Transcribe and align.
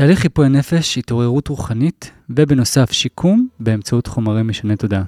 תהליך 0.00 0.18
חיפוי 0.18 0.46
הנפש, 0.46 0.98
התעוררות 0.98 1.48
רוחנית, 1.48 2.10
ובנוסף 2.30 2.92
שיקום 2.92 3.48
באמצעות 3.60 4.06
חומרים 4.06 4.48
משני 4.48 4.76
תודעה. 4.76 5.02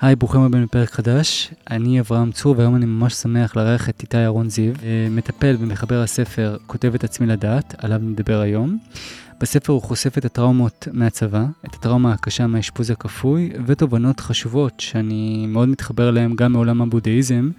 היי, 0.00 0.16
ברוכים 0.16 0.40
הבאים 0.40 0.62
לפרק 0.62 0.90
חדש. 0.90 1.50
אני 1.70 2.00
אברהם 2.00 2.32
צור, 2.32 2.54
והיום 2.58 2.76
אני 2.76 2.86
ממש 2.86 3.14
שמח 3.14 3.56
לארח 3.56 3.88
את 3.88 4.02
איתי 4.02 4.16
אהרון 4.16 4.50
זיו, 4.50 4.72
אה, 4.82 5.08
מטפל 5.10 5.56
ומחבר 5.60 6.02
הספר 6.02 6.56
כותב 6.66 6.94
את 6.94 7.04
עצמי 7.04 7.26
לדעת, 7.26 7.74
עליו 7.78 7.98
נדבר 8.02 8.40
היום. 8.40 8.78
בספר 9.40 9.72
הוא 9.72 9.82
חושף 9.82 10.18
את 10.18 10.24
הטראומות 10.24 10.88
מהצבא, 10.92 11.44
את 11.66 11.74
הטראומה 11.74 12.12
הקשה 12.12 12.46
מהאשפוז 12.46 12.90
הכפוי, 12.90 13.52
ותובנות 13.66 14.20
חשובות 14.20 14.80
שאני 14.80 15.46
מאוד 15.48 15.68
מתחבר 15.68 16.08
אליהן 16.08 16.36
גם 16.36 16.52
מעולם 16.52 16.82
הבודהיזם, 16.82 17.50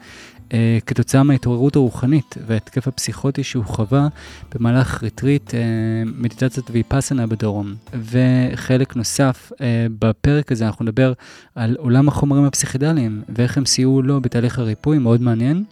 אה, 0.54 0.77
כתוצאה 0.86 1.23
מההתעוררות 1.23 1.75
הרוחנית 1.75 2.36
וההתקף 2.48 2.88
הפסיכוטי 2.88 3.43
שהוא 3.43 3.66
חווה 3.66 4.07
במהלך 4.55 5.04
ריטריט 5.04 5.54
אה, 5.54 5.59
מדיטציית 6.05 6.70
ויפאסנה 6.71 7.27
בדרום. 7.27 7.73
וחלק 7.94 8.95
נוסף, 8.95 9.52
אה, 9.62 9.88
בפרק 9.99 10.52
הזה 10.52 10.68
אנחנו 10.68 10.85
נדבר 10.85 11.13
על 11.55 11.76
עולם 11.80 12.07
החומרים 12.07 12.44
הפסיכדליים 12.44 13.21
ואיך 13.30 13.57
הם 13.57 13.66
סייעו 13.66 14.02
לו 14.02 14.21
בתהליך 14.21 14.59
הריפוי, 14.59 14.98
מאוד 14.98 15.21
מעניין, 15.21 15.63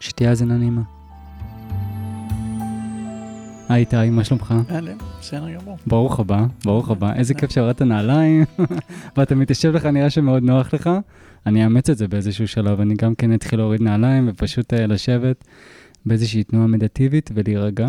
שתהיה 0.00 0.30
האזנה 0.30 0.56
נעימה. 0.56 0.82
היי 3.68 3.80
איתי, 3.80 4.10
מה 4.10 4.24
שלומך? 4.24 4.54
אהלן, 4.70 4.96
בסדר 5.20 5.50
גמור. 5.50 5.78
ברוך 5.86 6.20
הבא, 6.20 6.46
ברוך 6.64 6.90
הבא. 6.90 7.12
איזה 7.12 7.34
כיף 7.34 7.50
שהורדת 7.50 7.82
נעליים, 7.82 8.44
ואתה 9.16 9.34
מתיישב 9.34 9.72
לך, 9.74 9.86
נראה 9.86 10.10
שמאוד 10.10 10.42
נוח 10.42 10.74
לך. 10.74 10.90
אני 11.46 11.64
אאמץ 11.64 11.90
את 11.90 11.98
זה 11.98 12.08
באיזשהו 12.08 12.48
שלב, 12.48 12.80
אני 12.80 12.94
גם 12.94 13.14
כן 13.14 13.34
אתחיל 13.34 13.58
להוריד 13.58 13.82
נעליים 13.82 14.28
ופשוט 14.28 14.72
uh, 14.72 14.76
לשבת 14.76 15.44
באיזושהי 16.06 16.44
תנועה 16.44 16.66
מדיטיבית 16.66 17.30
ולהירגע. 17.34 17.88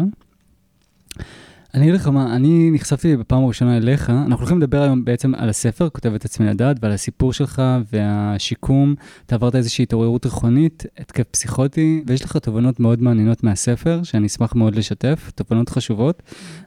אני 1.75 1.83
אגיד 1.83 1.95
לך 1.95 2.07
מה, 2.07 2.35
אני 2.35 2.71
נחשפתי 2.71 3.17
בפעם 3.17 3.43
הראשונה 3.43 3.77
אליך, 3.77 4.09
אנחנו 4.09 4.35
הולכים 4.35 4.57
לדבר 4.57 4.81
היום 4.81 5.05
בעצם 5.05 5.35
על 5.35 5.49
הספר, 5.49 5.89
כותב 5.89 6.13
את 6.13 6.25
עצמי 6.25 6.45
לדעת, 6.45 6.77
ועל 6.81 6.91
הסיפור 6.91 7.33
שלך 7.33 7.61
והשיקום. 7.93 8.95
אתה 9.25 9.35
עברת 9.35 9.55
איזושהי 9.55 9.83
התעוררות 9.83 10.25
רכונית, 10.25 10.85
התקף 10.97 11.23
פסיכוטי, 11.23 12.03
ויש 12.07 12.25
לך 12.25 12.37
תובנות 12.37 12.79
מאוד 12.79 13.01
מעניינות 13.01 13.43
מהספר, 13.43 14.03
שאני 14.03 14.27
אשמח 14.27 14.55
מאוד 14.55 14.75
לשתף, 14.75 15.31
תובנות 15.35 15.69
חשובות, 15.69 16.23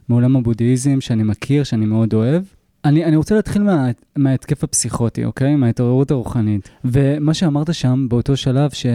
מעולם 0.09 0.35
הבודהיזם 0.35 1.01
שאני 1.01 1.23
מכיר, 1.23 1.63
שאני 1.63 1.85
מאוד 1.85 2.13
אוהב. 2.13 2.43
אני, 2.85 3.05
אני 3.05 3.15
רוצה 3.15 3.35
להתחיל 3.35 3.63
מה, 3.63 3.87
מההתקף 4.15 4.63
הפסיכוטי, 4.63 5.25
אוקיי? 5.25 5.55
מההתעוררות 5.55 6.11
הרוחנית. 6.11 6.69
ומה 6.85 7.33
שאמרת 7.33 7.73
שם 7.73 8.05
באותו 8.09 8.37
שלב, 8.37 8.69
ש, 8.71 8.85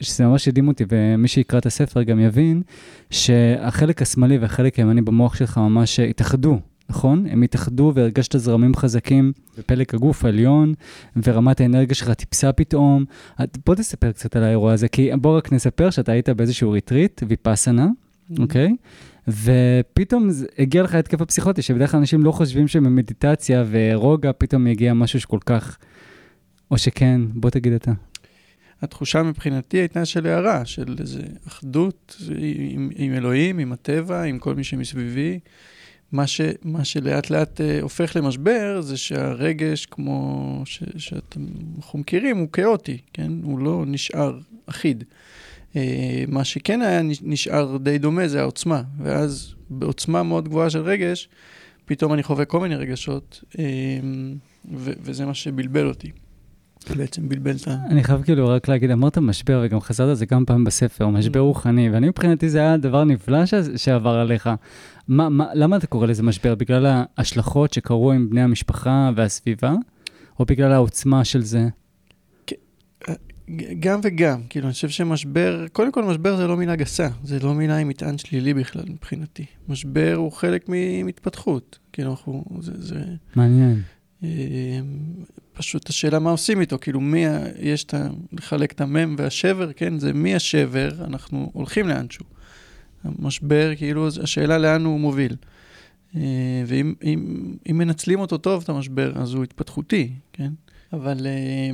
שזה 0.00 0.26
ממש 0.26 0.48
הדהים 0.48 0.68
אותי, 0.68 0.84
ומי 0.88 1.28
שיקרא 1.28 1.58
את 1.58 1.66
הספר 1.66 2.02
גם 2.02 2.20
יבין, 2.20 2.62
שהחלק 3.10 4.02
השמאלי 4.02 4.38
והחלק 4.38 4.74
הימני 4.76 5.02
במוח 5.02 5.34
שלך 5.34 5.58
ממש 5.58 6.00
התאחדו, 6.00 6.58
נכון? 6.88 7.26
הם 7.30 7.42
התאחדו 7.42 7.92
והרגשת 7.94 8.36
זרמים 8.36 8.74
חזקים 8.74 9.32
בפלג 9.58 9.86
הגוף 9.92 10.24
העליון, 10.24 10.74
ורמת 11.24 11.60
האנרגיה 11.60 11.94
שלך 11.94 12.10
טיפסה 12.10 12.52
פתאום. 12.52 13.04
בוא 13.66 13.74
תספר 13.74 14.12
קצת 14.12 14.36
על 14.36 14.42
האירוע 14.42 14.72
הזה, 14.72 14.88
כי 14.88 15.10
בוא 15.20 15.36
רק 15.36 15.52
נספר 15.52 15.90
שאתה 15.90 16.12
היית 16.12 16.28
באיזשהו 16.28 16.70
ריטריט, 16.70 17.22
ויפאסנה, 17.28 17.86
mm-hmm. 17.86 18.42
אוקיי? 18.42 18.74
ופתאום 19.30 20.28
הגיע 20.58 20.82
לך 20.82 20.94
התקף 20.94 21.20
הפסיכוטי, 21.20 21.62
שבדרך 21.62 21.90
כלל 21.90 22.00
אנשים 22.00 22.22
לא 22.22 22.32
חושבים 22.32 22.68
שבמדיטציה 22.68 23.64
ורוגע 23.70 24.30
פתאום 24.38 24.66
יגיע 24.66 24.94
משהו 24.94 25.20
שכל 25.20 25.38
כך... 25.46 25.78
או 26.70 26.78
שכן, 26.78 27.20
בוא 27.34 27.50
תגיד 27.50 27.72
אתה. 27.72 27.92
התחושה 28.82 29.22
מבחינתי 29.22 29.76
הייתה 29.76 30.04
של 30.04 30.26
הערה, 30.26 30.64
של 30.64 30.96
איזו 31.00 31.20
אחדות 31.48 32.16
עם, 32.38 32.90
עם 32.94 33.12
אלוהים, 33.12 33.58
עם 33.58 33.72
הטבע, 33.72 34.22
עם 34.22 34.38
כל 34.38 34.54
מי 34.54 34.64
שמסביבי. 34.64 35.38
מה, 36.12 36.26
ש, 36.26 36.40
מה 36.62 36.84
שלאט 36.84 37.30
לאט 37.30 37.60
uh, 37.60 37.82
הופך 37.82 38.16
למשבר 38.16 38.80
זה 38.80 38.96
שהרגש, 38.96 39.86
כמו 39.86 40.62
שאנחנו 40.96 41.98
מכירים, 41.98 42.38
הוא 42.38 42.48
כאוטי, 42.52 42.98
כן? 43.12 43.32
הוא 43.42 43.58
לא 43.58 43.84
נשאר 43.86 44.38
אחיד. 44.66 45.04
אה, 45.76 46.24
מה 46.28 46.44
שכן 46.44 46.82
היה 46.82 47.00
נשאר 47.22 47.76
די 47.76 47.98
דומה 47.98 48.28
זה 48.28 48.40
העוצמה, 48.40 48.82
ואז 48.98 49.54
בעוצמה 49.70 50.22
מאוד 50.22 50.48
גבוהה 50.48 50.70
של 50.70 50.82
רגש, 50.82 51.28
פתאום 51.84 52.12
אני 52.12 52.22
חווה 52.22 52.44
כל 52.44 52.60
מיני 52.60 52.74
רגשות, 52.74 53.44
אה, 53.58 53.64
וזה 54.74 55.26
מה 55.26 55.34
שבלבל 55.34 55.88
אותי. 55.88 56.10
בעצם 56.96 57.28
בלבל 57.28 57.56
את 57.56 57.68
ה... 57.68 57.76
אני 57.90 58.04
חייב 58.04 58.22
כאילו 58.22 58.48
רק 58.48 58.68
להגיד, 58.68 58.90
אמרת 58.90 59.18
משבר, 59.18 59.62
וגם 59.64 59.80
חזרת 59.80 60.08
על 60.08 60.14
זה 60.14 60.26
כמה 60.26 60.46
פעמים 60.46 60.64
בספר, 60.64 61.08
משבר 61.08 61.40
mm. 61.40 61.42
רוחני, 61.42 61.90
ואני 61.90 62.08
מבחינתי 62.08 62.48
זה 62.48 62.58
היה 62.58 62.76
דבר 62.76 63.04
נפלא 63.04 63.38
שעבר 63.76 64.10
עליך. 64.14 64.50
מה, 65.08 65.28
מה, 65.28 65.46
למה 65.54 65.76
אתה 65.76 65.86
קורא 65.86 66.06
לזה 66.06 66.22
משבר? 66.22 66.54
בגלל 66.54 67.04
ההשלכות 67.16 67.72
שקרו 67.72 68.12
עם 68.12 68.30
בני 68.30 68.42
המשפחה 68.42 69.10
והסביבה, 69.16 69.74
או 70.40 70.44
בגלל 70.44 70.72
העוצמה 70.72 71.24
של 71.24 71.42
זה? 71.42 71.68
גם 73.80 74.00
וגם, 74.02 74.42
כאילו, 74.48 74.66
אני 74.66 74.72
חושב 74.72 74.88
שמשבר, 74.88 75.66
קודם 75.72 75.92
כל 75.92 76.04
משבר 76.04 76.36
זה 76.36 76.46
לא 76.46 76.56
מילה 76.56 76.76
גסה, 76.76 77.08
זה 77.24 77.38
לא 77.38 77.54
מילה 77.54 77.76
עם 77.76 77.88
מטען 77.88 78.18
שלילי 78.18 78.54
בכלל 78.54 78.84
מבחינתי. 78.88 79.44
משבר 79.68 80.14
הוא 80.14 80.32
חלק 80.32 80.68
מהתפתחות, 81.04 81.78
כאילו, 81.92 82.10
אנחנו, 82.10 82.44
זה... 82.60 82.72
זה 82.76 83.00
מעניין. 83.36 83.82
אה, 84.24 84.28
פשוט 85.52 85.88
השאלה 85.88 86.18
מה 86.18 86.30
עושים 86.30 86.60
איתו, 86.60 86.78
כאילו, 86.80 87.00
מי, 87.00 87.24
יש 87.58 87.84
את 87.84 87.94
ה... 87.94 88.08
לחלק 88.32 88.72
את 88.72 88.80
המם 88.80 89.14
והשבר, 89.18 89.72
כן? 89.72 89.98
זה 89.98 90.12
מי 90.12 90.34
השבר, 90.34 90.90
אנחנו 91.04 91.50
הולכים 91.52 91.88
לאנשהו. 91.88 92.24
המשבר, 93.04 93.72
כאילו, 93.76 94.08
השאלה 94.22 94.58
לאן 94.58 94.84
הוא 94.84 95.00
מוביל. 95.00 95.36
אה, 96.16 96.20
ואם 96.66 96.94
אם, 97.04 97.52
אם 97.70 97.78
מנצלים 97.78 98.20
אותו 98.20 98.38
טוב, 98.38 98.62
את 98.62 98.68
המשבר, 98.68 99.12
אז 99.16 99.34
הוא 99.34 99.44
התפתחותי, 99.44 100.12
כן? 100.32 100.52
אבל... 100.92 101.26
אה, 101.26 101.70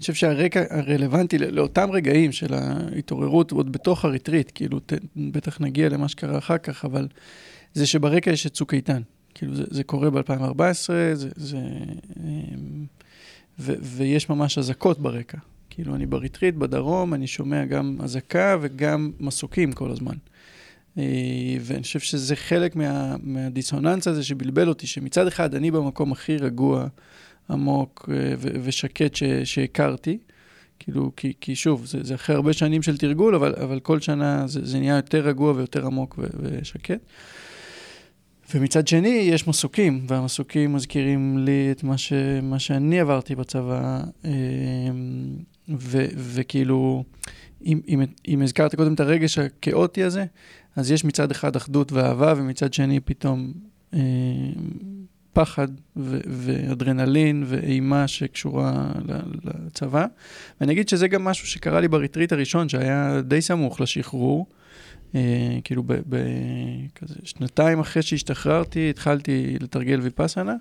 אני 0.00 0.02
חושב 0.02 0.14
שהרקע 0.14 0.62
הרלוונטי 0.70 1.38
לאותם 1.38 1.90
רגעים 1.90 2.32
של 2.32 2.54
ההתעוררות, 2.54 3.50
עוד 3.50 3.72
בתוך 3.72 4.04
הריטריט, 4.04 4.52
כאילו, 4.54 4.80
ת, 4.80 4.92
בטח 5.16 5.60
נגיע 5.60 5.88
למה 5.88 6.08
שקרה 6.08 6.38
אחר 6.38 6.58
כך, 6.58 6.84
אבל 6.84 7.08
זה 7.74 7.86
שברקע 7.86 8.30
יש 8.30 8.46
את 8.46 8.52
צוק 8.52 8.74
איתן. 8.74 9.02
כאילו, 9.34 9.54
זה, 9.54 9.64
זה 9.70 9.84
קורה 9.84 10.10
ב-2014, 10.10 10.62
זה... 11.14 11.28
זה 11.36 11.58
אמ, 12.16 12.86
ו, 13.58 13.74
ויש 13.82 14.28
ממש 14.28 14.58
אזעקות 14.58 14.98
ברקע. 14.98 15.38
כאילו, 15.70 15.94
אני 15.94 16.06
בריטריט, 16.06 16.54
בדרום, 16.54 17.14
אני 17.14 17.26
שומע 17.26 17.64
גם 17.64 17.96
אזעקה 18.02 18.56
וגם 18.60 19.10
מסוקים 19.20 19.72
כל 19.72 19.90
הזמן. 19.90 20.14
אה, 20.98 21.04
ואני 21.60 21.82
חושב 21.82 22.00
שזה 22.00 22.36
חלק 22.36 22.76
מה, 22.76 23.16
מהדיסוננס 23.22 24.08
הזה 24.08 24.24
שבלבל 24.24 24.68
אותי, 24.68 24.86
שמצד 24.86 25.26
אחד 25.26 25.54
אני 25.54 25.70
במקום 25.70 26.12
הכי 26.12 26.36
רגוע, 26.36 26.86
עמוק 27.50 28.08
אה, 28.12 28.34
ושקט 28.62 29.16
שהכרתי. 29.44 30.18
כאילו, 30.78 31.12
כי, 31.16 31.32
כי 31.40 31.56
שוב, 31.56 31.86
זה, 31.86 31.98
זה 32.02 32.14
אחרי 32.14 32.36
הרבה 32.36 32.52
שנים 32.52 32.82
של 32.82 32.98
תרגול, 32.98 33.34
אבל, 33.34 33.54
אבל 33.62 33.80
כל 33.80 34.00
שנה 34.00 34.46
זה, 34.46 34.60
זה 34.66 34.78
נהיה 34.78 34.96
יותר 34.96 35.20
רגוע 35.20 35.52
ויותר 35.56 35.86
עמוק 35.86 36.18
ושקט. 36.18 37.00
ומצד 38.54 38.88
שני, 38.88 39.08
יש 39.08 39.48
מסוקים, 39.48 40.06
והמסוקים 40.08 40.72
מזכירים 40.72 41.38
לי 41.38 41.68
את 41.70 41.84
מה, 41.84 41.98
ש, 41.98 42.12
מה 42.42 42.58
שאני 42.58 43.00
עברתי 43.00 43.34
בצבא, 43.34 44.00
אה, 44.24 44.30
ו, 45.68 46.04
וכאילו, 46.16 47.04
אם, 47.64 47.80
אם, 47.88 48.02
אם 48.28 48.42
הזכרת 48.42 48.74
קודם 48.74 48.94
את 48.94 49.00
הרגש 49.00 49.38
הכאוטי 49.38 50.02
הזה, 50.02 50.24
אז 50.76 50.90
יש 50.90 51.04
מצד 51.04 51.30
אחד 51.30 51.56
אחדות 51.56 51.92
ואהבה, 51.92 52.34
ומצד 52.36 52.74
שני 52.74 53.00
פתאום 53.00 53.52
אה, 53.94 54.00
פחד 55.32 55.68
ו- 55.96 56.20
ואדרנלין 56.26 57.44
ואימה 57.46 58.08
שקשורה 58.08 58.92
לצבא. 59.44 60.06
ואני 60.60 60.72
אגיד 60.72 60.88
שזה 60.88 61.08
גם 61.08 61.24
משהו 61.24 61.46
שקרה 61.46 61.80
לי 61.80 61.88
בריטריט 61.88 62.32
הראשון, 62.32 62.68
שהיה 62.68 63.20
די 63.20 63.40
סמוך 63.40 63.80
לשחרור. 63.80 64.46
אה, 65.14 65.58
כאילו, 65.64 65.82
ב- 65.82 66.00
ב- 66.08 66.86
כזה 66.94 67.14
שנתיים 67.24 67.80
אחרי 67.80 68.02
שהשתחררתי, 68.02 68.90
התחלתי 68.90 69.56
לתרגל 69.60 70.00
ויפאסנה, 70.00 70.54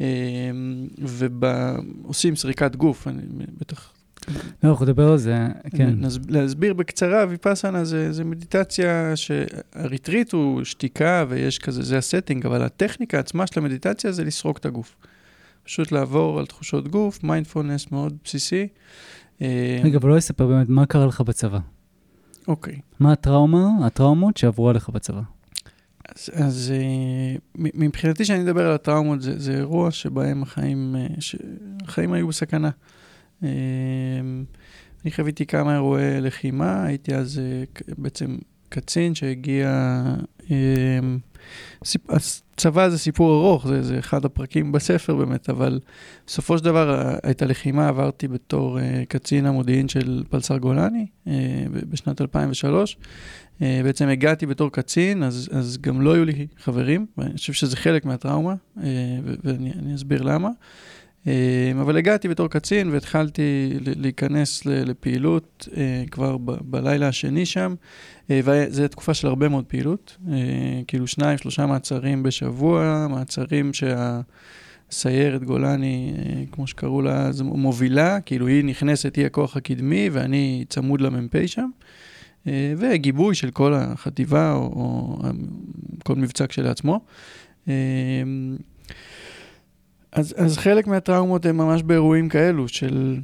אה, 0.00 0.50
ועושים 0.98 2.36
סריקת 2.36 2.76
גוף, 2.76 3.08
אני 3.08 3.22
בטח 3.60 3.92
לא, 4.62 4.70
אנחנו 4.70 4.84
נדבר 4.84 5.12
על 5.12 5.18
זה, 5.18 5.46
כן. 5.76 5.94
להסביר 6.28 6.74
בקצרה, 6.74 7.24
ויפאסנה 7.28 7.84
זה, 7.84 8.12
זה 8.12 8.24
מדיטציה 8.24 9.12
שהריטריט 9.16 10.32
הוא 10.32 10.64
שתיקה 10.64 11.24
ויש 11.28 11.58
כזה, 11.58 11.82
זה 11.82 11.98
הסטינג, 11.98 12.46
אבל 12.46 12.62
הטכניקה 12.62 13.18
עצמה 13.18 13.46
של 13.46 13.60
המדיטציה 13.60 14.12
זה 14.12 14.24
לסרוק 14.24 14.58
את 14.58 14.66
הגוף. 14.66 14.96
פשוט 15.64 15.92
לעבור 15.92 16.38
על 16.38 16.46
תחושות 16.46 16.88
גוף, 16.88 17.24
מיינדפולנס 17.24 17.92
מאוד 17.92 18.16
בסיסי. 18.24 18.68
אה, 19.42 19.80
רגע, 19.84 19.98
אבל 19.98 20.08
לא 20.08 20.18
אספר 20.18 20.46
באמת, 20.46 20.68
מה 20.68 20.86
קרה 20.86 21.06
לך 21.06 21.20
בצבא? 21.20 21.58
אוקיי. 22.48 22.80
מה 23.00 23.12
הטראומה, 23.12 23.86
הטראומות 23.86 24.36
שעברו 24.36 24.70
עליך 24.70 24.88
בצבא? 24.88 25.20
אז, 26.16 26.30
אז 26.32 26.72
אה, 26.76 27.36
מבחינתי, 27.54 28.22
כשאני 28.22 28.42
מדבר 28.42 28.66
על 28.66 28.74
הטראומות, 28.74 29.22
זה, 29.22 29.38
זה 29.38 29.52
אירוע 29.52 29.90
שבהם 29.90 30.42
החיים, 30.42 30.96
אה, 30.98 31.06
החיים 31.84 32.12
היו 32.12 32.28
בסכנה. 32.28 32.70
אמ, 33.42 33.48
אני 35.04 35.12
חוויתי 35.12 35.46
כמה 35.46 35.74
אירועי 35.74 36.20
לחימה, 36.20 36.84
הייתי 36.84 37.14
אז 37.14 37.38
אה, 37.38 37.64
בעצם 37.98 38.36
קצין 38.68 39.14
שהגיע... 39.14 39.68
אה, 40.50 40.98
סיפ... 41.84 42.10
הצבא 42.58 42.88
זה 42.88 42.98
סיפור 42.98 43.30
ארוך, 43.30 43.66
זה, 43.66 43.82
זה 43.82 43.98
אחד 43.98 44.24
הפרקים 44.24 44.72
בספר 44.72 45.16
באמת, 45.16 45.50
אבל 45.50 45.80
בסופו 46.26 46.58
של 46.58 46.64
דבר 46.64 47.16
את 47.30 47.42
הלחימה 47.42 47.88
עברתי 47.88 48.28
בתור 48.28 48.78
uh, 48.78 48.82
קצין 49.08 49.46
המודיעין 49.46 49.88
של 49.88 50.24
פלסר 50.30 50.58
גולני 50.58 51.06
בשנת 51.90 52.20
2003. 52.20 52.96
Uh, 53.58 53.62
בעצם 53.84 54.08
הגעתי 54.08 54.46
בתור 54.46 54.72
קצין, 54.72 55.22
אז, 55.22 55.48
אז 55.52 55.78
גם 55.80 56.00
לא 56.00 56.14
היו 56.14 56.24
לי 56.24 56.46
חברים, 56.62 57.06
ואני 57.18 57.36
חושב 57.36 57.52
שזה 57.52 57.76
חלק 57.76 58.04
מהטראומה, 58.04 58.54
ואני 59.44 59.94
אסביר 59.94 60.22
למה. 60.22 60.48
Uh, 61.28 61.80
אבל 61.80 61.96
הגעתי 61.96 62.28
בתור 62.28 62.48
קצין 62.48 62.90
והתחלתי 62.90 63.72
להיכנס 63.80 64.66
לפעילות 64.66 65.68
uh, 65.70 66.10
כבר 66.10 66.36
בלילה 66.60 67.08
השני 67.08 67.46
שם, 67.46 67.74
אה, 68.30 68.40
וזו 68.44 68.88
תקופה 68.88 69.14
של 69.14 69.26
הרבה 69.26 69.48
מאוד 69.48 69.64
פעילות, 69.64 70.16
אה, 70.28 70.34
כאילו 70.86 71.06
שניים, 71.06 71.38
שלושה 71.38 71.66
מעצרים 71.66 72.22
בשבוע, 72.22 73.06
מעצרים 73.10 73.70
שהסיירת 73.72 75.44
גולני, 75.44 76.14
אה, 76.18 76.42
כמו 76.52 76.66
שקראו 76.66 77.02
לה 77.02 77.26
אז, 77.26 77.42
מובילה, 77.42 78.20
כאילו 78.20 78.46
היא 78.46 78.64
נכנסת, 78.64 79.16
היא 79.16 79.26
הכוח 79.26 79.56
הקדמי, 79.56 80.08
ואני 80.12 80.64
צמוד 80.68 81.00
למ"פ 81.00 81.46
שם. 81.46 81.70
וגיבוי 82.76 83.34
של 83.34 83.50
כל 83.50 83.74
החטיבה, 83.74 84.52
או, 84.52 84.58
או 84.58 85.18
כל 86.04 86.14
מבצע 86.14 86.46
כשלעצמו. 86.46 87.00
אז, 90.18 90.34
אז 90.36 90.58
חלק 90.58 90.86
מהטראומות 90.86 91.46
הם 91.46 91.56
ממש 91.56 91.82
באירועים 91.82 92.28
כאלו 92.28 92.68
של 92.68 93.18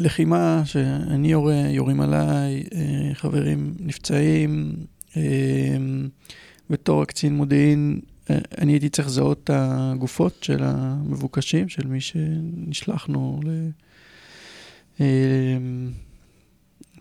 לחימה 0.00 0.62
שאני 0.64 1.30
יורה, 1.30 1.54
יורים 1.54 2.00
עליי, 2.00 2.64
אה, 2.74 3.14
חברים 3.14 3.74
נפצעים. 3.80 4.74
אה, 5.16 5.22
בתור 6.70 7.02
הקצין 7.02 7.36
מודיעין, 7.36 8.00
אה, 8.30 8.38
אני 8.58 8.72
הייתי 8.72 8.88
צריך 8.88 9.08
לזהות 9.08 9.40
את 9.44 9.50
הגופות 9.52 10.38
של 10.42 10.58
המבוקשים, 10.62 11.68
של 11.68 11.86
מי 11.86 12.00
שנשלחנו 12.00 13.40
ל... 13.44 13.68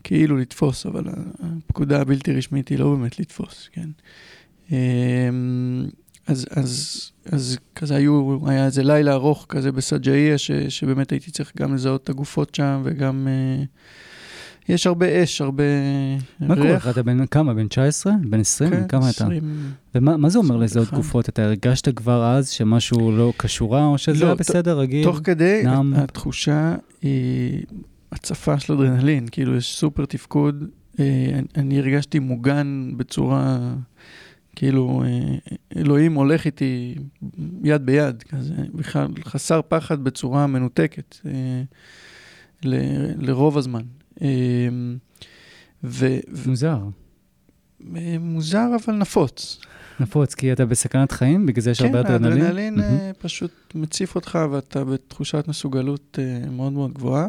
כאילו 0.03 0.37
לתפוס, 0.37 0.85
אבל 0.85 1.03
הפקודה 1.39 2.01
הבלתי 2.01 2.33
רשמית 2.33 2.67
היא 2.67 2.79
לא 2.79 2.95
באמת 2.95 3.19
לתפוס, 3.19 3.69
כן. 3.71 3.89
אז, 6.27 6.45
אז, 6.51 7.01
אז 7.31 7.57
כזה 7.75 7.95
היו, 7.95 8.37
היה 8.47 8.65
איזה 8.65 8.83
לילה 8.83 9.13
ארוך 9.13 9.45
כזה 9.49 9.71
בסג'איה, 9.71 10.37
שבאמת 10.69 11.11
הייתי 11.11 11.31
צריך 11.31 11.51
גם 11.57 11.75
לזהות 11.75 12.03
את 12.03 12.09
הגופות 12.09 12.55
שם, 12.55 12.81
וגם... 12.83 13.27
אה, 13.27 13.63
יש 14.69 14.87
הרבה 14.87 15.23
אש, 15.23 15.41
הרבה 15.41 15.63
מה 16.39 16.47
ריח. 16.47 16.49
מה 16.49 16.55
קורה 16.55 16.75
לך? 16.75 16.87
אתה 16.87 17.03
בן 17.03 17.25
כמה? 17.25 17.53
בן 17.53 17.67
19? 17.67 18.13
בן 18.29 18.39
20? 18.39 18.71
כן, 18.71 18.87
כמה 18.87 19.09
20. 19.09 19.43
אתה? 19.91 19.99
ומה 19.99 20.29
זה 20.29 20.37
אומר 20.37 20.55
לזהות 20.57 20.91
גופות? 20.91 21.29
אתה 21.29 21.43
הרגשת 21.43 21.95
כבר 21.95 22.25
אז 22.25 22.49
שמשהו 22.49 23.11
לא 23.11 23.33
קשורה, 23.37 23.85
או 23.85 23.97
שזה 23.97 24.21
לא, 24.21 24.25
היה 24.25 24.35
בסדר, 24.35 24.79
רגיל? 24.79 25.03
תוך 25.03 25.19
כדי, 25.23 25.61
נעם... 25.63 25.93
התחושה 25.93 26.75
היא 27.01 27.63
הצפה 28.11 28.59
של 28.59 28.73
אדרנלין, 28.73 29.27
כאילו 29.31 29.55
יש 29.55 29.75
סופר 29.75 30.05
תפקוד. 30.05 30.63
אה, 30.99 31.39
אני 31.55 31.79
הרגשתי 31.79 32.19
מוגן 32.19 32.91
בצורה... 32.97 33.73
כאילו, 34.57 35.03
אה, 35.05 35.35
אלוהים 35.75 36.13
הולך 36.13 36.45
איתי 36.45 36.95
יד 37.63 37.85
ביד, 37.85 38.23
כזה, 38.23 38.53
בכלל 38.73 39.07
חסר 39.25 39.61
פחד 39.67 40.03
בצורה 40.03 40.47
מנותקת 40.47 41.15
אה, 41.25 41.31
ל, 42.63 42.75
לרוב 43.27 43.57
הזמן. 43.57 43.81
אה, 44.21 44.27
ו, 45.83 46.07
מוזר. 46.45 46.79
מוזר, 48.19 48.67
אבל 48.85 48.95
נפוץ. 48.95 49.59
נפוץ, 49.99 50.33
כי 50.35 50.53
אתה 50.53 50.65
בסכנת 50.65 51.11
חיים? 51.11 51.45
בגלל 51.45 51.61
זה 51.61 51.71
יש 51.71 51.81
הרבה 51.81 51.99
אדרנלין? 51.99 52.33
כן, 52.33 52.41
האדרנלין 52.41 52.79
mm-hmm. 52.79 53.13
פשוט 53.19 53.51
מציף 53.75 54.15
אותך 54.15 54.39
ואתה 54.51 54.83
בתחושת 54.83 55.45
מסוגלות 55.47 56.19
מאוד 56.51 56.73
מאוד 56.73 56.93
גבוהה. 56.93 57.27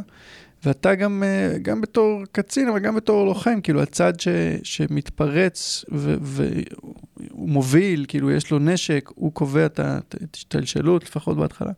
ואתה 0.65 0.95
גם, 0.95 1.23
אה, 1.23 1.59
גם 1.63 1.81
בתור 1.81 2.23
קצין, 2.33 2.69
אבל 2.69 2.79
גם 2.79 2.95
בתור 2.95 3.27
לוחם, 3.27 3.61
כאילו 3.63 3.83
הצד 3.83 4.21
ש, 4.21 4.29
שמתפרץ 4.63 5.85
והוא 5.89 7.49
מוביל, 7.49 8.05
כאילו 8.09 8.31
יש 8.31 8.51
לו 8.51 8.59
נשק, 8.59 9.11
הוא 9.15 9.33
קובע 9.33 9.67
את 9.67 9.81
ההשתלשלות, 9.81 11.05
לפחות 11.05 11.37
בהתחלה. 11.37 11.73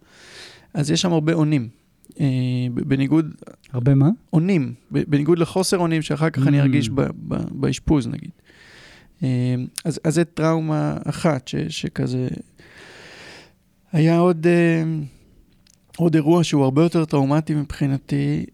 אז 0.75 0.91
יש 0.91 1.00
שם 1.00 1.12
הרבה 1.12 1.32
אונים. 1.32 1.69
אה, 2.21 2.27
בניגוד... 2.75 3.35
הרבה 3.73 3.94
מה? 3.94 4.09
אונים. 4.32 4.75
בניגוד 4.91 5.38
לחוסר 5.38 5.79
אונים 5.79 6.03
שאחר 6.03 6.31
כך 6.31 6.44
mm. 6.44 6.49
אני 6.49 6.61
ארגיש 6.61 6.91
באשפוז, 7.50 8.06
נגיד. 8.06 8.31
אה, 9.23 9.55
אז, 9.85 10.00
אז 10.05 10.15
זה 10.15 10.25
טראומה 10.25 10.97
אחת 11.05 11.49
ש, 11.49 11.56
שכזה... 11.56 12.29
היה 13.93 14.19
עוד, 14.19 14.47
עוד 15.97 16.15
אירוע 16.15 16.44
שהוא 16.44 16.65
הרבה 16.65 16.82
יותר 16.82 17.05
טראומטי 17.05 17.55
מבחינתי, 17.55 18.44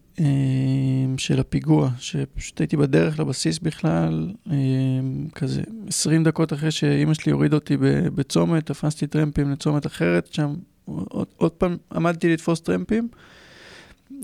של 1.17 1.39
הפיגוע, 1.39 1.89
שפשוט 1.99 2.59
הייתי 2.59 2.77
בדרך 2.77 3.19
לבסיס 3.19 3.59
בכלל, 3.59 4.31
אמ, 4.51 5.27
כזה 5.35 5.61
20 5.87 6.23
דקות 6.23 6.53
אחרי 6.53 6.71
שאימא 6.71 7.13
שלי 7.13 7.31
הורידה 7.31 7.55
אותי 7.55 7.77
בצומת, 8.15 8.65
תפסתי 8.65 9.07
טרמפים 9.07 9.51
לצומת 9.51 9.85
אחרת, 9.85 10.33
שם 10.33 10.53
עוד, 10.85 11.27
עוד 11.37 11.51
פעם 11.51 11.77
עמדתי 11.91 12.33
לתפוס 12.33 12.61
טרמפים, 12.61 13.07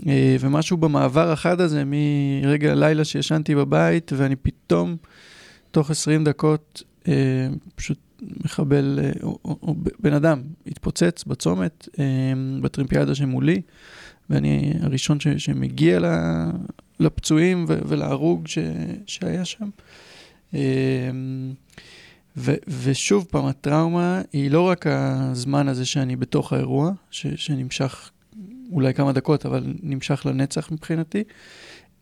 אה, 0.06 0.36
ומשהו 0.40 0.76
במעבר 0.76 1.32
החד 1.32 1.60
הזה, 1.60 1.82
מרגע 1.84 2.72
הלילה 2.72 3.04
שישנתי 3.04 3.54
בבית, 3.54 4.12
ואני 4.16 4.36
פתאום, 4.36 4.96
תוך 5.70 5.90
20 5.90 6.24
דקות, 6.24 6.82
אה, 7.08 7.48
פשוט 7.74 7.98
מחבל, 8.44 8.98
אה, 9.02 9.10
או, 9.22 9.38
או, 9.44 9.58
או 9.62 9.74
בן 10.00 10.12
אדם, 10.12 10.42
התפוצץ 10.66 11.24
בצומת, 11.26 11.88
בטרמפיאדה 12.60 13.14
שמולי. 13.14 13.62
ואני 14.30 14.72
הראשון 14.80 15.20
ש, 15.20 15.28
שמגיע 15.28 16.00
לפצועים 17.00 17.64
ו, 17.68 17.78
ולהרוג 17.88 18.46
ש, 18.46 18.58
שהיה 19.06 19.44
שם. 19.44 19.68
אמ, 20.54 20.58
ו, 22.36 22.54
ושוב 22.82 23.26
פעם, 23.30 23.46
הטראומה 23.46 24.22
היא 24.32 24.50
לא 24.50 24.68
רק 24.68 24.86
הזמן 24.86 25.68
הזה 25.68 25.86
שאני 25.86 26.16
בתוך 26.16 26.52
האירוע, 26.52 26.92
ש, 27.10 27.26
שנמשך 27.26 28.10
אולי 28.72 28.94
כמה 28.94 29.12
דקות, 29.12 29.46
אבל 29.46 29.74
נמשך 29.82 30.26
לנצח 30.26 30.70
מבחינתי, 30.70 31.24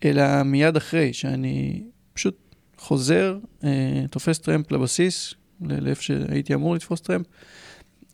אלא 0.04 0.42
מיד 0.42 0.76
אחרי, 0.76 1.12
שאני 1.12 1.82
פשוט 2.14 2.36
חוזר, 2.78 3.38
אה, 3.64 4.04
תופס 4.10 4.38
טרמפ 4.38 4.72
לבסיס, 4.72 5.34
לאיפה 5.60 6.02
שהייתי 6.02 6.54
אמור 6.54 6.74
לתפוס 6.74 7.00
טרמפ, 7.00 7.26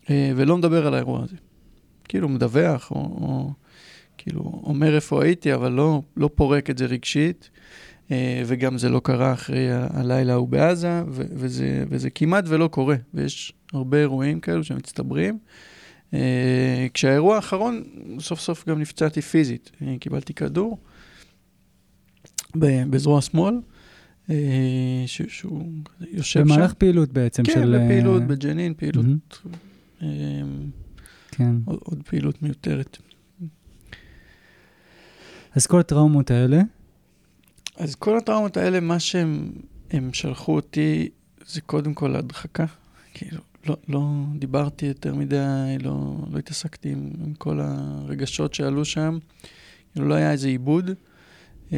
אה, 0.09 0.31
ולא 0.35 0.57
מדבר 0.57 0.87
על 0.87 0.93
האירוע 0.93 1.23
הזה. 1.23 1.35
כאילו 2.03 2.29
מדווח, 2.29 2.91
או, 2.91 2.97
או 2.97 3.51
כאילו, 4.21 4.61
אומר 4.63 4.95
איפה 4.95 5.23
הייתי, 5.23 5.53
אבל 5.53 5.71
לא, 5.71 6.01
לא 6.17 6.29
פורק 6.35 6.69
את 6.69 6.77
זה 6.77 6.85
רגשית, 6.85 7.49
אה, 8.11 8.43
וגם 8.45 8.77
זה 8.77 8.89
לא 8.89 9.01
קרה 9.03 9.33
אחרי 9.33 9.67
הלילה 9.71 10.33
ההוא 10.33 10.47
בעזה, 10.47 11.03
וזה, 11.09 11.83
וזה 11.89 12.09
כמעט 12.09 12.43
ולא 12.47 12.67
קורה, 12.67 12.95
ויש 13.13 13.53
הרבה 13.73 13.97
אירועים 13.99 14.39
כאלו 14.39 14.63
שמצטברים. 14.63 15.37
אה, 16.13 16.87
כשהאירוע 16.93 17.35
האחרון, 17.35 17.83
סוף 18.19 18.39
סוף 18.39 18.69
גם 18.69 18.79
נפצעתי 18.79 19.21
פיזית, 19.21 19.71
אה, 19.81 19.95
קיבלתי 19.99 20.33
כדור 20.33 20.77
בזרוע 22.55 23.21
שמאל. 23.21 23.55
שהוא 25.07 25.63
יושב 26.11 26.39
שם. 26.39 26.43
במהלך 26.43 26.73
פעילות 26.73 27.13
בעצם 27.13 27.43
כן, 27.43 27.53
של... 27.53 27.59
כן, 27.59 27.85
בפעילות 27.85 28.23
בג'נין, 28.23 28.73
פעילות... 28.73 29.05
Mm-hmm. 29.05 30.03
כן. 31.31 31.55
עוד, 31.65 31.79
עוד 31.83 32.03
פעילות 32.05 32.41
מיותרת. 32.43 32.97
אז 35.59 35.67
כל 35.67 35.79
הטראומות 35.79 36.31
האלה? 36.31 36.61
אז 37.77 37.95
כל 37.95 38.17
הטראומות 38.17 38.57
האלה, 38.57 38.79
מה 38.79 38.99
שהם 38.99 40.13
שלחו 40.13 40.55
אותי, 40.55 41.09
זה 41.47 41.61
קודם 41.61 41.93
כל 41.93 42.15
הדחקה. 42.15 42.65
כאילו, 43.13 43.41
לא, 43.67 43.77
לא 43.87 44.09
דיברתי 44.35 44.85
יותר 44.85 45.15
מדי, 45.15 45.77
לא, 45.79 46.15
לא 46.31 46.37
התעסקתי 46.37 46.89
עם, 46.89 47.09
עם 47.25 47.33
כל 47.33 47.59
הרגשות 47.61 48.53
שעלו 48.53 48.85
שם. 48.85 49.17
כאילו, 49.93 50.07
לא 50.07 50.13
היה 50.13 50.31
איזה 50.31 50.47
עיבוד. 50.47 50.91
אמ, 51.71 51.77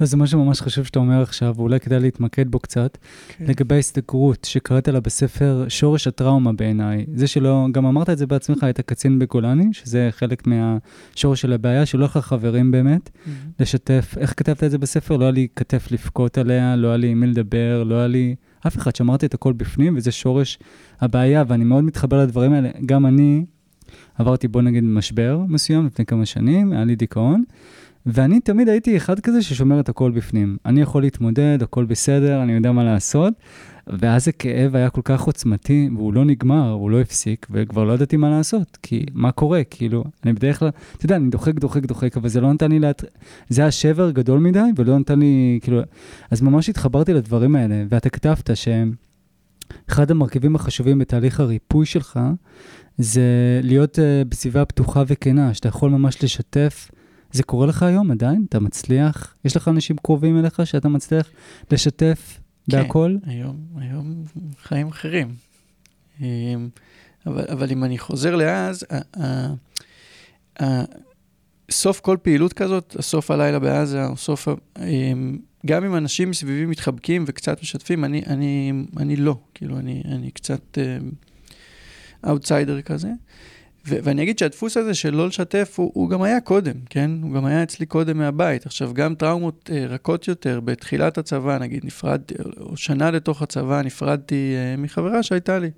לא, 0.00 0.06
זה 0.06 0.16
משהו 0.16 0.44
ממש 0.44 0.60
חשוב 0.60 0.84
שאתה 0.84 0.98
אומר 0.98 1.22
עכשיו, 1.22 1.54
ואולי 1.56 1.80
כדאי 1.80 2.00
להתמקד 2.00 2.50
בו 2.50 2.58
קצת, 2.58 2.98
כן. 3.28 3.44
לגבי 3.48 3.74
ההסתגרות 3.74 4.44
שקראת 4.44 4.88
לה 4.88 5.00
בספר 5.00 5.64
שורש 5.68 6.06
הטראומה 6.06 6.52
בעיניי. 6.52 7.06
זה 7.14 7.26
שלא, 7.26 7.66
גם 7.72 7.86
אמרת 7.86 8.10
את 8.10 8.18
זה 8.18 8.26
בעצמך, 8.26 8.62
היית 8.62 8.80
קצין 8.80 9.18
בגולני, 9.18 9.68
שזה 9.72 10.08
חלק 10.10 10.46
מהשורש 10.46 11.40
של 11.40 11.52
הבעיה, 11.52 11.86
שלא 11.86 12.00
היה 12.00 12.06
לך 12.06 12.16
חברים 12.18 12.70
באמת, 12.70 13.06
mm-hmm. 13.08 13.30
לשתף, 13.60 14.14
איך 14.18 14.34
כתבת 14.36 14.64
את 14.64 14.70
זה 14.70 14.78
בספר? 14.78 15.16
לא 15.16 15.24
היה 15.24 15.32
לי 15.32 15.48
כתף 15.56 15.88
לבכות 15.90 16.38
עליה, 16.38 16.76
לא 16.76 16.88
היה 16.88 16.96
לי 16.96 17.08
עם 17.08 17.20
מי 17.20 17.26
לדבר, 17.26 17.82
לא 17.86 17.94
היה 17.94 18.06
לי 18.06 18.34
אף 18.66 18.76
אחד, 18.76 18.96
שאמרתי 18.96 19.26
את 19.26 19.34
הכל 19.34 19.52
בפנים, 19.52 19.96
וזה 19.96 20.12
שורש 20.12 20.58
הבעיה, 21.00 21.44
ואני 21.48 21.64
מאוד 21.64 21.84
מתחבר 21.84 22.22
לדברים 22.22 22.52
האלה. 22.52 22.68
גם 22.86 23.06
אני 23.06 23.44
עברתי, 24.18 24.48
בוא 24.48 24.62
נגיד, 24.62 24.84
משבר 24.84 25.40
מסוים 25.48 25.86
לפני 25.86 26.06
כמה 26.06 26.26
שנים, 26.26 26.72
היה 26.72 26.84
לי 26.84 26.96
דיכאון. 26.96 27.44
ואני 28.06 28.40
תמיד 28.40 28.68
הייתי 28.68 28.96
אחד 28.96 29.20
כזה 29.20 29.42
ששומר 29.42 29.80
את 29.80 29.88
הכל 29.88 30.10
בפנים. 30.10 30.56
אני 30.66 30.80
יכול 30.80 31.02
להתמודד, 31.02 31.58
הכל 31.62 31.84
בסדר, 31.84 32.42
אני 32.42 32.52
יודע 32.52 32.72
מה 32.72 32.84
לעשות. 32.84 33.34
ואז 33.92 34.28
הכאב 34.28 34.76
היה 34.76 34.90
כל 34.90 35.00
כך 35.04 35.22
עוצמתי, 35.22 35.88
והוא 35.96 36.14
לא 36.14 36.24
נגמר, 36.24 36.70
הוא 36.70 36.90
לא 36.90 37.00
הפסיק, 37.00 37.46
וכבר 37.50 37.84
לא 37.84 37.92
ידעתי 37.92 38.16
מה 38.16 38.30
לעשות. 38.30 38.78
כי 38.82 39.06
מה 39.14 39.32
קורה? 39.32 39.64
כאילו, 39.64 40.04
אני 40.24 40.32
בדרך 40.32 40.58
כלל, 40.58 40.68
אתה 40.96 41.04
יודע, 41.04 41.16
אני 41.16 41.30
דוחק, 41.30 41.54
דוחק, 41.54 41.86
דוחק, 41.86 42.16
אבל 42.16 42.28
זה 42.28 42.40
לא 42.40 42.52
נתן 42.52 42.70
לי 42.70 42.78
להט... 42.78 43.04
זה 43.48 43.62
היה 43.62 43.70
שבר 43.70 44.10
גדול 44.10 44.40
מדי, 44.40 44.60
ולא 44.76 44.98
נתן 44.98 45.18
לי, 45.18 45.58
כאילו... 45.62 45.80
אז 46.30 46.42
ממש 46.42 46.68
התחברתי 46.68 47.14
לדברים 47.14 47.56
האלה, 47.56 47.84
ואתה 47.88 48.10
כתבת 48.10 48.50
שאחד 48.54 50.10
המרכיבים 50.10 50.56
החשובים 50.56 50.98
בתהליך 50.98 51.40
הריפוי 51.40 51.86
שלך, 51.86 52.20
זה 52.98 53.60
להיות 53.62 53.98
uh, 53.98 54.28
בסביבה 54.28 54.64
פתוחה 54.64 55.02
וכנה, 55.06 55.54
שאתה 55.54 55.68
יכול 55.68 55.90
ממש 55.90 56.24
לשתף. 56.24 56.90
זה 57.32 57.42
קורה 57.42 57.66
לך 57.66 57.82
היום 57.82 58.10
עדיין? 58.10 58.44
אתה 58.48 58.60
מצליח? 58.60 59.34
יש 59.44 59.56
לך 59.56 59.68
אנשים 59.68 59.96
קרובים 59.96 60.38
אליך 60.38 60.60
שאתה 60.64 60.88
מצליח 60.88 61.30
לשתף 61.70 62.40
כן, 62.70 62.82
בהכל? 62.82 63.16
היום, 63.26 63.56
היום 63.76 64.24
חיים 64.62 64.88
אחרים. 64.88 65.34
אמ, 66.20 66.68
אבל, 67.26 67.44
אבל 67.52 67.70
אם 67.70 67.84
אני 67.84 67.98
חוזר 67.98 68.36
לאז, 68.36 68.84
סוף 71.70 72.00
כל 72.00 72.16
פעילות 72.22 72.52
כזאת, 72.52 72.96
סוף 73.00 73.30
הלילה 73.30 73.58
בעזה, 73.58 74.06
או 74.06 74.16
סוף, 74.16 74.48
אמ, 74.78 75.38
גם 75.66 75.84
אם 75.84 75.96
אנשים 75.96 76.30
מסביבי 76.30 76.66
מתחבקים 76.66 77.24
וקצת 77.26 77.62
משתפים, 77.62 78.04
אני, 78.04 78.22
אני, 78.26 78.72
אני 78.96 79.16
לא, 79.16 79.38
כאילו, 79.54 79.78
אני, 79.78 80.02
אני 80.04 80.30
קצת 80.30 80.78
אאוטסיידר 82.28 82.80
כזה. 82.82 83.10
ו- 83.88 83.98
ואני 84.02 84.22
אגיד 84.22 84.38
שהדפוס 84.38 84.76
הזה 84.76 84.94
של 84.94 85.14
לא 85.14 85.26
לשתף, 85.26 85.74
הוא, 85.76 85.90
הוא 85.94 86.10
גם 86.10 86.22
היה 86.22 86.40
קודם, 86.40 86.74
כן? 86.90 87.10
הוא 87.22 87.32
גם 87.32 87.44
היה 87.44 87.62
אצלי 87.62 87.86
קודם 87.86 88.18
מהבית. 88.18 88.66
עכשיו, 88.66 88.94
גם 88.94 89.14
טראומות 89.14 89.70
אה, 89.72 89.86
רכות 89.86 90.28
יותר, 90.28 90.60
בתחילת 90.60 91.18
הצבא, 91.18 91.58
נגיד, 91.58 91.84
נפרדתי, 91.84 92.34
או 92.60 92.76
שנה 92.76 93.10
לתוך 93.10 93.42
הצבא, 93.42 93.82
נפרדתי 93.82 94.54
אה, 94.56 94.76
מחברה 94.76 95.22
שהייתה 95.22 95.58
לי. 95.58 95.70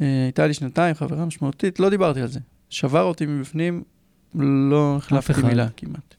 אה, 0.00 0.24
הייתה 0.24 0.46
לי 0.46 0.54
שנתיים, 0.54 0.94
חברה 0.94 1.24
משמעותית, 1.24 1.80
לא 1.80 1.90
דיברתי 1.90 2.20
על 2.20 2.28
זה. 2.28 2.40
שבר 2.70 3.02
אותי 3.02 3.26
מבפנים, 3.26 3.82
לא 4.34 4.96
החלפתי. 4.96 5.42
מילה 5.42 5.68
כמעט. 5.76 6.14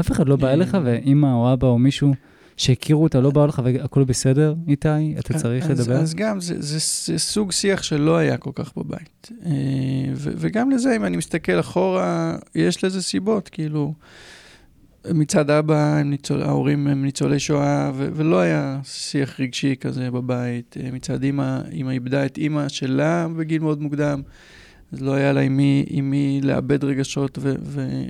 אף 0.00 0.12
אחד 0.12 0.28
לא 0.28 0.36
בא 0.36 0.48
אה, 0.48 0.52
אליך, 0.52 0.76
ואימא 0.84 1.26
או 1.26 1.52
אבא 1.52 1.66
או 1.66 1.78
מישהו 1.78 2.14
שהכירו 2.56 3.02
אותה 3.02 3.20
לא 3.20 3.30
באו 3.30 3.46
לך 3.46 3.62
והכל 3.64 4.04
בסדר, 4.04 4.54
איתי? 4.68 5.14
אתה 5.18 5.38
צריך 5.38 5.70
אז, 5.70 5.80
לדבר? 5.80 5.96
אז 5.96 6.14
גם, 6.14 6.40
זה, 6.40 6.54
זה, 6.58 6.78
זה 7.12 7.18
סוג 7.18 7.52
שיח 7.52 7.82
שלא 7.82 8.16
היה 8.16 8.36
כל 8.36 8.50
כך 8.54 8.72
בבית. 8.76 9.30
אה, 9.46 9.50
ו, 10.14 10.30
וגם 10.36 10.70
לזה, 10.70 10.96
אם 10.96 11.04
אני 11.04 11.16
מסתכל 11.16 11.60
אחורה, 11.60 12.36
יש 12.54 12.84
לזה 12.84 13.02
סיבות, 13.02 13.48
כאילו, 13.48 13.94
מצד 15.14 15.50
אבא, 15.50 15.96
הם 15.96 16.10
ניצול, 16.10 16.42
ההורים 16.42 16.86
הם 16.86 17.04
ניצולי 17.04 17.38
שואה, 17.38 17.90
ו, 17.94 18.08
ולא 18.14 18.40
היה 18.40 18.80
שיח 18.84 19.40
רגשי 19.40 19.74
כזה 19.80 20.10
בבית. 20.10 20.76
אה, 20.80 20.90
מצד 20.92 21.22
אימא, 21.22 21.60
אימא 21.72 21.90
איבדה 21.90 22.26
את 22.26 22.38
אימא 22.38 22.68
שלה 22.68 23.26
בגיל 23.36 23.62
מאוד 23.62 23.82
מוקדם. 23.82 24.22
אז 24.92 25.02
לא 25.02 25.14
היה 25.14 25.32
לה 25.32 25.40
עם 25.40 25.56
מי, 25.56 25.84
עם 25.88 26.10
מי 26.10 26.40
לאבד 26.42 26.84
רגשות, 26.84 27.38
ו- 27.38 27.54
ו- 27.62 28.04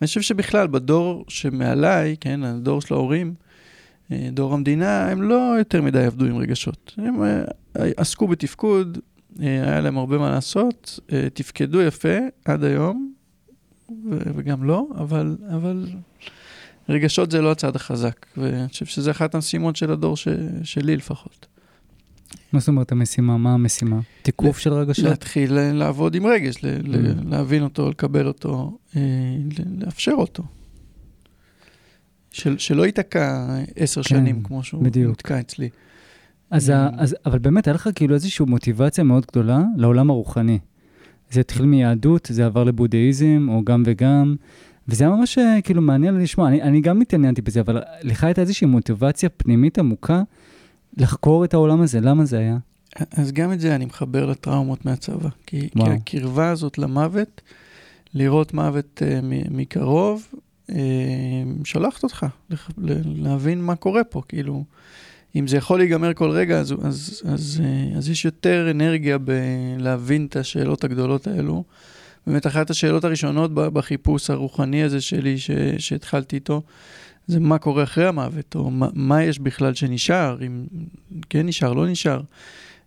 ואני 0.00 0.06
חושב 0.06 0.20
שבכלל, 0.20 0.66
בדור 0.66 1.24
שמעליי, 1.28 2.16
כן, 2.20 2.44
הדור 2.44 2.80
של 2.80 2.94
ההורים, 2.94 3.34
דור 4.10 4.54
המדינה, 4.54 5.08
הם 5.08 5.22
לא 5.22 5.54
יותר 5.58 5.82
מדי 5.82 6.04
עבדו 6.04 6.24
עם 6.24 6.36
רגשות. 6.36 6.94
הם 6.98 7.22
אה, 7.22 7.42
עסקו 7.96 8.28
בתפקוד, 8.28 8.98
אה, 9.42 9.46
היה 9.46 9.80
להם 9.80 9.98
הרבה 9.98 10.18
מה 10.18 10.30
לעשות, 10.30 11.00
אה, 11.12 11.28
תפקדו 11.34 11.82
יפה 11.82 12.16
עד 12.44 12.64
היום, 12.64 13.12
וגם 14.10 14.64
לא, 14.64 14.86
אבל, 14.98 15.36
אבל 15.54 15.86
רגשות 16.88 17.30
זה 17.30 17.40
לא 17.40 17.52
הצד 17.52 17.76
החזק, 17.76 18.26
ואני 18.36 18.68
חושב 18.68 18.86
שזה 18.86 19.10
אחת 19.10 19.34
המשימות 19.34 19.76
של 19.76 19.92
הדור 19.92 20.16
ש- 20.16 20.28
שלי 20.62 20.96
לפחות. 20.96 21.46
מה 22.52 22.58
זאת 22.60 22.68
אומרת 22.68 22.92
המשימה? 22.92 23.36
מה 23.36 23.54
המשימה? 23.54 24.00
תיקוף 24.22 24.58
של 24.58 24.72
רגשות? 24.72 25.04
להתחיל 25.04 25.58
אה, 25.58 25.72
לעבוד 25.72 26.14
עם 26.14 26.26
רגש, 26.26 26.64
ל- 26.64 26.76
Mm. 26.82 27.30
להבין 27.30 27.62
אותו, 27.62 27.90
לקבל 27.90 28.26
אותו, 28.26 28.78
אה, 28.96 29.00
לאפשר 29.80 30.12
אותו. 30.12 30.42
של, 32.32 32.58
שלא 32.58 32.86
ייתקע 32.86 33.46
עשר 33.76 34.02
כן, 34.02 34.08
שנים 34.08 34.42
כמו 34.42 34.62
שהוא 34.62 34.82
בדיוק. 34.82 35.10
נתקע 35.10 35.40
אצלי. 35.40 35.68
אז, 36.50 36.68
ה, 36.68 36.88
אז, 36.96 37.16
אבל 37.26 37.38
באמת, 37.38 37.66
היה 37.66 37.74
לך 37.74 37.88
כאילו 37.94 38.14
איזושהי 38.14 38.46
מוטיבציה 38.46 39.04
מאוד 39.04 39.26
גדולה 39.26 39.62
לעולם 39.76 40.10
הרוחני. 40.10 40.58
זה 41.30 41.40
התחיל 41.40 41.66
מיהדות, 41.66 42.28
זה 42.32 42.46
עבר 42.46 42.64
לבודהיזם, 42.64 43.46
או 43.50 43.64
גם 43.64 43.82
וגם, 43.86 44.36
וזה 44.88 45.04
היה 45.04 45.16
ממש 45.16 45.38
אה, 45.38 45.58
כאילו 45.64 45.82
מעניין 45.82 46.18
לשמוע. 46.18 46.48
אני, 46.48 46.62
אני 46.62 46.80
גם 46.80 47.00
התעניינתי 47.00 47.42
בזה, 47.42 47.60
אבל 47.60 47.82
לך 48.02 48.24
הייתה 48.24 48.40
איזושהי 48.40 48.66
מוטיבציה 48.66 49.28
פנימית 49.28 49.78
עמוקה 49.78 50.22
לחקור 50.96 51.44
את 51.44 51.54
העולם 51.54 51.80
הזה, 51.80 52.00
למה 52.00 52.24
זה 52.24 52.38
היה? 52.38 52.58
אז 53.10 53.32
גם 53.32 53.52
את 53.52 53.60
זה 53.60 53.74
אני 53.74 53.84
מחבר 53.84 54.26
לטראומות 54.26 54.84
מהצבא. 54.84 55.28
כי, 55.46 55.68
כי. 55.70 55.82
הקרבה 55.82 56.50
הזאת 56.50 56.78
למוות, 56.78 57.40
לראות 58.14 58.54
מוות 58.54 59.02
uh, 59.04 59.24
מקרוב, 59.50 60.26
שולחת 61.64 62.02
אותך 62.02 62.26
להבין 63.04 63.62
מה 63.62 63.76
קורה 63.76 64.04
פה. 64.04 64.22
כאילו, 64.28 64.64
אם 65.36 65.46
זה 65.46 65.56
יכול 65.56 65.78
להיגמר 65.78 66.14
כל 66.14 66.30
רגע, 66.30 66.58
אז, 66.58 66.72
אז, 66.72 67.22
אז, 67.24 67.62
uh, 67.62 67.98
אז 67.98 68.08
יש 68.08 68.24
יותר 68.24 68.70
אנרגיה 68.70 69.18
בלהבין 69.18 70.26
את 70.26 70.36
השאלות 70.36 70.84
הגדולות 70.84 71.26
האלו. 71.26 71.64
באמת, 72.26 72.46
אחת 72.46 72.70
השאלות 72.70 73.04
הראשונות 73.04 73.54
בחיפוש 73.54 74.30
הרוחני 74.30 74.82
הזה 74.82 75.00
שלי, 75.00 75.38
ש, 75.38 75.50
שהתחלתי 75.78 76.36
איתו, 76.36 76.62
זה 77.26 77.40
מה 77.40 77.58
קורה 77.58 77.82
אחרי 77.82 78.06
המוות, 78.06 78.54
או 78.54 78.70
מה, 78.70 78.88
מה 78.94 79.22
יש 79.22 79.38
בכלל 79.38 79.74
שנשאר, 79.74 80.38
אם 80.46 80.64
כן 81.30 81.46
נשאר, 81.46 81.72
לא 81.72 81.86
נשאר. 81.86 82.20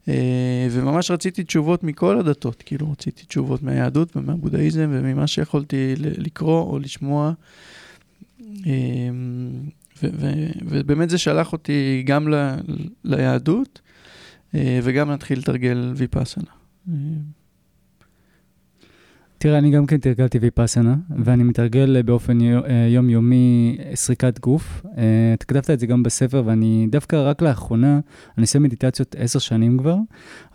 אה, 0.07 0.67
וממש 0.71 1.11
רציתי 1.11 1.43
תשובות 1.43 1.83
מכל 1.83 2.19
הדתות, 2.19 2.63
כאילו 2.65 2.91
רציתי 2.91 3.25
תשובות 3.25 3.63
מהיהדות 3.63 4.17
ומהבודהיזם 4.17 4.89
וממה 4.93 5.27
שיכולתי 5.27 5.93
לקרוא 5.97 6.61
או 6.61 6.79
לשמוע. 6.79 7.31
ו- 10.03 10.51
ובאמת 10.61 11.09
זה 11.09 11.17
שלח 11.17 11.53
אותי 11.53 12.03
גם 12.05 12.29
ל- 12.29 12.55
ליהדות 13.03 13.81
אה, 14.55 14.79
וגם 14.83 15.09
להתחיל 15.09 15.39
לתרגל 15.39 15.93
ויפאסנה. 15.95 16.51
אה, 16.89 16.93
תראה, 19.37 19.57
אני 19.57 19.71
גם 19.71 19.85
כן 19.85 19.97
תרגלתי 19.97 20.37
ויפאסנה, 20.37 20.95
ואני 21.23 21.43
מתרגל 21.43 22.01
באופן 22.01 22.41
אה, 22.41 22.87
יומיומי 22.89 23.77
סריקת 23.95 24.39
גוף. 24.39 24.85
אה, 24.97 25.33
אתה 25.33 25.45
כתבת 25.45 25.69
את 25.69 25.79
זה 25.79 25.87
גם 25.87 26.03
בספר, 26.03 26.43
ואני 26.45 26.87
דווקא 26.91 27.15
רק 27.15 27.41
לאחרונה, 27.41 27.99
אני 28.37 28.41
עושה 28.43 28.59
מדיטציות 28.59 29.15
עשר 29.19 29.39
שנים 29.39 29.77
כבר, 29.77 29.97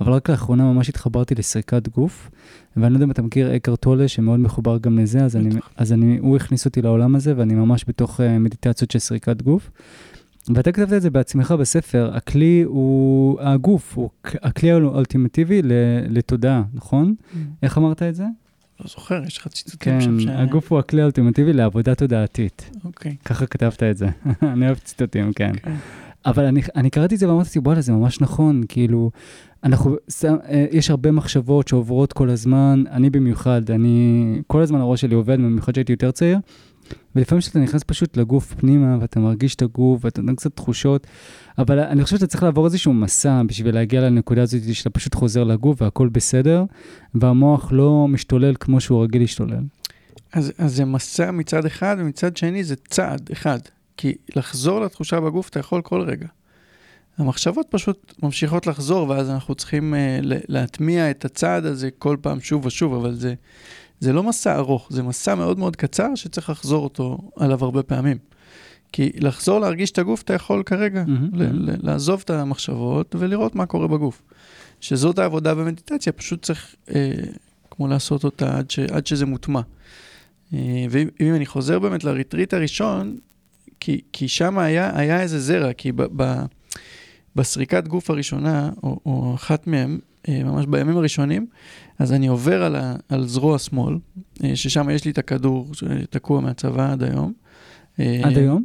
אבל 0.01 0.13
רק 0.13 0.31
לאחרונה 0.31 0.73
ממש 0.73 0.89
התחברתי 0.89 1.35
לסריקת 1.35 1.89
גוף. 1.89 2.31
ואני 2.77 2.93
לא 2.93 2.97
יודע 2.97 3.05
אם 3.05 3.11
אתה 3.11 3.23
מכיר 3.23 3.57
אקר 3.57 3.77
טולה, 3.77 4.09
שמאוד 4.09 4.41
מחובר 4.41 4.79
גם 4.79 4.99
לזה, 4.99 5.25
אז, 5.25 5.37
אני. 5.37 5.51
אז 5.77 5.93
אני, 5.93 6.19
הוא 6.19 6.37
הכניס 6.37 6.65
אותי 6.65 6.83
לעולם 6.83 7.15
הזה, 7.15 7.35
ואני 7.37 7.55
ממש 7.55 7.85
בתוך 7.89 8.21
אה, 8.21 8.39
מדיטציות 8.39 8.91
של 8.91 8.99
סריקת 8.99 9.43
גוף. 9.43 9.71
ואתה 10.55 10.73
כתבת 10.73 10.93
את 10.93 11.03
זה 11.03 11.11
בעצמך 11.11 11.53
בספר, 11.53 12.11
הכלי 12.15 12.63
הוא, 12.67 13.41
הגוף, 13.41 13.97
הוא 13.97 14.11
הכלי 14.25 14.71
האולטימטיבי 14.71 15.63
לתודעה, 16.09 16.63
נכון? 16.75 17.15
איך 17.63 17.79
אמרת 17.79 18.03
את 18.03 18.15
זה? 18.15 18.25
לא 18.81 18.87
זוכר, 18.89 19.23
יש 19.27 19.39
לך 19.39 19.49
ציטוטים 19.49 19.79
כן, 19.79 20.01
שם 20.01 20.21
ש... 20.21 20.27
הגוף 20.27 20.73
הוא 20.73 20.79
הכלי 20.79 21.01
האולטימטיבי 21.01 21.53
לעבודה 21.53 21.95
תודעתית. 21.95 22.71
אוקיי. 22.85 23.17
ככה 23.25 23.47
כתבת 23.47 23.83
את 23.83 23.97
זה. 23.97 24.09
אני 24.53 24.67
אוהב 24.67 24.79
ציטוטים, 24.79 25.33
כן. 25.33 25.53
כן. 25.63 25.75
אבל 26.27 26.45
אני, 26.45 26.61
אני 26.77 26.91
קראתי 26.91 27.15
את 27.15 27.21
זה 27.21 27.29
ואמרתי, 27.29 27.59
וואלה, 27.59 27.81
זה 27.81 27.93
ממש 27.93 28.21
נכון, 28.21 28.63
כאילו, 28.69 29.11
אנחנו, 29.65 29.97
אה, 30.25 30.67
יש 30.71 30.91
הרבה 30.91 31.11
מחשבות 31.11 31.69
שעוברות 31.69 32.13
כל 32.13 32.31
הזמן, 32.31 32.85
אני 32.91 33.11
במיוחד, 33.11 33.71
אני, 33.71 34.41
כל 34.47 34.63
הזמן 34.63 34.81
הראש 34.81 35.01
שלי 35.01 35.15
עובד, 35.15 35.39
במיוחד 35.39 35.75
שהייתי 35.75 35.93
יותר 35.93 36.11
צעיר, 36.11 36.39
ולפעמים 37.17 37.41
כשאתה 37.41 37.59
נכנס 37.59 37.83
פשוט 37.87 38.17
לגוף 38.17 38.55
פנימה, 38.55 38.99
ואתה 39.01 39.21
מרגיש 39.21 39.55
את 39.55 39.63
הגוף, 39.63 40.05
ואתה 40.05 40.23
נותן 40.23 40.35
קצת 40.35 40.57
תחושות, 40.57 41.07
אבל 41.59 41.79
אני 41.79 42.05
חושב 42.05 42.17
שאתה 42.17 42.27
צריך 42.27 42.43
לעבור 42.43 42.65
איזשהו 42.65 42.93
מסע 42.93 43.43
בשביל 43.47 43.75
להגיע 43.75 44.01
לנקודה 44.01 44.43
הזאת 44.43 44.61
שאתה 44.73 44.91
פשוט 44.91 45.15
חוזר 45.15 45.45
לגוף 45.45 45.83
והכל 45.83 46.09
בסדר, 46.09 46.65
והמוח 47.15 47.73
לא 47.73 48.07
משתולל 48.09 48.55
כמו 48.61 48.81
שהוא 48.81 49.03
רגיל 49.03 49.23
להשתולל. 49.23 49.63
אז, 50.33 50.53
אז 50.59 50.77
זה 50.77 50.85
מסע 50.85 51.31
מצד 51.31 51.65
אחד, 51.67 51.97
ומצד 51.99 52.37
שני 52.37 52.65
זה 52.65 52.77
צעד 52.77 53.29
אחד. 53.33 53.59
כי 54.01 54.15
לחזור 54.37 54.81
לתחושה 54.81 55.21
בגוף 55.21 55.49
אתה 55.49 55.61
יכול 55.61 55.83
כל 55.83 56.01
רגע. 56.01 56.27
המחשבות 57.19 57.67
פשוט 57.71 58.15
ממשיכות 58.23 58.67
לחזור, 58.67 59.09
ואז 59.09 59.31
אנחנו 59.31 59.55
צריכים 59.55 59.95
uh, 59.95 59.97
להטמיע 60.49 61.11
את 61.11 61.25
הצעד 61.25 61.65
הזה 61.65 61.91
כל 61.99 62.17
פעם 62.21 62.41
שוב 62.41 62.67
ושוב, 62.67 62.95
אבל 62.95 63.15
זה, 63.15 63.35
זה 64.01 64.13
לא 64.13 64.23
מסע 64.23 64.57
ארוך, 64.57 64.89
זה 64.91 65.03
מסע 65.03 65.35
מאוד 65.35 65.59
מאוד 65.59 65.77
קצר 65.77 66.15
שצריך 66.15 66.51
לחזור 66.51 66.85
אותו 66.85 67.19
עליו 67.37 67.65
הרבה 67.65 67.83
פעמים. 67.83 68.19
כי 68.93 69.11
לחזור 69.17 69.59
להרגיש 69.59 69.91
את 69.91 69.99
הגוף 69.99 70.23
אתה 70.23 70.35
יכול 70.35 70.63
כרגע, 70.67 71.05
ל- 71.33 71.87
לעזוב 71.89 72.21
את 72.25 72.31
המחשבות 72.31 73.15
ולראות 73.19 73.55
מה 73.55 73.67
קורה 73.67 73.89
בגוף. 73.89 74.23
שזאת 74.81 75.19
העבודה 75.19 75.55
במדיטציה, 75.55 76.13
פשוט 76.13 76.43
צריך 76.43 76.75
אה, 76.95 77.13
כמו 77.71 77.89
לעשות 77.89 78.25
אותה 78.25 78.59
עד, 78.59 78.71
ש, 78.71 78.79
עד 78.79 79.07
שזה 79.07 79.27
מוטמע. 79.27 79.61
אה, 80.55 80.87
ואם 80.91 81.35
אני 81.35 81.47
חוזר 81.47 81.79
באמת 81.79 82.05
לריטריט 82.05 82.55
הראשון, 82.55 83.19
כי, 83.81 84.01
כי 84.13 84.29
שם 84.29 84.59
היה, 84.59 84.99
היה 84.99 85.21
איזה 85.21 85.41
זרע, 85.41 85.73
כי 85.73 85.93
ב, 85.93 86.03
ב, 86.17 86.43
בסריקת 87.37 87.89
גוף 87.89 88.11
הראשונה, 88.11 88.71
או, 88.83 89.01
או 89.07 89.35
אחת 89.35 89.67
מהם, 89.67 89.99
אה, 90.29 90.45
ממש 90.45 90.67
בימים 90.67 90.97
הראשונים, 90.97 91.47
אז 91.99 92.13
אני 92.13 92.27
עובר 92.27 92.63
על, 92.63 92.77
ה, 92.77 92.97
על 93.09 93.27
זרוע 93.27 93.59
שמאל, 93.59 93.99
אה, 94.45 94.57
ששם 94.57 94.91
יש 94.91 95.05
לי 95.05 95.11
את 95.11 95.19
הכדור 95.19 95.71
שתקוע 95.75 96.41
מהצבא 96.41 96.93
עד 96.93 97.03
היום. 97.03 97.33
עד 97.99 98.39
היום? 98.39 98.65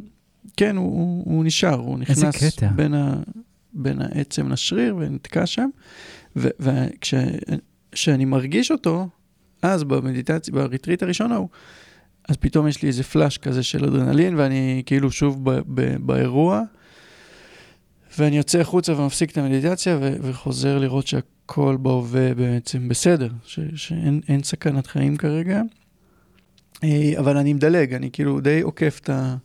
כן, 0.56 0.76
הוא, 0.76 0.86
הוא, 0.86 1.24
הוא 1.24 1.44
נשאר, 1.44 1.74
הוא 1.74 1.98
נכנס 1.98 2.18
בין, 2.74 2.94
ה, 2.94 3.14
בין 3.72 4.00
העצם 4.00 4.52
לשריר 4.52 4.96
ונתקע 4.96 5.46
שם. 5.46 5.68
וכשאני 6.36 8.24
מרגיש 8.24 8.70
אותו, 8.70 9.08
אז 9.62 9.84
במדיטציה, 9.84 10.54
בריטריט 10.54 11.02
הראשון 11.02 11.32
ההוא, 11.32 11.48
אז 12.28 12.36
פתאום 12.36 12.68
יש 12.68 12.82
לי 12.82 12.88
איזה 12.88 13.02
פלאש 13.02 13.38
כזה 13.38 13.62
של 13.62 13.84
אדרנלין, 13.84 14.34
ואני 14.38 14.82
כאילו 14.86 15.10
שוב 15.10 15.50
ב- 15.50 15.60
ב- 15.74 15.96
באירוע, 16.06 16.62
ואני 18.18 18.36
יוצא 18.36 18.58
החוצה 18.60 19.00
ומפסיק 19.00 19.30
את 19.30 19.38
המדיטציה, 19.38 19.98
ו- 20.00 20.16
וחוזר 20.22 20.78
לראות 20.78 21.06
שהכל 21.06 21.76
בהווה 21.82 22.34
בעצם 22.34 22.88
בסדר, 22.88 23.28
ש- 23.44 23.60
שאין 23.74 24.42
סכנת 24.42 24.86
חיים 24.86 25.16
כרגע. 25.16 25.60
אה, 26.84 27.12
אבל 27.18 27.36
אני 27.36 27.52
מדלג, 27.52 27.94
אני 27.94 28.10
כאילו 28.12 28.40
די 28.40 28.60
עוקף 28.60 28.98
את, 29.02 29.08
ה- 29.08 29.36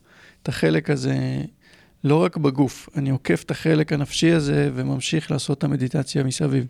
את 0.44 0.50
החלק 0.50 0.90
הזה, 0.90 1.42
לא 2.04 2.24
רק 2.24 2.38
בגוף, 2.38 2.90
אני 2.96 3.10
עוקף 3.10 3.44
את 3.44 3.52
החלק 3.52 3.94
הנפשי 3.94 4.32
הזה 4.32 4.70
וממשיך 4.74 5.32
לעשות 5.32 5.58
את 5.58 5.64
המדיטציה 5.64 6.24
מסביב. 6.24 6.66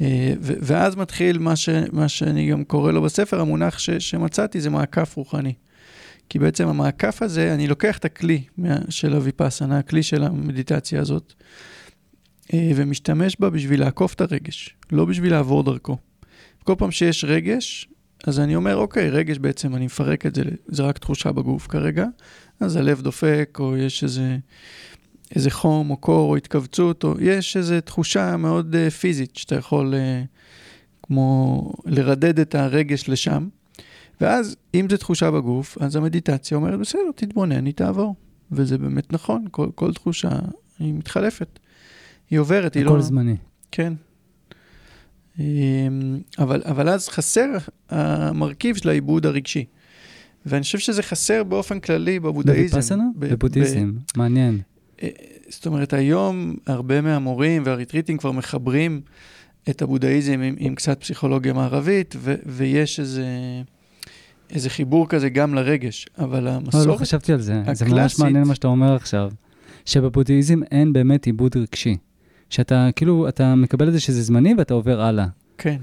אה, 0.00 0.34
ואז 0.40 0.96
מתחיל 0.96 1.38
מה, 1.38 1.56
ש, 1.56 1.68
מה 1.92 2.08
שאני 2.08 2.50
גם 2.50 2.64
קורא 2.64 2.92
לו 2.92 3.02
בספר, 3.02 3.40
המונח 3.40 3.78
ש, 3.78 3.90
שמצאתי 3.90 4.60
זה 4.60 4.70
מעקף 4.70 5.16
רוחני. 5.16 5.54
כי 6.28 6.38
בעצם 6.38 6.68
המעקף 6.68 7.22
הזה, 7.22 7.54
אני 7.54 7.66
לוקח 7.66 7.98
את 7.98 8.04
הכלי 8.04 8.42
של 8.88 9.14
הוויפאסנה, 9.14 9.78
הכלי 9.78 10.02
של 10.02 10.24
המדיטציה 10.24 11.00
הזאת, 11.00 11.32
אה, 12.54 12.70
ומשתמש 12.76 13.36
בה 13.40 13.50
בשביל 13.50 13.80
לעקוף 13.80 14.14
את 14.14 14.20
הרגש, 14.20 14.76
לא 14.92 15.04
בשביל 15.04 15.32
לעבור 15.32 15.62
דרכו. 15.62 15.96
כל 16.64 16.74
פעם 16.78 16.90
שיש 16.90 17.24
רגש, 17.24 17.88
אז 18.26 18.40
אני 18.40 18.56
אומר, 18.56 18.76
אוקיי, 18.76 19.10
רגש 19.10 19.38
בעצם, 19.38 19.76
אני 19.76 19.86
מפרק 19.86 20.26
את 20.26 20.34
זה, 20.34 20.42
זה 20.66 20.82
רק 20.82 20.98
תחושה 20.98 21.32
בגוף 21.32 21.66
כרגע, 21.66 22.06
אז 22.60 22.76
הלב 22.76 23.00
דופק, 23.00 23.56
או 23.60 23.76
יש 23.76 24.04
איזה 24.04 24.36
איזה 25.34 25.50
חום 25.50 25.90
או 25.90 25.96
קור 25.96 26.30
או 26.30 26.36
התכווצות, 26.36 27.04
או 27.04 27.14
יש 27.20 27.56
איזו 27.56 27.80
תחושה 27.84 28.36
מאוד 28.36 28.74
uh, 28.74 28.90
פיזית 28.90 29.36
שאתה 29.36 29.54
יכול 29.54 29.94
uh, 29.94 30.26
כמו 31.02 31.72
לרדד 31.84 32.40
את 32.40 32.54
הרגש 32.54 33.08
לשם. 33.08 33.48
ואז, 34.20 34.56
אם 34.74 34.86
זו 34.90 34.96
תחושה 34.96 35.30
בגוף, 35.30 35.78
אז 35.80 35.96
המדיטציה 35.96 36.56
אומרת, 36.56 36.80
בסדר, 36.80 37.10
תתבונן, 37.14 37.66
היא 37.66 37.74
תעבור. 37.74 38.14
וזה 38.52 38.78
באמת 38.78 39.12
נכון, 39.12 39.44
כל, 39.50 39.68
כל 39.74 39.92
תחושה 39.92 40.28
היא 40.78 40.94
מתחלפת. 40.94 41.58
היא 42.30 42.38
עוברת, 42.38 42.74
היא 42.74 42.84
לא... 42.84 42.90
הכל 42.90 43.00
זמני. 43.00 43.36
כן. 43.72 43.92
אמ, 45.38 45.44
אבל, 46.38 46.62
אבל 46.64 46.88
אז 46.88 47.08
חסר 47.08 47.50
המרכיב 47.90 48.76
של 48.76 48.88
העיבוד 48.88 49.26
הרגשי. 49.26 49.64
ואני 50.46 50.62
חושב 50.62 50.78
שזה 50.78 51.02
חסר 51.02 51.44
באופן 51.44 51.80
כללי 51.80 52.20
בבודהיזם. 52.20 52.60
בוויפאסנה? 52.60 53.04
בבודהיזם, 53.16 53.92
מעניין. 54.16 54.60
אה, 55.02 55.08
זאת 55.48 55.66
אומרת, 55.66 55.92
היום 55.92 56.56
הרבה 56.66 57.00
מהמורים 57.00 57.62
והריטריטים 57.66 58.16
כבר 58.16 58.32
מחברים 58.32 59.00
את 59.70 59.82
הבודהיזם 59.82 60.40
עם, 60.40 60.54
עם 60.58 60.74
קצת 60.74 61.00
פסיכולוגיה 61.00 61.52
מערבית, 61.52 62.14
ו, 62.18 62.34
ויש 62.46 63.00
איזה, 63.00 63.26
איזה 64.50 64.70
חיבור 64.70 65.08
כזה 65.08 65.28
גם 65.28 65.54
לרגש, 65.54 66.06
אבל 66.18 66.48
המסורת 66.48 66.86
לא, 66.86 66.92
לא 66.92 66.98
חשבתי 66.98 67.32
על 67.32 67.40
זה, 67.40 67.60
הקלאסית, 67.60 67.88
זה 67.88 67.94
ממש 67.94 68.18
מעניין 68.18 68.44
מה 68.46 68.54
שאתה 68.54 68.68
אומר 68.68 68.94
עכשיו, 68.94 69.30
שבבודהיזם 69.84 70.60
אין 70.70 70.92
באמת 70.92 71.26
עיבוד 71.26 71.56
רגשי. 71.56 71.96
שאתה 72.50 72.88
כאילו, 72.96 73.28
אתה 73.28 73.54
מקבל 73.54 73.88
את 73.88 73.92
זה 73.92 74.00
שזה 74.00 74.22
זמני 74.22 74.54
ואתה 74.58 74.74
עובר 74.74 75.00
הלאה. 75.00 75.26
כן. 75.58 75.76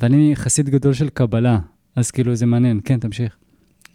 ואני 0.00 0.32
חסיד 0.36 0.70
גדול 0.70 0.92
של 0.92 1.08
קבלה, 1.08 1.58
אז 1.96 2.10
כאילו 2.10 2.34
זה 2.34 2.46
מעניין, 2.46 2.80
כן, 2.84 3.00
תמשיך. 3.00 3.36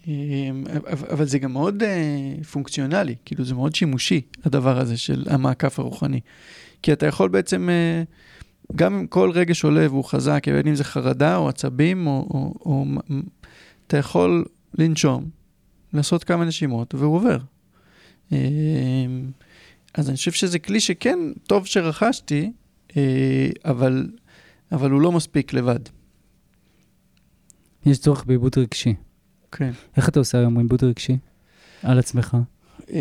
אמ, 0.08 0.64
אבל 1.12 1.26
זה 1.26 1.40
גם 1.40 1.54
מאוד 1.54 1.84
uh, 1.84 2.44
פונקציונלי, 2.44 3.16
כאילו 3.26 3.46
זה 3.46 3.56
מאוד 3.56 3.76
שימושי, 3.76 4.22
הדבר 4.44 4.80
הזה 4.80 4.98
של 4.98 5.26
המעקף 5.30 5.80
הרוחני. 5.80 6.20
כי 6.82 6.94
אתה 6.94 7.06
יכול 7.06 7.30
בעצם, 7.30 7.70
uh, 7.70 8.76
גם 8.76 8.94
אם 8.94 9.08
כל 9.08 9.32
רגש 9.34 9.64
עולה 9.64 9.88
והוא 9.90 10.04
חזק, 10.04 10.48
בין 10.48 10.68
אם 10.68 10.76
זה 10.76 10.84
חרדה 10.84 11.38
או 11.38 11.50
עצבים, 11.50 12.08
או, 12.08 12.28
או, 12.32 12.54
או 12.66 12.86
אתה 13.88 13.98
יכול 13.98 14.46
לנשום, 14.74 15.30
לעשות 15.94 16.24
כמה 16.24 16.46
נשימות, 16.46 16.96
והוא 16.96 17.16
עובר. 17.16 17.38
Uh, 18.30 18.34
אז 19.94 20.10
אני 20.10 20.16
חושב 20.18 20.32
שזה 20.32 20.60
כלי 20.60 20.80
שכן, 20.80 21.20
טוב 21.48 21.66
שרכשתי, 21.66 22.52
uh, 22.90 22.94
אבל, 23.66 24.08
אבל 24.72 24.92
הוא 24.92 25.02
לא 25.02 25.12
מספיק 25.12 25.54
לבד. 25.54 25.80
יש 27.86 28.00
צורך 28.00 28.26
בעיבוד 28.26 28.58
רגשי. 28.58 28.94
כן. 29.52 29.72
איך 29.98 30.10
אתה 30.10 30.20
עושה 30.20 30.38
היום 30.38 30.58
עיבוד 30.58 30.84
רגשי 30.84 31.18
על 31.84 32.00
עצמך? 32.00 32.38
אמ, 32.90 32.96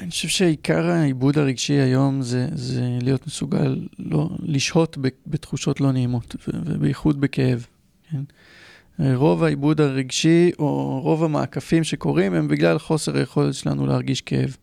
אני 0.00 0.10
חושב 0.10 0.28
שעיקר 0.28 0.86
העיבוד 0.86 1.38
הרגשי 1.38 1.72
היום 1.72 2.22
זה, 2.22 2.48
זה 2.54 2.98
להיות 3.02 3.26
מסוגל 3.26 3.86
לא, 3.98 4.30
לשהות 4.42 4.98
בתחושות 5.26 5.80
לא 5.80 5.92
נעימות, 5.92 6.36
ובייחוד 6.48 7.20
בכאב. 7.20 7.66
כן? 8.10 8.22
רוב 9.14 9.44
העיבוד 9.44 9.80
הרגשי, 9.80 10.50
או 10.58 11.00
רוב 11.00 11.24
המעקפים 11.24 11.84
שקורים, 11.84 12.34
הם 12.34 12.48
בגלל 12.48 12.78
חוסר 12.78 13.16
היכולת 13.16 13.54
שלנו 13.54 13.86
להרגיש 13.86 14.20
כאב. 14.20 14.56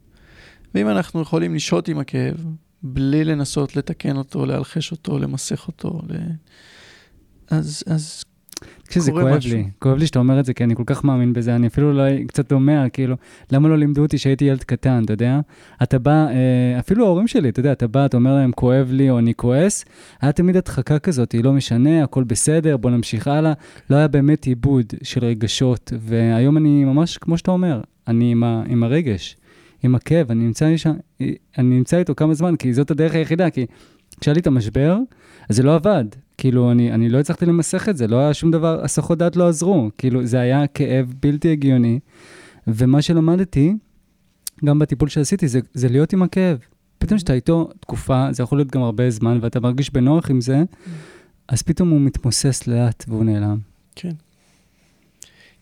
ואם 0.75 0.89
אנחנו 0.89 1.21
יכולים 1.21 1.55
לשהות 1.55 1.88
עם 1.88 1.99
הכאב, 1.99 2.45
בלי 2.83 3.23
לנסות 3.23 3.75
לתקן 3.75 4.17
אותו, 4.17 4.45
להלחש 4.45 4.91
אותו, 4.91 5.19
למסך 5.19 5.67
אותו, 5.67 6.01
אז, 7.49 7.83
אז 7.88 8.23
כשזה 8.88 9.12
כואב 9.12 9.38
משהו. 9.38 9.51
לי, 9.51 9.69
כואב 9.79 9.97
לי 9.97 10.07
שאתה 10.07 10.19
אומר 10.19 10.39
את 10.39 10.45
זה, 10.45 10.53
כי 10.53 10.63
אני 10.63 10.75
כל 10.75 10.83
כך 10.85 11.03
מאמין 11.03 11.33
בזה, 11.33 11.55
אני 11.55 11.67
אפילו 11.67 11.91
אולי 11.91 12.25
קצת 12.27 12.49
דומע, 12.49 12.89
כאילו, 12.89 13.15
למה 13.51 13.69
לא 13.69 13.77
לימדו 13.77 14.01
אותי 14.01 14.17
שהייתי 14.17 14.45
ילד 14.45 14.63
קטן, 14.63 15.03
אתה 15.05 15.13
יודע? 15.13 15.39
אתה 15.83 15.99
בא, 15.99 16.27
אה, 16.27 16.79
אפילו 16.79 17.05
ההורים 17.05 17.27
שלי, 17.27 17.49
אתה 17.49 17.59
יודע, 17.59 17.71
אתה 17.71 17.88
בא, 17.88 18.05
אתה 18.05 18.17
אומר 18.17 18.35
להם, 18.35 18.51
כואב 18.51 18.89
לי 18.91 19.09
או 19.09 19.19
אני 19.19 19.33
כועס, 19.33 19.85
היה 20.21 20.31
תמיד 20.31 20.57
הדחקה 20.57 20.99
כזאת, 20.99 21.35
לא 21.43 21.53
משנה, 21.53 22.03
הכל 22.03 22.23
בסדר, 22.23 22.77
בוא 22.77 22.91
נמשיך 22.91 23.27
הלאה. 23.27 23.53
לא 23.89 23.95
היה 23.95 24.07
באמת 24.07 24.45
עיבוד 24.45 24.85
של 25.03 25.25
רגשות, 25.25 25.93
והיום 25.99 26.57
אני 26.57 26.85
ממש, 26.85 27.17
כמו 27.17 27.38
שאתה 27.38 27.51
אומר, 27.51 27.81
אני 28.07 28.31
עם, 28.31 28.43
ה, 28.43 28.63
עם 28.67 28.83
הרגש, 28.83 29.38
עם 29.83 29.95
הכאב, 29.95 30.31
אני 30.31 30.43
נמצא, 30.43 30.77
שם, 30.77 30.93
אני 31.57 31.75
נמצא 31.75 31.97
איתו 31.97 32.15
כמה 32.15 32.33
זמן, 32.33 32.55
כי 32.55 32.73
זאת 32.73 32.91
הדרך 32.91 33.15
היחידה, 33.15 33.49
כי 33.49 33.65
כשהיה 34.19 34.33
לי 34.33 34.41
את 34.41 34.47
המשבר, 34.47 34.97
אז 35.49 35.55
זה 35.55 35.63
לא 35.63 35.75
עבד. 35.75 36.05
כאילו, 36.39 36.71
אני, 36.71 36.91
אני 36.91 37.10
לא 37.10 37.19
הצלחתי 37.19 37.45
למסך 37.45 37.89
את 37.89 37.97
זה, 37.97 38.08
לא 38.08 38.19
היה 38.19 38.34
שום 38.34 38.52
דבר, 38.52 38.84
הסחות 38.84 39.17
דעת 39.17 39.36
לא 39.36 39.47
עזרו. 39.47 39.89
כאילו, 39.97 40.25
זה 40.25 40.39
היה 40.39 40.67
כאב 40.67 41.13
בלתי 41.21 41.52
הגיוני. 41.52 41.99
ומה 42.67 43.02
שלמדתי, 43.02 43.73
גם 44.65 44.80
בטיפול 44.80 45.10
שעשיתי, 45.10 45.47
זה, 45.47 45.60
זה 45.73 45.89
להיות 45.89 46.13
עם 46.13 46.21
הכאב. 46.21 46.58
פתאום 46.97 47.17
כשאתה 47.17 47.34
איתו 47.34 47.69
תקופה, 47.80 48.28
זה 48.32 48.43
יכול 48.43 48.58
להיות 48.58 48.71
גם 48.71 48.82
הרבה 48.82 49.10
זמן, 49.10 49.39
ואתה 49.41 49.60
מרגיש 49.60 49.93
בנוח 49.93 50.30
עם 50.30 50.41
זה, 50.41 50.63
אז 51.47 51.62
פתאום 51.62 51.89
הוא 51.89 52.02
מתמוסס 52.02 52.67
לאט 52.67 53.06
והוא 53.08 53.23
נעלם. 53.23 53.58
כן. 53.95 54.12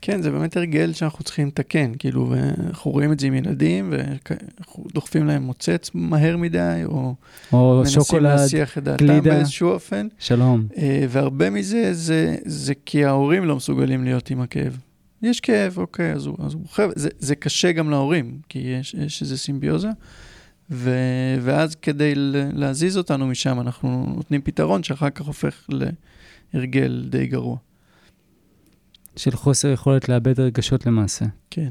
כן, 0.02 0.22
זה 0.22 0.32
באמת 0.32 0.58
הרגל 0.58 0.94
שאנחנו 0.94 1.24
צריכים 1.24 1.48
לתקן, 1.48 1.92
כאילו, 2.00 2.34
אנחנו 2.68 2.92
רואים 2.92 3.12
את 3.12 3.20
זה 3.20 3.28
עם 3.28 3.34
ילדים, 3.34 3.94
ואנחנו 3.94 4.84
דוחפים 4.94 5.28
להם 5.28 5.44
מוצץ 5.44 5.92
מהר 5.94 6.38
מדי, 6.38 6.82
או, 6.86 7.16
או 7.54 7.84
שוקולד, 7.86 8.24
מנסים 8.24 8.24
להסיח 8.24 8.78
את 8.78 8.84
דעתם 8.84 9.22
באיזשהו 9.24 9.70
אופן. 9.70 10.08
שלום. 10.20 10.68
אה, 10.78 11.06
והרבה 11.10 11.50
מזה 11.50 11.94
זה, 11.94 12.36
זה 12.46 12.74
כי 12.86 13.06
ההורים 13.06 13.46
לא 13.46 13.56
מסוגלים 13.56 14.04
להיות 14.04 14.30
עם 14.30 14.42
הכאב. 14.42 14.78
יש 15.22 15.40
כאב, 15.40 15.78
אוקיי, 15.78 16.14
אז 16.14 16.26
הוא, 16.26 16.38
אז 16.40 16.54
הוא 16.54 16.62
בוחר, 16.62 16.90
זה, 16.96 17.10
זה 17.20 17.36
קשה 17.36 17.72
גם 17.72 17.90
להורים, 17.90 18.40
כי 18.50 18.60
יש, 18.60 18.94
יש 18.94 19.22
איזו 19.22 19.38
סימביוזה, 19.38 19.90
ו, 20.72 20.92
ואז 21.42 21.76
כדי 21.76 22.14
להזיז 22.54 22.98
אותנו 22.98 23.28
משם, 23.28 23.60
אנחנו 23.60 24.14
נותנים 24.16 24.42
פתרון 24.42 24.84
שאחר 24.84 25.10
כך 25.10 25.26
הופך 25.26 25.68
להרגל 26.54 27.06
די 27.10 27.26
גרוע. 27.26 27.58
של 29.18 29.32
חוסר 29.32 29.68
יכולת 29.68 30.10
לאבד 30.10 30.40
רגשות 30.40 30.86
למעשה. 30.86 31.26
כן. 31.50 31.70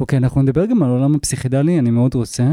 אוקיי, 0.00 0.18
אנחנו 0.18 0.42
נדבר 0.42 0.66
גם 0.66 0.82
על 0.82 0.88
העולם 0.88 1.14
הפסיכדלי, 1.14 1.78
אני 1.78 1.90
מאוד 1.90 2.14
רוצה. 2.14 2.52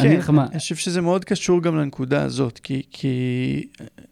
כן, 0.00 0.48
אני 0.52 0.58
חושב 0.58 0.74
שזה 0.74 1.00
מאוד 1.00 1.24
קשור 1.24 1.62
גם 1.62 1.76
לנקודה 1.76 2.22
הזאת, 2.22 2.58
כי, 2.58 2.82
כי 2.90 3.66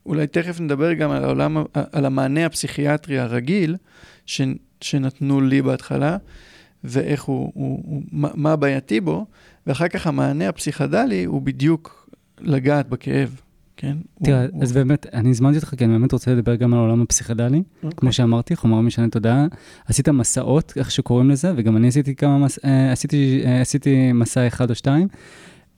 אולי 0.06 0.26
תכף 0.26 0.60
נדבר 0.60 0.92
גם 0.92 1.10
על 1.10 1.24
העולם, 1.24 1.56
על 1.92 2.04
המענה 2.04 2.46
הפסיכיאטרי 2.46 3.18
הרגיל 3.18 3.76
ש, 4.26 4.40
שנתנו 4.80 5.40
לי 5.40 5.62
בהתחלה, 5.62 6.16
ואיך 6.84 7.22
הוא, 7.22 7.52
הוא, 7.54 7.82
הוא 7.84 8.02
מה, 8.12 8.28
מה 8.34 8.52
הבעייתי 8.52 9.00
בו, 9.00 9.26
ואחר 9.66 9.88
כך 9.88 10.06
המענה 10.06 10.48
הפסיכדלי 10.48 11.24
הוא 11.24 11.42
בדיוק 11.42 12.10
לגעת 12.40 12.88
בכאב. 12.88 13.40
כן? 13.80 13.96
תראה, 14.24 14.46
הוא- 14.52 14.62
אז 14.62 14.72
באמת, 14.72 15.06
אני 15.14 15.30
הזמנתי 15.30 15.56
אותך 15.56 15.74
כי 15.74 15.84
אני 15.84 15.92
באמת 15.92 16.12
רוצה 16.12 16.34
לדבר 16.34 16.54
גם 16.54 16.72
על 16.74 16.80
העולם 16.80 17.02
הפסיכדלי. 17.02 17.62
הוא- 17.82 17.90
כמו 17.96 18.12
שאמרתי, 18.12 18.56
חומרים 18.56 18.86
משני 18.86 19.08
תודעה. 19.10 19.46
עשית 19.86 20.08
מסעות, 20.08 20.72
איך 20.76 20.90
שקוראים 20.90 21.30
לזה, 21.30 21.52
וגם 21.56 21.76
אני 21.76 21.88
עשיתי 21.88 22.14
כמה 22.14 22.38
מס... 22.38 22.58
אה, 22.64 22.92
עשיתי, 22.92 23.42
אה, 23.44 23.60
עשיתי 23.60 24.12
מסע 24.12 24.46
אחד 24.46 24.70
או 24.70 24.74
שתיים. 24.74 25.08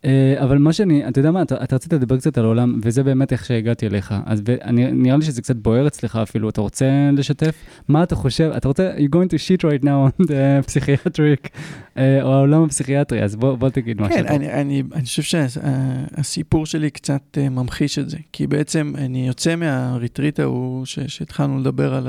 אה, 0.04 0.34
אבל 0.38 0.58
מה 0.58 0.72
שאני, 0.72 1.08
אתה 1.08 1.20
יודע 1.20 1.30
מה, 1.30 1.42
אתה, 1.42 1.64
אתה 1.64 1.76
רצית 1.76 1.92
לדבר 1.92 2.16
קצת 2.16 2.38
על 2.38 2.44
העולם, 2.44 2.80
וזה 2.82 3.02
באמת 3.02 3.32
איך 3.32 3.44
שהגעתי 3.44 3.86
אליך. 3.86 4.14
אז 4.26 4.42
אני, 4.64 4.92
נראה 4.92 5.16
לי 5.16 5.24
שזה 5.24 5.42
קצת 5.42 5.56
בוער 5.56 5.86
אצלך 5.86 6.16
אפילו, 6.16 6.48
אתה 6.48 6.60
רוצה 6.60 7.10
לשתף? 7.12 7.54
מה 7.88 8.02
אתה 8.02 8.16
חושב? 8.16 8.50
אתה 8.56 8.68
רוצה, 8.68 8.92
you're 8.96 9.14
going 9.14 9.28
to 9.28 9.36
shit 9.36 9.64
right 9.64 9.84
now 9.84 10.20
on 10.20 10.26
the 10.26 10.32
psychiatric, 10.70 11.48
אה, 11.96 12.22
או 12.22 12.32
העולם 12.32 12.64
הפסיכיאטרי, 12.64 13.22
אז 13.22 13.36
בוא, 13.36 13.56
בוא 13.56 13.68
תגיד 13.68 14.00
משהו. 14.00 14.16
כן, 14.16 14.26
אני, 14.26 14.52
אני, 14.52 14.82
אני 14.94 15.04
חושב 15.04 15.22
שהסיפור 15.22 16.66
שלי 16.66 16.90
קצת 16.90 17.38
אה, 17.38 17.48
ממחיש 17.48 17.98
את 17.98 18.10
זה, 18.10 18.18
כי 18.32 18.46
בעצם 18.46 18.92
אני 18.98 19.26
יוצא 19.26 19.56
מהריטריט 19.56 20.40
ההוא 20.40 20.84
שהתחלנו 20.86 21.58
לדבר 21.58 21.94
על 21.94 22.08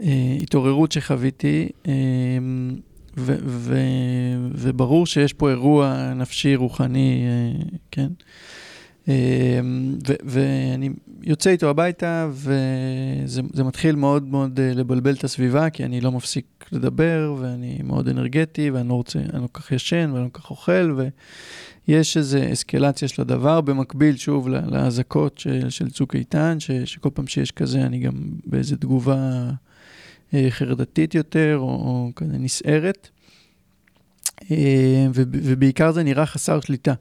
ההתעוררות 0.00 0.92
שחוויתי, 0.92 1.68
אה, 1.88 1.92
ו, 3.16 3.36
ו, 3.44 3.76
וברור 4.54 5.06
שיש 5.06 5.32
פה 5.32 5.50
אירוע 5.50 6.12
נפשי, 6.14 6.56
רוחני, 6.56 7.24
אה, 7.26 7.62
כן? 7.90 8.08
אה, 9.08 9.60
ו, 10.08 10.14
ואני 10.24 10.90
יוצא 11.22 11.50
איתו 11.50 11.70
הביתה, 11.70 12.28
וזה 12.32 13.42
זה 13.52 13.64
מתחיל 13.64 13.96
מאוד 13.96 14.28
מאוד 14.28 14.60
אה, 14.60 14.72
לבלבל 14.74 15.14
את 15.14 15.24
הסביבה, 15.24 15.70
כי 15.70 15.84
אני 15.84 16.00
לא 16.00 16.12
מפסיק 16.12 16.64
לדבר, 16.72 17.34
ואני 17.40 17.80
מאוד 17.84 18.08
אנרגטי, 18.08 18.70
ואני 18.70 18.88
לא 18.88 18.94
רוצה, 18.94 19.18
אני 19.18 19.42
לא 19.42 19.48
כל 19.52 19.60
כך 19.60 19.72
ישן, 19.72 20.10
ואני 20.12 20.24
לא 20.24 20.28
כל 20.32 20.40
כך 20.40 20.50
אוכל, 20.50 20.96
ויש 21.88 22.16
איזו 22.16 22.38
אסקלציה 22.52 23.08
של 23.08 23.22
הדבר, 23.22 23.60
במקביל, 23.60 24.16
שוב, 24.16 24.48
לאזעקות 24.48 25.38
של, 25.38 25.70
של 25.70 25.90
צוק 25.90 26.14
איתן, 26.14 26.60
ש, 26.60 26.70
שכל 26.70 27.10
פעם 27.14 27.26
שיש 27.26 27.50
כזה, 27.50 27.82
אני 27.82 27.98
גם 27.98 28.12
באיזו 28.46 28.76
תגובה 28.76 29.50
חרדתית 30.50 31.14
יותר, 31.14 31.56
או, 31.58 31.64
או 31.64 32.10
כזה 32.16 32.38
נסערת. 32.38 33.08
אה, 34.50 34.56
וב- 35.14 35.28
ובעיקר 35.32 35.92
זה 35.92 36.02
נראה 36.02 36.26
חסר 36.26 36.60
שליטה. 36.60 36.94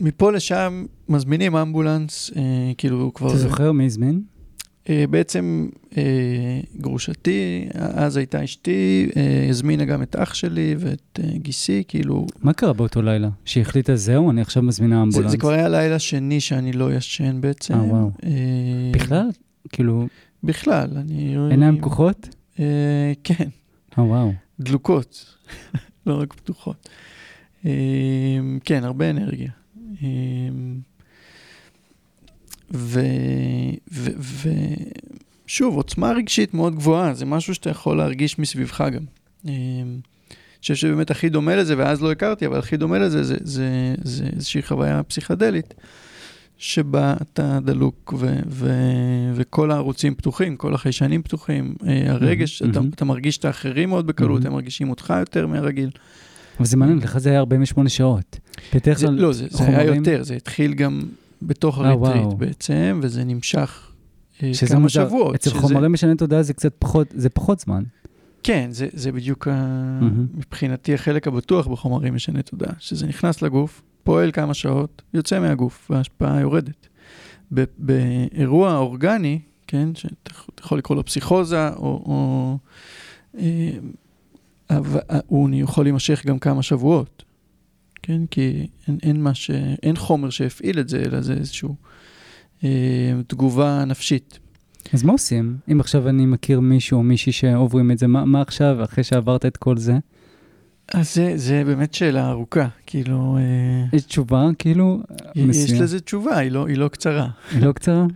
ומפה 0.00 0.32
לשם 0.32 0.84
מזמינים 1.08 1.56
אמבולנס, 1.56 2.30
אה, 2.36 2.42
כאילו 2.78 3.10
כבר... 3.14 3.28
אתה 3.28 3.36
זוכר 3.36 3.72
מי 3.72 3.86
הזמין? 3.86 4.22
אה, 4.88 5.04
בעצם 5.10 5.68
אה, 5.96 6.60
גרושתי, 6.76 7.68
אז 7.74 8.16
הייתה 8.16 8.44
אשתי, 8.44 9.10
אה, 9.16 9.46
הזמינה 9.50 9.84
גם 9.84 10.02
את 10.02 10.16
אח 10.16 10.34
שלי 10.34 10.74
ואת 10.78 11.20
גיסי, 11.34 11.82
כאילו... 11.88 12.26
מה 12.42 12.52
קרה 12.52 12.72
באותו 12.72 13.02
לילה? 13.02 13.28
שהיא 13.44 13.62
החליטה, 13.62 13.96
זהו, 13.96 14.30
אני 14.30 14.40
עכשיו 14.40 14.62
מזמינה 14.62 14.96
זה, 14.96 15.02
אמבולנס. 15.02 15.30
זה 15.30 15.36
כבר 15.36 15.50
היה 15.50 15.68
לילה 15.68 15.98
שני 15.98 16.40
שאני 16.40 16.72
לא 16.72 16.94
ישן 16.94 17.40
בעצם. 17.40 17.74
אה, 17.74 17.82
וואו. 17.82 18.10
אה, 18.24 18.30
בכלל? 18.92 19.28
כאילו, 19.68 20.06
בכלל, 20.44 20.88
אני... 20.96 21.36
עיניים 21.50 21.78
פקוחות? 21.78 22.28
אה, 22.60 23.12
כן, 23.24 23.48
אה, 23.98 24.04
וואו. 24.04 24.32
דלוקות, 24.60 25.36
לא 26.06 26.20
רק 26.20 26.32
פתוחות. 26.32 26.88
אה, 27.66 27.70
כן, 28.64 28.84
הרבה 28.84 29.10
אנרגיה. 29.10 29.50
אה, 30.02 30.08
ו... 32.72 33.00
ו... 33.92 34.10
ו... 34.18 34.48
עוצמה 35.62 36.12
רגשית 36.12 36.54
מאוד 36.54 36.74
גבוהה, 36.74 37.14
זה 37.14 37.24
משהו 37.24 37.54
שאתה 37.54 37.70
יכול 37.70 37.96
להרגיש 37.96 38.38
מסביבך 38.38 38.80
גם. 38.80 39.02
אה, 39.48 39.52
אני 39.84 40.60
חושב 40.60 40.74
שבאמת 40.74 41.10
הכי 41.10 41.28
דומה 41.28 41.56
לזה, 41.56 41.74
ואז 41.78 42.02
לא 42.02 42.12
הכרתי, 42.12 42.46
אבל 42.46 42.58
הכי 42.58 42.76
דומה 42.76 42.98
לזה, 42.98 43.22
זה, 43.22 43.36
זה, 43.40 43.94
זה 44.02 44.24
איזושהי 44.36 44.62
חוויה 44.62 45.02
פסיכדלית, 45.02 45.74
שבה 46.58 47.14
אתה 47.22 47.58
דלוק 47.64 48.14
ו, 48.18 48.36
ו, 48.48 48.72
וכל 49.34 49.70
הערוצים 49.70 50.14
פתוחים, 50.14 50.56
כל 50.56 50.74
החיישנים 50.74 51.22
פתוחים, 51.22 51.74
אה, 51.86 52.12
הרגש, 52.12 52.62
מהמם, 52.62 52.72
אתה. 52.72 52.80
אתה 52.94 53.04
מרגיש 53.04 53.38
את 53.38 53.44
האחרים 53.44 53.88
מאוד 53.88 54.06
בקלות, 54.06 54.30
מהמם. 54.30 54.46
הם 54.46 54.52
מרגישים 54.52 54.90
אותך 54.90 55.14
יותר 55.18 55.46
מהרגיל. 55.46 55.90
אבל 56.58 56.66
זה 56.66 56.76
מעניין, 56.76 56.98
לך 56.98 57.18
זה 57.18 57.30
היה 57.30 57.38
48 57.38 57.88
שעות. 57.88 58.38
זה, 58.94 59.10
לא, 59.10 59.32
זה, 59.32 59.46
זה 59.50 59.64
היה 59.64 59.84
יותר, 59.84 60.22
זה 60.22 60.34
התחיל 60.34 60.74
גם 60.74 61.02
בתוך 61.42 61.78
אה, 61.80 61.88
הריטריט 61.90 62.24
וואו. 62.24 62.36
בעצם, 62.36 63.00
וזה 63.02 63.24
נמשך 63.24 63.90
אה, 64.42 64.52
כמה 64.68 64.78
מוזר. 64.78 65.06
שבועות. 65.08 65.34
אצל 65.34 65.50
שזה- 65.50 65.58
חומרים 65.60 65.92
משני 65.92 66.14
תודעה 66.16 66.42
זה 66.42 66.52
קצת 66.54 66.72
פחות, 66.78 67.06
זה 67.16 67.28
פחות 67.28 67.60
זמן. 67.60 67.82
כן, 68.42 68.68
זה, 68.70 68.88
זה 68.92 69.12
בדיוק 69.12 69.48
ה... 69.48 69.52
מהמם. 70.00 70.26
מבחינתי 70.34 70.94
החלק 70.94 71.26
הבטוח 71.26 71.66
בחומרים 71.66 72.14
משני 72.14 72.42
תודעה, 72.42 72.72
שזה 72.78 73.06
נכנס 73.06 73.42
לגוף, 73.42 73.82
פועל 74.02 74.32
כמה 74.32 74.54
שעות, 74.54 75.02
יוצא 75.14 75.40
מהגוף, 75.40 75.90
וההשפעה 75.90 76.40
יורדת. 76.40 76.86
ב- 77.54 77.64
באירוע 77.78 78.76
אורגני, 78.76 79.40
כן, 79.66 79.88
שאתה 79.94 80.30
יכול 80.60 80.78
לקרוא 80.78 80.96
לו 80.96 81.04
פסיכוזה, 81.04 81.68
או... 81.68 81.82
או 81.82 82.58
אה, 83.38 83.70
אבל 84.70 85.00
הוא 85.26 85.48
יכול 85.52 85.84
להימשך 85.84 86.26
גם 86.26 86.38
כמה 86.38 86.62
שבועות, 86.62 87.24
כן? 88.06 88.26
כי 88.30 88.66
אין, 88.88 88.98
אין, 89.02 89.34
ש... 89.34 89.50
אין 89.82 89.96
חומר 89.96 90.30
שהפעיל 90.30 90.80
את 90.80 90.88
זה, 90.88 91.02
אלא 91.06 91.20
זה 91.20 91.32
איזושהי 91.32 91.68
אה, 92.64 92.70
תגובה 93.26 93.84
נפשית. 93.84 94.38
אז 94.92 95.02
מה 95.02 95.12
עושים? 95.12 95.56
אם 95.72 95.80
עכשיו 95.80 96.08
אני 96.08 96.26
מכיר 96.26 96.60
מישהו 96.60 96.98
או 96.98 97.02
מישהי 97.02 97.32
שעוברים 97.32 97.90
את 97.90 97.98
זה, 97.98 98.06
מה, 98.06 98.24
מה 98.24 98.40
עכשיו, 98.40 98.84
אחרי 98.84 99.04
שעברת 99.04 99.46
את 99.46 99.56
כל 99.56 99.76
זה? 99.76 99.98
אז 100.94 101.14
זה, 101.14 101.32
זה 101.36 101.62
באמת 101.66 101.94
שאלה 101.94 102.30
ארוכה, 102.30 102.68
כאילו... 102.86 103.36
אה, 103.36 103.96
יש 103.96 104.02
תשובה, 104.02 104.48
כאילו, 104.58 105.02
יש 105.34 105.44
מסוים. 105.44 105.82
לזה 105.82 106.00
תשובה, 106.00 106.38
היא 106.38 106.50
לא, 106.50 106.66
היא 106.68 106.76
לא 106.76 106.88
קצרה. 106.88 107.28
היא 107.52 107.62
לא 107.62 107.72
קצרה? 107.72 108.06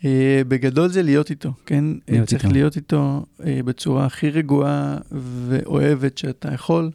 Uh, 0.00 0.04
בגדול 0.48 0.88
זה 0.88 1.02
להיות 1.02 1.30
איתו, 1.30 1.52
כן? 1.66 1.84
להיות 2.08 2.28
צריך 2.28 2.44
איתו. 2.44 2.54
להיות 2.54 2.76
איתו 2.76 3.26
uh, 3.38 3.42
בצורה 3.64 4.06
הכי 4.06 4.30
רגועה 4.30 4.98
ואוהבת 5.12 6.18
שאתה 6.18 6.54
יכול, 6.54 6.90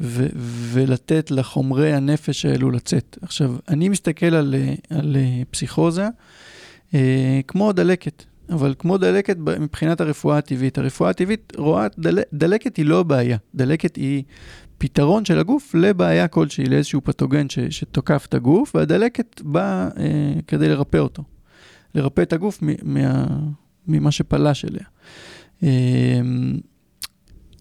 ו- 0.00 0.28
ולתת 0.72 1.30
לחומרי 1.30 1.92
הנפש 1.92 2.46
האלו 2.46 2.70
לצאת. 2.70 3.18
עכשיו, 3.22 3.56
אני 3.68 3.88
מסתכל 3.88 4.34
על, 4.34 4.54
אה, 4.54 4.74
על 4.98 5.16
uh, 5.16 5.44
פסיכוזה 5.50 6.08
כמו 7.46 7.72
דלקת, 7.72 8.24
אבל 8.50 8.74
כמו 8.78 8.98
דלקת 8.98 9.36
מבחינת 9.60 10.00
הרפואה 10.00 10.38
הטבעית. 10.38 10.78
הרפואה 10.78 11.10
הטבעית 11.10 11.52
רואה, 11.56 11.86
דל, 11.98 12.18
דלקת 12.32 12.76
היא 12.76 12.86
לא 12.86 13.02
בעיה, 13.02 13.36
דלקת 13.54 13.96
היא 13.96 14.22
פתרון 14.78 15.24
של 15.24 15.38
הגוף 15.38 15.74
לבעיה 15.74 16.28
כלשהי, 16.28 16.64
לאיזשהו 16.64 17.00
פתוגן 17.04 17.48
ש, 17.48 17.58
שתוקף 17.58 18.26
את 18.28 18.34
הגוף, 18.34 18.74
והדלקת 18.74 19.40
באה 19.44 19.88
אה, 19.98 20.32
כדי 20.46 20.68
לרפא 20.68 20.96
אותו. 20.96 21.22
לרפא 21.94 22.22
את 22.22 22.32
הגוף 22.32 22.58
מ- 22.62 22.94
מה, 22.94 23.26
ממה 23.88 24.10
שפלש 24.10 24.64
אליה. 24.64 24.84
אה, 25.62 26.20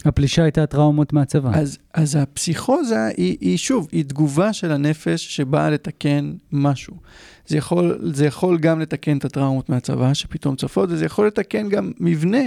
הפלישה 0.05 0.43
הייתה 0.43 0.65
טראומות 0.65 1.13
מהצבא. 1.13 1.51
אז, 1.53 1.77
אז 1.93 2.15
הפסיכוזה 2.15 3.05
היא, 3.17 3.37
היא 3.41 3.57
שוב, 3.57 3.87
היא 3.91 4.05
תגובה 4.05 4.53
של 4.53 4.71
הנפש 4.71 5.35
שבאה 5.35 5.69
לתקן 5.69 6.33
משהו. 6.51 6.95
זה 7.47 7.57
יכול, 7.57 7.99
זה 8.13 8.25
יכול 8.25 8.57
גם 8.57 8.79
לתקן 8.79 9.17
את 9.17 9.25
הטראומות 9.25 9.69
מהצבא 9.69 10.13
שפתאום 10.13 10.55
צפות, 10.55 10.89
וזה 10.91 11.05
יכול 11.05 11.27
לתקן 11.27 11.69
גם 11.69 11.91
מבנה 11.99 12.43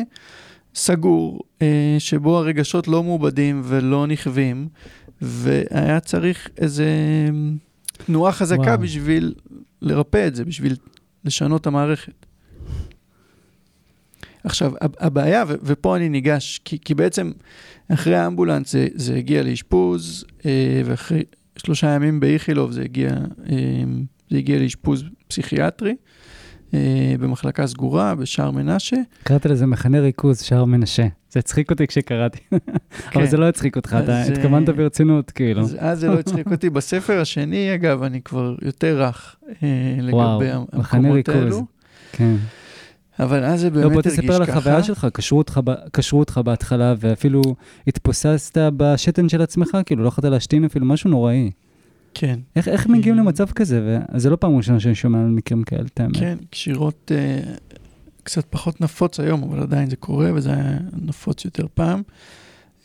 סגור, 0.74 1.40
אה, 1.62 1.96
שבו 1.98 2.38
הרגשות 2.38 2.88
לא 2.88 3.02
מעובדים 3.02 3.62
ולא 3.64 4.06
נכווים, 4.06 4.68
והיה 5.22 6.00
צריך 6.00 6.48
איזה 6.58 6.86
תנועה 8.06 8.32
חזקה 8.32 8.60
וואו. 8.60 8.78
בשביל 8.78 9.34
לרפא 9.82 10.26
את 10.26 10.34
זה, 10.34 10.44
בשביל 10.44 10.76
לשנות 11.24 11.60
את 11.60 11.66
המערכת. 11.66 12.26
עכשיו, 14.44 14.72
הב- 14.80 14.94
הבעיה, 15.00 15.44
ו- 15.48 15.54
ופה 15.62 15.96
אני 15.96 16.08
ניגש, 16.08 16.60
כי, 16.64 16.78
כי 16.84 16.94
בעצם 16.94 17.30
אחרי 17.88 18.16
האמבולנס 18.16 18.72
זה, 18.72 18.86
זה 18.94 19.14
הגיע 19.16 19.42
לאשפוז, 19.42 20.24
אה, 20.46 20.82
ואחרי 20.84 21.22
שלושה 21.56 21.86
ימים 21.90 22.20
באיכילוב 22.20 22.72
זה 22.72 22.82
הגיע, 22.82 23.08
אה, 23.50 23.56
זה 24.30 24.38
הגיע 24.38 24.58
לאשפוז 24.58 25.04
פסיכיאטרי, 25.28 25.94
אה, 26.74 26.78
במחלקה 27.20 27.66
סגורה 27.66 28.14
בשער 28.14 28.50
מנשה. 28.50 28.96
קראת 29.22 29.46
לזה 29.46 29.66
מחנה 29.66 30.00
ריכוז, 30.00 30.40
שער 30.42 30.64
מנשה. 30.64 31.06
זה 31.30 31.38
הצחיק 31.40 31.70
אותי 31.70 31.86
כשקראתי. 31.86 32.38
אבל 33.14 33.26
זה 33.26 33.36
לא 33.36 33.48
הצחיק 33.48 33.76
אותך, 33.76 33.96
אתה 34.04 34.20
אז, 34.22 34.30
אה, 34.30 34.34
התכוונת 34.36 34.68
ברצינות, 34.68 35.30
כאילו. 35.30 35.60
אז, 35.60 35.76
אז 35.78 36.00
זה 36.00 36.08
לא 36.08 36.18
הצחיק 36.18 36.46
אותי. 36.52 36.70
בספר 36.70 37.20
השני, 37.20 37.74
אגב, 37.74 38.02
אני 38.02 38.20
כבר 38.22 38.54
יותר 38.62 39.02
רך 39.02 39.36
לגבי 39.98 40.12
וואו, 40.12 40.42
המקומות 40.42 40.74
מחנה 40.74 41.12
ריכוז. 41.12 41.34
האלו. 41.34 41.66
כן. 42.12 42.34
אבל 43.20 43.44
אז 43.44 43.60
זה 43.60 43.70
לא, 43.70 43.74
באמת 43.74 43.92
בוא 43.92 43.96
הרגיש 43.96 44.12
ככה. 44.12 44.22
תספר 44.22 44.34
על 44.34 44.42
החוויה 44.42 44.82
שלך, 44.82 45.06
קשרו 45.12 45.38
אותך 45.38 45.60
קשרו 45.92 46.18
אותך 46.20 46.40
בהתחלה, 46.44 46.94
ואפילו 46.98 47.42
התפוססת 47.86 48.58
בשתן 48.76 49.28
של 49.28 49.42
עצמך, 49.42 49.76
כאילו 49.86 50.02
לא 50.02 50.08
יכולת 50.08 50.24
להשתין 50.24 50.64
אפילו, 50.64 50.86
משהו 50.86 51.10
נוראי. 51.10 51.50
כן, 52.14 52.38
איך, 52.56 52.68
איך 52.68 52.86
מגיעים 52.86 53.14
אה, 53.18 53.22
למצב 53.22 53.50
כזה? 53.50 53.98
וזה 54.14 54.30
לא 54.30 54.36
פעם 54.36 54.56
ראשונה 54.56 54.80
שאני 54.80 54.94
שומע 54.94 55.20
על 55.20 55.26
מקרים 55.26 55.62
כאלה, 55.62 55.84
את 55.94 56.00
האמת. 56.00 56.16
כן, 56.16 56.36
קשירות 56.50 57.12
אה, 57.14 57.40
קצת 58.22 58.44
פחות 58.50 58.80
נפוץ 58.80 59.20
היום, 59.20 59.42
אבל 59.42 59.60
עדיין 59.62 59.90
זה 59.90 59.96
קורה, 59.96 60.30
וזה 60.34 60.52
היה 60.52 60.78
נפוץ 61.02 61.44
יותר 61.44 61.66
פעם. 61.74 62.02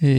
אה, 0.03 0.09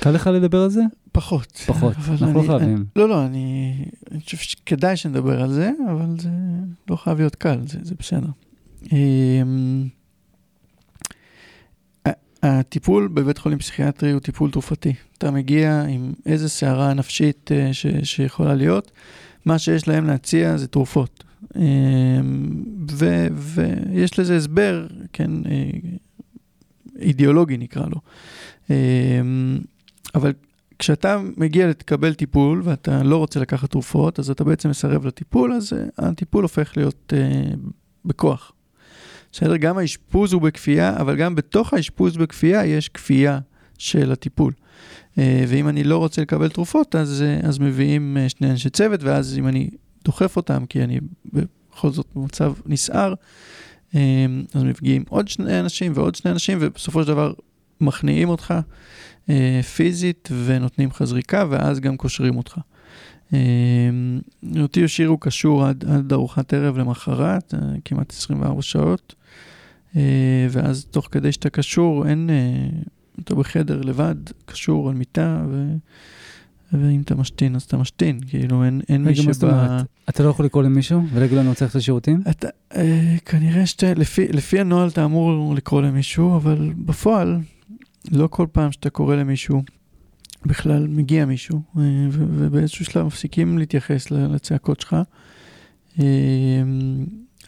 קל 0.00 0.10
לך 0.10 0.26
לדבר 0.26 0.62
על 0.62 0.70
זה? 0.70 0.82
פחות. 1.12 1.52
פחות, 1.66 1.92
אנחנו 2.10 2.32
לא 2.34 2.40
אני- 2.40 2.48
חייבים. 2.48 2.84
לא, 2.96 3.08
לא, 3.08 3.26
אני 3.26 3.74
אני 4.12 4.20
חושב 4.20 4.36
שכדאי 4.36 4.96
שנדבר 4.96 5.42
על 5.42 5.52
זה, 5.52 5.70
אבל 5.90 6.06
זה 6.20 6.28
לא 6.90 6.96
חייב 6.96 7.18
להיות 7.18 7.34
קל, 7.34 7.58
זה, 7.66 7.78
זה 7.82 7.94
בסדר. 7.98 8.26
אמ, 8.92 9.88
הטיפול 12.42 13.08
בבית 13.08 13.38
חולים 13.38 13.58
פסיכיאטרי 13.58 14.10
הוא 14.10 14.20
טיפול 14.20 14.50
תרופתי. 14.50 14.92
אתה 15.18 15.30
מגיע 15.30 15.82
עם 15.82 16.12
איזה 16.26 16.48
סערה 16.48 16.94
נפשית 16.94 17.50
אה, 17.52 17.72
ש, 17.72 17.86
שיכולה 18.02 18.54
להיות, 18.54 18.90
מה 19.44 19.58
שיש 19.58 19.88
להם 19.88 20.06
להציע 20.06 20.56
זה 20.56 20.68
תרופות. 20.68 21.24
אמ, 21.56 21.62
ו, 22.90 23.26
ויש 23.34 24.18
לזה 24.18 24.36
הסבר, 24.36 24.86
כן, 25.12 25.30
אה, 25.46 25.70
אידיאולוגי 26.98 27.56
נקרא 27.56 27.86
לו. 27.86 28.00
אמ, 28.70 29.58
אבל 30.14 30.32
כשאתה 30.78 31.20
מגיע 31.36 31.68
לקבל 31.68 32.14
טיפול 32.14 32.62
ואתה 32.64 33.02
לא 33.02 33.16
רוצה 33.16 33.40
לקחת 33.40 33.70
תרופות, 33.70 34.18
אז 34.18 34.30
אתה 34.30 34.44
בעצם 34.44 34.70
מסרב 34.70 35.06
לטיפול, 35.06 35.52
אז 35.52 35.72
uh, 35.72 35.76
הטיפול 35.98 36.42
הופך 36.42 36.76
להיות 36.76 37.12
בכוח. 38.04 38.52
בסדר? 39.32 39.56
גם 39.56 39.78
האשפוז 39.78 40.32
הוא 40.32 40.42
בכפייה, 40.42 40.96
אבל 40.96 41.16
גם 41.16 41.34
בתוך 41.34 41.74
האשפוז 41.74 42.16
בכפייה 42.16 42.66
יש 42.66 42.88
כפייה 42.88 43.38
של 43.78 44.12
הטיפול. 44.12 44.52
Uh, 44.52 45.18
ואם 45.48 45.68
אני 45.68 45.84
לא 45.84 45.98
רוצה 45.98 46.22
לקבל 46.22 46.48
תרופות, 46.48 46.94
אז, 46.94 47.24
uh, 47.42 47.46
אז 47.46 47.58
מביאים 47.58 48.16
uh, 48.16 48.28
שני 48.28 48.50
אנשי 48.50 48.70
צוות, 48.70 49.02
ואז 49.02 49.38
אם 49.38 49.48
אני 49.48 49.70
דוחף 50.04 50.36
אותם, 50.36 50.66
כי 50.66 50.84
אני 50.84 51.00
בכל 51.32 51.90
זאת 51.90 52.06
במצב 52.16 52.52
נסער, 52.66 53.14
אז 54.54 54.62
מגיעים 54.62 55.04
עוד 55.08 55.28
שני 55.28 55.60
אנשים 55.60 55.92
ועוד 55.94 56.14
שני 56.14 56.30
אנשים, 56.30 56.58
ובסופו 56.60 57.02
של 57.02 57.08
דבר 57.08 57.32
מכניעים 57.80 58.28
אותך. 58.28 58.54
אה, 59.30 59.60
פיזית 59.62 60.28
ונותנים 60.44 60.88
לך 60.88 61.04
זריקה 61.04 61.44
ואז 61.50 61.80
גם 61.80 61.96
קושרים 61.96 62.36
אותך. 62.36 62.58
אה, 63.34 63.38
אותי 64.60 64.84
השאירו 64.84 65.18
קשור 65.18 65.64
עד, 65.64 65.84
עד 65.84 66.12
ארוחת 66.12 66.54
ערב 66.54 66.78
למחרת, 66.78 67.54
אה, 67.54 67.60
כמעט 67.84 68.12
24 68.12 68.62
שעות, 68.62 69.14
אה, 69.96 70.46
ואז 70.50 70.84
תוך 70.84 71.08
כדי 71.10 71.32
שאתה 71.32 71.50
קשור, 71.50 72.08
אין, 72.08 72.30
אה, 72.30 72.78
אתה 73.20 73.34
בחדר 73.34 73.80
לבד, 73.80 74.14
קשור 74.44 74.88
על 74.88 74.94
מיטה, 74.94 75.44
ו, 75.50 75.74
ואם 76.72 77.00
אתה 77.00 77.14
משתין 77.14 77.56
אז 77.56 77.62
אתה 77.62 77.76
משתין, 77.76 78.20
כאילו 78.28 78.64
אין, 78.64 78.80
אין 78.88 79.04
מי 79.04 79.14
שבא... 79.14 79.66
אומרת? 79.66 79.86
אתה 80.08 80.22
לא 80.22 80.28
יכול 80.28 80.44
לקרוא 80.44 80.62
למישהו 80.62 81.02
ולהגיד 81.12 81.34
לו 81.34 81.40
אני 81.40 81.48
רוצה 81.48 81.64
ללכת 81.64 81.74
לשירותים? 81.74 82.22
אתה, 82.30 82.48
אה, 82.76 83.16
כנראה 83.24 83.66
שאתה, 83.66 83.94
לפי, 83.94 84.28
לפי 84.28 84.60
הנוהל 84.60 84.88
אתה 84.88 85.04
אמור 85.04 85.54
לקרוא 85.54 85.82
למישהו, 85.82 86.36
אבל 86.36 86.72
בפועל, 86.76 87.38
לא 88.10 88.26
כל 88.30 88.46
פעם 88.52 88.72
שאתה 88.72 88.90
קורא 88.90 89.16
למישהו, 89.16 89.62
בכלל 90.46 90.86
מגיע 90.86 91.24
מישהו, 91.24 91.60
אה, 91.78 91.82
ובאיזשהו 92.10 92.84
שלב 92.84 93.06
מפסיקים 93.06 93.58
להתייחס 93.58 94.10
לצעקות 94.10 94.80
שלך. 94.80 94.96
אה, 96.00 96.04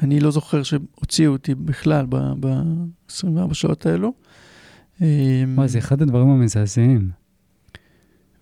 אני 0.01 0.21
לא 0.21 0.31
זוכר 0.31 0.63
שהוציאו 0.63 1.33
אותי 1.33 1.55
בכלל 1.55 2.07
ב-24 2.09 3.55
שעות 3.55 3.87
האלו. 3.87 4.13
אה, 5.03 5.45
וואי, 5.55 5.69
זה 5.69 5.79
אחד 5.79 6.03
הדברים 6.03 6.29
המזעזעים. 6.29 7.11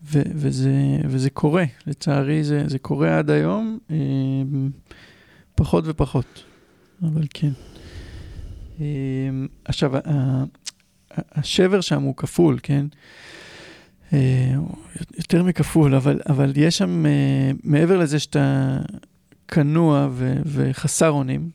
ו- 0.05 0.23
וזה, 0.35 0.75
וזה 1.05 1.31
קורה, 1.31 1.65
לצערי 1.87 2.45
זה, 2.45 2.63
זה 2.67 2.79
קורה 2.79 3.19
עד 3.19 3.31
היום, 3.31 3.79
אה, 3.91 3.97
פחות 5.55 5.85
ופחות, 5.87 6.45
אבל 7.03 7.27
כן. 7.35 7.51
אה, 8.81 8.85
עכשיו, 9.65 9.93
השבר 11.17 11.81
שם 11.81 12.03
הוא 12.03 12.17
כפול, 12.17 12.59
כן? 12.63 12.87
אה, 14.13 14.55
יותר 15.19 15.43
מכפול, 15.43 15.95
אבל, 15.95 16.21
אבל 16.29 16.53
יש 16.57 16.79
שם, 16.79 17.07
אה, 17.07 17.51
מעבר 17.65 17.99
לזה 17.99 18.19
שאתה 18.19 18.79
כנוע 19.49 20.09
ו- 20.11 20.37
וחסר 20.47 21.11
אונים, 21.11 21.51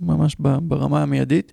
ממש 0.00 0.36
ברמה 0.62 1.02
המיידית, 1.02 1.52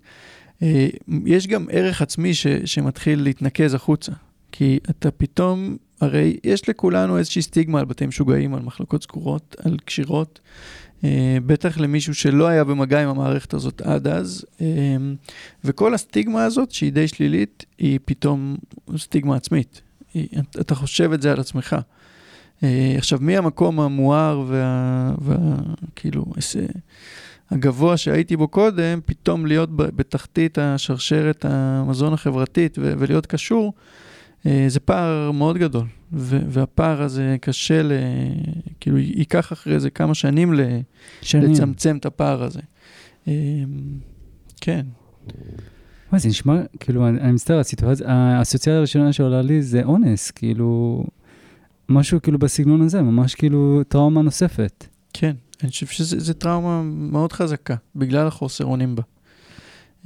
אה, 0.62 0.88
יש 1.26 1.48
גם 1.48 1.66
ערך 1.72 2.02
עצמי 2.02 2.34
ש- 2.34 2.48
שמתחיל 2.48 3.22
להתנקז 3.22 3.74
החוצה. 3.74 4.12
כי 4.52 4.80
אתה 4.90 5.12
פתאום, 5.12 5.78
הרי 6.02 6.38
יש 6.44 6.70
לכולנו 6.70 7.18
איזושהי 7.18 7.42
סטיגמה 7.42 7.80
על 7.80 7.86
בתי 7.86 8.06
משוגעים, 8.06 8.54
על 8.54 8.62
מחלקות 8.62 9.04
סגורות, 9.04 9.56
על 9.66 9.78
קשירות. 9.86 10.40
בטח 11.46 11.78
למישהו 11.78 12.16
שלא 12.16 12.48
היה 12.48 12.64
במגע 12.64 13.04
עם 13.04 13.10
המערכת 13.10 13.54
הזאת 13.54 13.82
עד 13.82 14.08
אז. 14.08 14.46
וכל 15.64 15.94
הסטיגמה 15.94 16.44
הזאת, 16.44 16.72
שהיא 16.72 16.92
די 16.94 17.08
שלילית, 17.08 17.66
היא 17.78 18.00
פתאום 18.06 18.58
סטיגמה 18.98 19.36
עצמית. 19.36 19.82
אתה 20.60 20.76
חושב 20.76 21.14
את 21.14 21.22
זה 21.22 21.32
על 21.32 21.40
עצמך. 21.40 21.76
אה, 22.64 22.96
עכשיו, 22.98 23.20
מהמקום 23.22 23.80
המואר 23.80 24.44
וה... 24.48 25.14
וה 25.22 25.38
כאילו, 25.96 26.26
איזה... 26.38 26.66
הגבוה 27.52 27.98
שהייתי 27.98 28.38
בו 28.38 28.48
קודם, 28.48 29.00
פתאום 29.06 29.46
להיות 29.46 29.70
בתחתית 29.76 30.58
השרשרת 30.58 31.46
המזון 31.50 32.14
החברתית 32.14 32.78
ו- 32.82 32.94
ולהיות 32.98 33.26
קשור, 33.26 33.74
אה, 34.46 34.66
זה 34.68 34.80
פער 34.80 35.32
מאוד 35.32 35.58
גדול. 35.58 35.86
ו- 36.14 36.40
והפער 36.48 37.02
הזה 37.02 37.36
קשה, 37.42 37.84
ל- 37.84 37.92
כאילו, 38.80 38.98
ייקח 38.98 39.54
אחרי 39.54 39.80
זה 39.80 39.90
כמה 39.90 40.14
שנים 40.14 40.54
ל- 40.54 40.80
שנים. 41.22 41.52
לצמצם 41.52 41.98
את 41.98 42.06
הפער 42.06 42.44
הזה. 42.44 42.62
אה, 43.28 43.34
כן. 44.62 44.86
וואי, 46.12 46.22
זה 46.22 46.30
נשמע, 46.30 46.62
כאילו, 46.80 47.08
אני 47.08 47.22
אני 47.22 47.32
מצטער, 47.32 47.60
הסיטואציה, 47.60 48.08
האסוציאציה 48.10 48.78
הראשונה 48.78 49.14
שעולה 49.14 49.42
לי 49.42 49.62
זה 49.62 49.84
אונס, 49.84 50.32
כאילו, 50.32 51.04
משהו 51.90 52.22
כאילו 52.22 52.40
בסגנון 52.40 52.82
הזה, 52.82 53.02
ממש 53.02 53.36
כאילו 53.36 53.82
טראומה 53.88 54.22
נוספת. 54.22 54.88
כן, 55.14 55.36
אני 55.64 55.70
חושב 55.70 55.86
שזו 55.86 56.34
טראומה 56.34 56.82
מאוד 56.84 57.34
חזקה, 57.34 57.76
בגלל 57.96 58.28
החוסר 58.28 58.66
אונים 58.66 58.96
בה. 58.96 59.04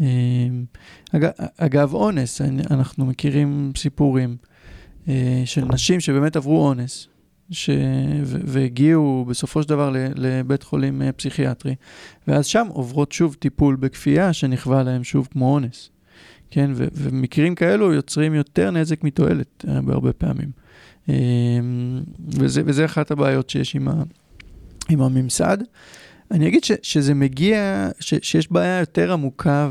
אה, 0.02 0.08
אגב, 1.15 1.32
אגב, 1.58 1.94
אונס, 1.94 2.41
אנחנו 2.72 3.06
מכירים 3.06 3.72
סיפורים 3.78 4.38
אה, 5.08 5.41
של 5.46 5.65
נשים 5.65 6.00
שבאמת 6.00 6.36
עברו 6.36 6.68
אונס, 6.68 7.08
ש... 7.52 7.70
והגיעו 8.24 9.26
בסופו 9.30 9.63
של 9.63 9.70
דבר 9.70 9.94
לבית 10.15 10.63
חולים 10.63 11.02
אה, 11.02 11.12
פסיכיאטרי, 11.12 11.76
ואז 12.28 12.46
שם 12.46 12.68
עוברות 12.70 13.12
שוב 13.12 13.36
טיפול 13.39 13.76
בכפייה 13.76 14.34
שנכווה 14.34 14.84
להם 14.84 15.04
שוב 15.04 15.28
כמו 15.32 15.54
אונס. 15.54 15.89
כן, 16.56 16.72
ו- 16.76 16.88
ומקרים 16.94 17.56
כאלו 17.56 17.94
יוצרים 17.94 18.34
יותר 18.34 18.72
נזק 18.72 19.04
מתועלת 19.04 19.65
אה, 19.68 19.82
בהרבה 19.82 20.13
פעמים. 20.13 20.50
אה, 21.10 21.15
וזה, 22.28 22.62
וזה 22.65 22.86
אחת 22.86 23.12
הבעיות 23.12 23.50
שיש 23.50 23.76
עם, 23.76 23.88
ה- 23.88 24.04
עם 24.89 25.02
הממסד. 25.02 25.58
אני 26.32 26.48
אגיד 26.48 26.63
ש, 26.63 26.72
שזה 26.82 27.13
מגיע, 27.13 27.89
ש, 28.00 28.13
שיש 28.22 28.52
בעיה 28.52 28.80
יותר 28.80 29.13
עמוקה 29.13 29.70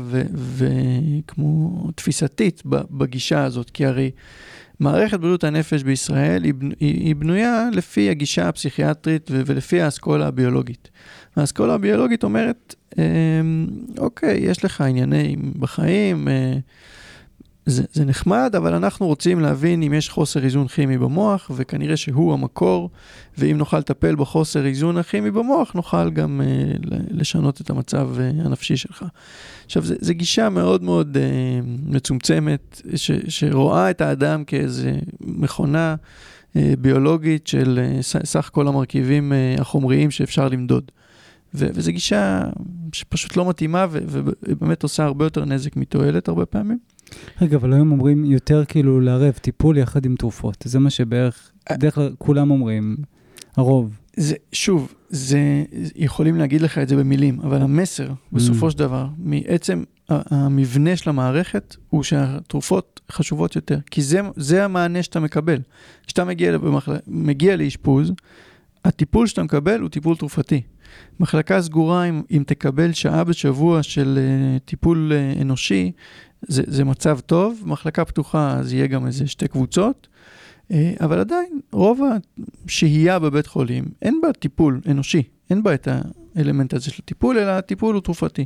וכמו 0.57 1.87
תפיסתית 1.95 2.61
ב- 2.65 2.97
בגישה 2.97 3.43
הזאת, 3.43 3.69
כי 3.69 3.85
הרי 3.85 4.11
מערכת 4.79 5.19
בריאות 5.19 5.43
הנפש 5.43 5.83
בישראל 5.83 6.43
היא, 6.43 6.53
היא, 6.79 7.15
בנויה 7.15 7.69
לפי 7.73 8.09
הגישה 8.09 8.47
הפסיכיאטרית 8.47 9.31
ולפי 9.31 9.81
האסכולה 9.81 10.27
הביולוגית. 10.27 10.89
האסכולה 11.35 11.73
הביולוגית 11.73 12.23
אומרת, 12.23 12.75
אמ, 12.97 13.67
אוקיי, 13.97 14.37
יש 14.37 14.65
לך 14.65 14.81
עניינים 14.81 15.53
בחיים, 15.59 16.27
אה, 16.27 16.57
זה, 17.65 17.83
זה 17.93 18.05
נחמד, 18.05 18.53
אבל 18.57 18.73
אנחנו 18.73 19.07
רוצים 19.07 19.39
להבין 19.39 19.83
אם 19.83 19.93
יש 19.93 20.09
חוסר 20.09 20.43
איזון 20.43 20.67
כימי 20.67 20.97
במוח, 20.97 21.51
וכנראה 21.55 21.97
שהוא 21.97 22.33
המקור, 22.33 22.89
ואם 23.37 23.57
נוכל 23.57 23.79
לטפל 23.79 24.15
בחוסר 24.15 24.65
איזון 24.65 24.97
הכימי 24.97 25.31
במוח, 25.31 25.73
נוכל 25.73 26.09
גם 26.09 26.41
אה, 26.41 26.71
לשנות 27.09 27.61
את 27.61 27.69
המצב 27.69 28.09
אה, 28.19 28.29
הנפשי 28.45 28.77
שלך. 28.77 29.05
עכשיו, 29.65 29.83
זו 29.85 30.13
גישה 30.13 30.49
מאוד 30.49 30.83
מאוד 30.83 31.17
אה, 31.17 31.23
מצומצמת, 31.85 32.81
ש, 32.95 33.11
שרואה 33.27 33.89
את 33.89 34.01
האדם 34.01 34.43
כאיזה 34.43 34.91
מכונה 35.21 35.95
אה, 36.55 36.73
ביולוגית 36.79 37.47
של 37.47 37.79
אה, 37.81 38.01
סך 38.01 38.49
כל 38.53 38.67
המרכיבים 38.67 39.33
אה, 39.33 39.55
החומריים 39.59 40.11
שאפשר 40.11 40.49
למדוד. 40.49 40.91
ו- 41.53 41.67
וזו 41.73 41.91
גישה 41.91 42.43
שפשוט 42.93 43.37
לא 43.37 43.49
מתאימה, 43.49 43.85
ובאמת 43.91 44.83
עושה 44.83 45.03
הרבה 45.03 45.25
יותר 45.25 45.45
נזק 45.45 45.75
מתועלת 45.75 46.27
הרבה 46.27 46.45
פעמים. 46.45 46.79
רגע, 47.41 47.57
אבל 47.57 47.73
היום 47.73 47.91
אומרים 47.91 48.25
יותר 48.25 48.65
כאילו 48.65 49.01
לערב 49.01 49.33
טיפול 49.33 49.77
יחד 49.77 50.05
עם 50.05 50.15
תרופות. 50.15 50.57
זה 50.63 50.79
מה 50.79 50.89
שבערך, 50.89 51.51
בדרך 51.73 51.95
כלל 51.95 52.11
כולם 52.17 52.51
אומרים, 52.51 52.95
הרוב. 53.57 53.97
זה, 54.17 54.35
שוב, 54.51 54.93
זה, 55.09 55.63
יכולים 55.95 56.35
להגיד 56.35 56.61
לך 56.61 56.77
את 56.77 56.87
זה 56.87 56.95
במילים, 56.95 57.39
אבל 57.39 57.61
המסר, 57.61 58.09
בסופו 58.31 58.67
Mm. 58.67 58.71
של 58.71 58.77
דבר, 58.77 59.07
מעצם 59.17 59.83
המבנה 60.09 60.95
של 60.95 61.09
המערכת, 61.09 61.75
הוא 61.89 62.03
שהתרופות 62.03 63.01
חשובות 63.11 63.55
יותר. 63.55 63.79
כי 63.91 64.01
זה, 64.01 64.21
זה 64.35 64.65
המענה 64.65 65.03
שאתה 65.03 65.19
מקבל. 65.19 65.59
כשאתה 66.07 66.23
מגיע, 66.25 66.57
במחל... 66.57 66.95
מגיע 67.07 67.55
לאשפוז, 67.55 68.11
הטיפול 68.85 69.27
שאתה 69.27 69.43
מקבל 69.43 69.81
הוא 69.81 69.89
טיפול 69.89 70.15
תרופתי. 70.15 70.61
מחלקה 71.19 71.61
סגורה, 71.61 72.05
אם, 72.05 72.21
אם 72.31 72.43
תקבל 72.47 72.93
שעה 72.93 73.23
בשבוע 73.23 73.83
של 73.83 74.19
uh, 74.19 74.59
טיפול 74.65 75.11
uh, 75.11 75.41
אנושי, 75.41 75.91
זה, 76.41 76.63
זה 76.67 76.83
מצב 76.83 77.19
טוב. 77.19 77.63
מחלקה 77.65 78.05
פתוחה, 78.05 78.57
אז 78.59 78.73
יהיה 78.73 78.87
גם 78.87 79.07
איזה 79.07 79.27
שתי 79.27 79.47
קבוצות. 79.47 80.07
אה, 80.71 80.93
אבל 80.99 81.19
עדיין, 81.19 81.59
רוב 81.71 82.01
השהייה 82.65 83.19
בבית 83.19 83.47
חולים, 83.47 83.85
אין 84.01 84.19
בה 84.21 84.33
טיפול 84.33 84.81
אנושי, 84.87 85.23
אין 85.49 85.63
בה 85.63 85.73
את 85.73 85.87
האלמנט 86.35 86.73
הזה 86.73 86.91
של 86.91 87.01
הטיפול, 87.03 87.37
אלא 87.37 87.51
הטיפול 87.51 87.95
הוא 87.95 88.01
תרופתי. 88.01 88.45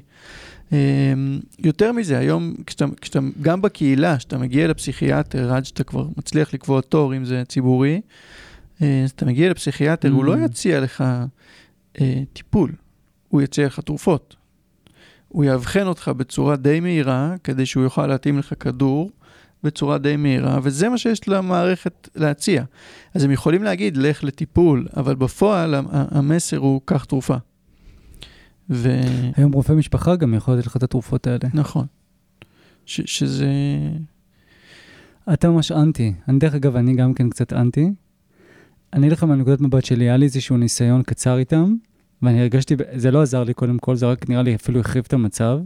אה, 0.74 1.14
יותר 1.60 1.92
מזה, 1.92 2.18
היום, 2.18 2.54
כשאתה, 2.66 2.86
כשאתה, 3.02 3.20
גם 3.42 3.62
בקהילה, 3.62 4.18
כשאתה 4.18 4.38
מגיע 4.38 4.68
לפסיכיאטר, 4.68 5.54
עד 5.54 5.66
שאתה 5.66 5.84
כבר 5.84 6.08
מצליח 6.18 6.54
לקבוע 6.54 6.82
תור, 6.82 7.16
אם 7.16 7.26
זה 7.26 7.44
ציבורי, 7.48 8.02
אה, 8.82 9.04
אז 9.04 9.12
אתה 9.12 9.26
מגיע 9.26 9.50
לפסיכיאטר, 9.50 10.10
mm. 10.10 10.12
הוא 10.12 10.26
לא 10.26 10.36
יציע 10.46 10.80
לך 10.80 11.04
אה, 12.02 12.24
טיפול, 12.34 12.72
הוא 13.30 13.42
יציע 13.42 13.66
לך 13.66 13.80
תרופות. 13.80 14.36
הוא 15.30 15.46
יאבחן 15.46 15.88
אותך 15.88 16.12
בצורה 16.18 16.56
די 16.56 16.80
מהירה, 16.80 17.36
כדי 17.44 17.66
שהוא 17.66 17.84
יוכל 17.84 18.08
להתאים 18.08 18.40
לך 18.40 18.54
כדור 18.60 19.12
בצורה 19.64 19.98
די 19.98 20.16
מהירה, 20.16 20.60
וזה 20.64 20.90
מה 20.90 20.98
שיש 20.98 21.28
למערכת 21.28 22.10
להציע. 22.16 22.64
אז 23.14 23.24
הם 23.24 23.32
יכולים 23.32 23.64
להגיד, 23.64 23.98
לך 23.98 24.24
לטיפול, 24.24 24.88
אבל 24.98 25.16
בפועל 25.16 25.76
המסר 25.92 26.58
הוא, 26.58 26.82
קח 26.86 27.04
תרופה. 27.04 27.36
ו... 28.70 29.02
היום 29.36 29.52
רופא 29.52 29.74
משפחה 29.74 30.16
גם 30.16 30.34
יכול 30.34 30.54
לתת 30.54 30.68
לך 30.68 30.78
את 30.78 30.84
התרופות 30.84 31.28
האלה. 31.28 31.40
נכון. 31.54 31.86
ש- 32.86 33.18
שזה... 33.18 33.50
אתה 35.34 35.50
ממש 35.50 35.72
אנטי. 35.72 36.14
אני, 36.28 36.40
דרך 36.40 36.56
אגב, 36.56 36.76
אני 36.76 36.96
גם 36.96 37.14
כן 37.14 37.30
קצת 37.30 37.54
אנטי. 37.54 37.92
אני 38.94 39.02
אגיד 39.08 39.12
לך 39.18 39.24
מהנקודת 39.24 39.62
מבט 39.62 39.86
שלי, 39.86 40.06
היה 40.06 40.18
לי 40.18 40.26
איזשהו 40.26 40.58
ניסיון 40.58 41.04
קצר 41.04 41.38
איתם, 41.38 41.76
ואני 42.22 42.42
הרגשתי, 42.42 42.76
זה 42.96 43.12
לא 43.12 43.22
עזר 43.22 43.44
לי 43.44 43.54
קודם 43.54 43.78
כל, 43.78 43.96
זה 43.96 44.06
רק 44.06 44.30
נראה 44.30 44.42
לי 44.42 44.56
אפילו 44.56 44.80
החריף 44.80 45.08
את 45.08 45.14
המצב. 45.14 45.60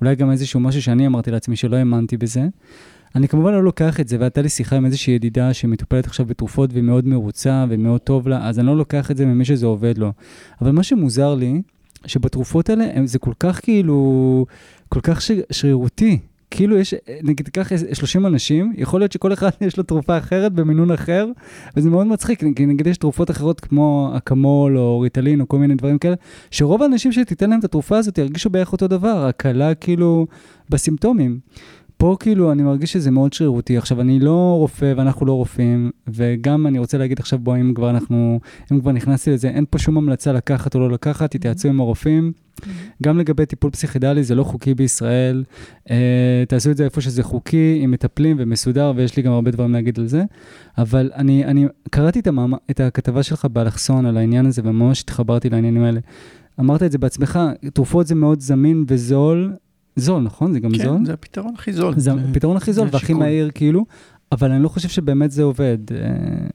אולי 0.00 0.14
גם 0.14 0.30
איזשהו 0.30 0.60
משהו 0.60 0.82
שאני 0.82 1.06
אמרתי 1.06 1.30
לעצמי 1.30 1.56
שלא 1.56 1.76
האמנתי 1.76 2.16
בזה. 2.16 2.48
אני 3.14 3.28
כמובן 3.28 3.52
לא 3.52 3.64
לוקח 3.64 4.00
את 4.00 4.08
זה, 4.08 4.16
והייתה 4.20 4.42
לי 4.42 4.48
שיחה 4.48 4.76
עם 4.76 4.86
איזושהי 4.86 5.14
ידידה 5.14 5.54
שמטופלת 5.54 6.06
עכשיו 6.06 6.26
בתרופות 6.26 6.72
והיא 6.72 6.84
מאוד 6.84 7.06
מרוצה 7.06 7.64
ומאוד 7.68 8.00
טוב 8.00 8.28
לה, 8.28 8.48
אז 8.48 8.58
אני 8.58 8.66
לא 8.66 8.76
לוקח 8.76 9.10
את 9.10 9.16
זה 9.16 9.26
ממי 9.26 9.44
שזה 9.44 9.66
עובד 9.66 9.98
לו. 9.98 10.12
אבל 10.60 10.70
מה 10.70 10.82
שמוזר 10.82 11.34
לי, 11.34 11.62
שבתרופות 12.06 12.70
האלה 12.70 12.84
זה 13.04 13.18
כל 13.18 13.32
כך 13.40 13.60
כאילו, 13.62 14.46
כל 14.88 15.00
כך 15.00 15.20
שרירותי. 15.50 16.18
כאילו 16.56 16.78
יש, 16.78 16.94
נגיד, 17.22 17.48
קח 17.48 17.68
30 17.92 18.26
אנשים, 18.26 18.72
יכול 18.76 19.00
להיות 19.00 19.12
שכל 19.12 19.32
אחד 19.32 19.50
יש 19.66 19.76
לו 19.76 19.82
תרופה 19.82 20.18
אחרת 20.18 20.52
במינון 20.52 20.90
אחר, 20.90 21.26
וזה 21.76 21.90
מאוד 21.90 22.06
מצחיק, 22.06 22.42
כי 22.56 22.66
נגיד 22.66 22.86
יש 22.86 22.98
תרופות 22.98 23.30
אחרות 23.30 23.60
כמו 23.60 24.12
אקמול 24.16 24.78
או 24.78 25.00
ריטלין 25.00 25.40
או 25.40 25.48
כל 25.48 25.58
מיני 25.58 25.74
דברים 25.74 25.98
כאלה, 25.98 26.14
שרוב 26.50 26.82
האנשים 26.82 27.12
שתיתן 27.12 27.50
להם 27.50 27.58
את 27.58 27.64
התרופה 27.64 27.98
הזאת 27.98 28.18
ירגישו 28.18 28.50
בערך 28.50 28.72
אותו 28.72 28.88
דבר, 28.88 29.26
הקלה 29.26 29.74
כאילו 29.74 30.26
בסימפטומים. 30.70 31.38
פה 31.96 32.16
כאילו 32.20 32.52
אני 32.52 32.62
מרגיש 32.62 32.92
שזה 32.92 33.10
מאוד 33.10 33.32
שרירותי. 33.32 33.78
עכשיו, 33.78 34.00
אני 34.00 34.20
לא 34.20 34.56
רופא 34.58 34.94
ואנחנו 34.96 35.26
לא 35.26 35.32
רופאים, 35.32 35.90
וגם 36.08 36.66
אני 36.66 36.78
רוצה 36.78 36.98
להגיד 36.98 37.18
עכשיו, 37.20 37.38
בוא, 37.38 37.56
אם 37.56 37.74
כבר 37.74 37.90
אנחנו, 37.90 38.40
אם 38.72 38.80
כבר 38.80 38.92
נכנסתי 38.92 39.30
לזה, 39.30 39.48
אין 39.48 39.64
פה 39.70 39.78
שום 39.78 39.96
המלצה 39.96 40.32
לקחת 40.32 40.74
או 40.74 40.80
לא 40.80 40.90
לקחת, 40.90 41.30
תתייעצו 41.30 41.68
עם 41.68 41.80
הרופאים. 41.80 42.32
גם 43.02 43.18
לגבי 43.18 43.46
טיפול 43.46 43.70
פסיכידלי, 43.70 44.24
זה 44.24 44.34
לא 44.34 44.44
חוקי 44.44 44.74
בישראל. 44.74 45.44
Uh, 45.88 45.90
תעשו 46.48 46.70
את 46.70 46.76
זה 46.76 46.84
איפה 46.84 47.00
שזה 47.00 47.22
חוקי, 47.22 47.78
עם 47.82 47.90
מטפלים 47.90 48.36
ומסודר, 48.40 48.92
ויש 48.96 49.16
לי 49.16 49.22
גם 49.22 49.32
הרבה 49.32 49.50
דברים 49.50 49.72
להגיד 49.72 49.98
על 49.98 50.06
זה. 50.06 50.24
אבל 50.78 51.10
אני, 51.14 51.44
אני 51.44 51.66
קראתי 51.90 52.20
את, 52.20 52.26
המאמר, 52.26 52.58
את 52.70 52.80
הכתבה 52.80 53.22
שלך 53.22 53.44
באלכסון 53.44 54.06
על 54.06 54.16
העניין 54.16 54.46
הזה, 54.46 54.62
וממש 54.64 55.00
התחברתי 55.00 55.50
לעניינים 55.50 55.82
האלה. 55.82 56.00
אמרת 56.60 56.82
את 56.82 56.92
זה 56.92 56.98
בעצמך, 56.98 57.40
תרופות 57.72 58.06
זה 58.06 58.14
מאוד 58.14 58.40
זמין 58.40 58.84
וזול, 58.88 59.52
זול, 59.96 60.22
נכון? 60.22 60.52
זה 60.52 60.60
גם 60.60 60.72
כן, 60.72 60.84
זול? 60.84 60.98
כן, 60.98 61.04
זה 61.04 61.12
הפתרון 61.12 61.54
הכי 61.58 61.72
זול. 61.72 61.94
זה 61.96 62.12
הפתרון 62.12 62.56
הכי 62.56 62.72
זול 62.72 62.88
והכי 62.92 63.12
מהיר, 63.12 63.50
כאילו, 63.54 63.84
אבל 64.32 64.50
אני 64.50 64.62
לא 64.62 64.68
חושב 64.68 64.88
שבאמת 64.88 65.30
זה 65.30 65.42
עובד. 65.42 65.78
אה, 65.90 66.46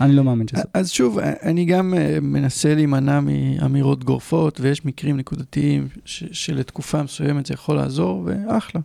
אני 0.00 0.12
לא 0.16 0.24
מאמין 0.24 0.48
שזה. 0.48 0.62
אז 0.74 0.90
שוב, 0.90 1.18
אני 1.18 1.64
גם 1.64 1.94
אה, 1.94 2.18
מנסה 2.22 2.74
להימנע 2.74 3.20
מאמירות 3.20 4.04
גורפות, 4.04 4.60
ויש 4.60 4.84
מקרים 4.84 5.16
נקודתיים 5.16 5.88
שלתקופה 6.04 7.02
מסוימת 7.02 7.46
זה 7.46 7.54
יכול 7.54 7.76
לעזור, 7.76 8.22
ואחלה. 8.26 8.80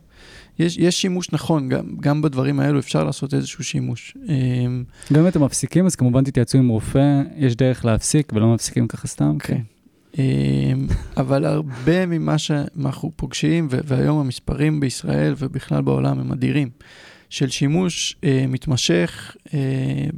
יש, 0.58 0.76
יש 0.78 1.00
שימוש 1.00 1.32
נכון, 1.32 1.68
גם, 1.68 1.84
גם 2.00 2.22
בדברים 2.22 2.60
האלו 2.60 2.78
אפשר 2.78 3.04
לעשות 3.04 3.34
איזשהו 3.34 3.64
שימוש. 3.64 4.16
אמ, 4.28 4.84
גם 5.12 5.20
אם 5.20 5.28
אתם 5.28 5.42
מפסיקים, 5.42 5.86
אז 5.86 5.96
כמובן 5.96 6.24
תתייעצו 6.24 6.58
עם 6.58 6.68
רופא, 6.68 7.22
יש 7.36 7.56
דרך 7.56 7.84
להפסיק 7.84 8.32
ולא 8.34 8.54
מפסיקים 8.54 8.88
ככה 8.88 9.08
סתם. 9.08 9.36
כן. 9.38 9.54
כן. 9.54 9.60
אמ, 10.18 10.86
אבל 11.16 11.44
הרבה 11.44 12.06
ממה 12.06 12.38
שאנחנו 12.38 13.12
פוגשים, 13.16 13.68
והיום 13.70 14.18
המספרים 14.18 14.80
בישראל 14.80 15.34
ובכלל 15.38 15.82
בעולם 15.82 16.20
הם 16.20 16.32
אדירים, 16.32 16.70
של 17.30 17.48
שימוש 17.48 18.16
אה, 18.24 18.44
מתמשך 18.48 19.36
אה, 19.54 19.58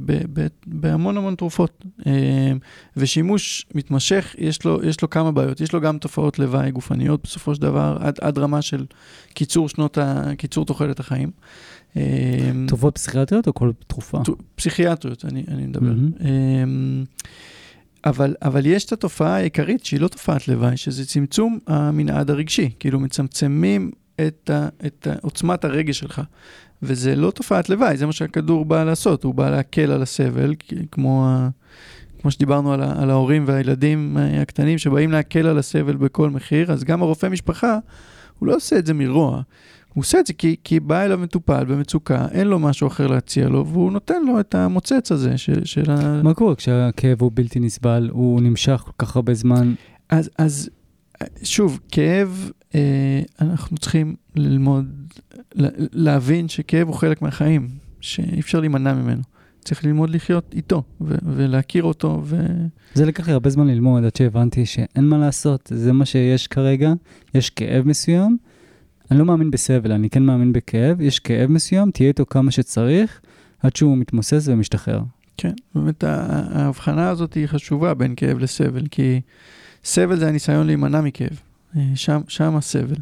ב- 0.05 0.39
ב- 0.39 0.47
בהמון 0.65 1.17
המון 1.17 1.35
תרופות. 1.35 1.85
אה, 2.07 2.51
ושימוש 2.97 3.65
מתמשך, 3.75 4.35
יש 4.37 4.65
לו, 4.65 4.79
יש 4.83 5.01
לו 5.01 5.09
כמה 5.09 5.31
בעיות. 5.31 5.61
יש 5.61 5.73
לו 5.73 5.81
גם 5.81 5.97
תופעות 5.97 6.39
לוואי 6.39 6.71
גופניות 6.71 7.23
בסופו 7.23 7.55
של 7.55 7.61
דבר, 7.61 7.97
עד, 7.99 8.15
עד 8.21 8.37
רמה 8.37 8.61
של 8.61 8.85
קיצור 9.33 9.69
שנות 9.69 9.97
ה... 9.97 10.31
קיצור 10.37 10.65
תוחלת 10.65 10.99
החיים. 10.99 11.31
אמ, 11.95 12.01
תרופות 12.67 12.95
פסיכיאטריות 12.95 13.47
או 13.47 13.53
כל 13.53 13.71
תרופה? 13.87 14.21
פסיכיאטריות, 14.55 15.25
אני, 15.25 15.43
אני 15.47 15.65
מדבר. 15.65 15.93
Mm-hmm. 15.93 16.23
אבל, 18.05 18.35
אבל 18.41 18.65
יש 18.65 18.85
את 18.85 18.91
התופעה 18.91 19.35
העיקרית 19.35 19.85
שהיא 19.85 19.99
לא 19.99 20.07
תופעת 20.07 20.47
לוואי, 20.47 20.77
שזה 20.77 21.05
צמצום 21.05 21.59
המנעד 21.67 22.29
הרגשי. 22.29 22.69
כאילו 22.79 22.99
מצמצמים 22.99 23.91
את, 24.27 24.49
ה, 24.49 24.67
את 24.85 25.07
עוצמת 25.21 25.65
הרגש 25.65 25.99
שלך. 25.99 26.21
וזה 26.81 27.15
לא 27.15 27.31
תופעת 27.31 27.69
לוואי, 27.69 27.97
זה 27.97 28.05
מה 28.05 28.11
שהכדור 28.11 28.65
בא 28.65 28.83
לעשות, 28.83 29.23
הוא 29.23 29.33
בא 29.33 29.49
להקל 29.49 29.91
על 29.91 30.01
הסבל, 30.01 30.55
כמו, 30.91 31.27
ה, 31.27 31.49
כמו 32.21 32.31
שדיברנו 32.31 32.73
על, 32.73 32.81
ה, 32.81 33.01
על 33.01 33.09
ההורים 33.09 33.43
והילדים 33.47 34.17
הקטנים 34.41 34.77
שבאים 34.77 35.11
להקל 35.11 35.47
על 35.47 35.57
הסבל 35.57 35.95
בכל 35.95 36.29
מחיר, 36.29 36.71
אז 36.71 36.83
גם 36.83 37.01
הרופא 37.01 37.27
משפחה, 37.27 37.77
הוא 38.39 38.47
לא 38.47 38.55
עושה 38.55 38.77
את 38.77 38.85
זה 38.85 38.93
מרוע. 38.93 39.41
הוא 39.93 40.01
עושה 40.01 40.19
את 40.19 40.25
זה 40.27 40.33
כי, 40.33 40.55
כי 40.63 40.79
בא 40.79 41.01
אליו 41.01 41.17
מטופל 41.17 41.65
במצוקה, 41.65 42.27
אין 42.31 42.47
לו 42.47 42.59
משהו 42.59 42.87
אחר 42.87 43.07
להציע 43.07 43.49
לו, 43.49 43.67
והוא 43.67 43.91
נותן 43.91 44.25
לו 44.25 44.39
את 44.39 44.55
המוצץ 44.55 45.11
הזה 45.11 45.37
של, 45.37 45.65
של 45.65 45.91
ה... 45.91 46.21
מה 46.23 46.33
קורה 46.33 46.55
כשהכאב 46.55 47.21
הוא 47.21 47.31
בלתי 47.33 47.59
נסבל, 47.59 48.09
הוא 48.11 48.41
נמשך 48.41 48.83
כל 48.85 48.91
כך 48.97 49.15
הרבה 49.15 49.33
זמן? 49.33 49.73
אז, 50.09 50.29
אז 50.37 50.69
שוב, 51.43 51.79
כאב, 51.91 52.51
אה, 52.75 53.21
אנחנו 53.41 53.77
צריכים 53.77 54.15
ללמוד, 54.35 54.85
להבין 55.93 56.47
שכאב 56.47 56.87
הוא 56.87 56.95
חלק 56.95 57.21
מהחיים, 57.21 57.69
שאי 58.01 58.39
אפשר 58.39 58.59
להימנע 58.59 58.93
ממנו. 58.93 59.21
צריך 59.63 59.85
ללמוד 59.85 60.09
לחיות 60.09 60.53
איתו 60.53 60.83
ו- 61.01 61.15
ולהכיר 61.35 61.83
אותו. 61.83 62.21
ו... 62.23 62.45
זה 62.93 63.05
לקח 63.05 63.27
לי 63.27 63.33
הרבה 63.33 63.49
זמן 63.49 63.67
ללמוד 63.67 64.03
עד 64.05 64.15
שהבנתי 64.15 64.65
שאין 64.65 65.03
מה 65.09 65.17
לעשות, 65.17 65.71
זה 65.73 65.93
מה 65.93 66.05
שיש 66.05 66.47
כרגע, 66.47 66.93
יש 67.33 67.49
כאב 67.49 67.87
מסוים. 67.87 68.37
אני 69.13 69.19
לא 69.19 69.25
מאמין 69.25 69.51
בסבל, 69.51 69.91
אני 69.91 70.09
כן 70.09 70.23
מאמין 70.23 70.53
בכאב, 70.53 71.01
יש 71.01 71.19
כאב 71.19 71.51
מסוים, 71.51 71.91
תהיה 71.91 72.07
איתו 72.07 72.25
כמה 72.25 72.51
שצריך, 72.51 73.21
עד 73.59 73.75
שהוא 73.75 73.97
מתמוסס 73.97 74.47
ומשתחרר. 74.47 75.01
כן, 75.37 75.53
באמת 75.75 76.03
ההבחנה 76.03 77.09
הזאת 77.09 77.33
היא 77.33 77.47
חשובה 77.47 77.93
בין 77.93 78.13
כאב 78.15 78.39
לסבל, 78.39 78.87
כי 78.91 79.21
סבל 79.83 80.15
זה 80.15 80.27
הניסיון 80.27 80.67
להימנע 80.67 81.01
מכאב, 81.01 81.39
אה, 81.77 81.81
שם, 81.95 82.21
שם 82.27 82.55
הסבל. 82.55 82.95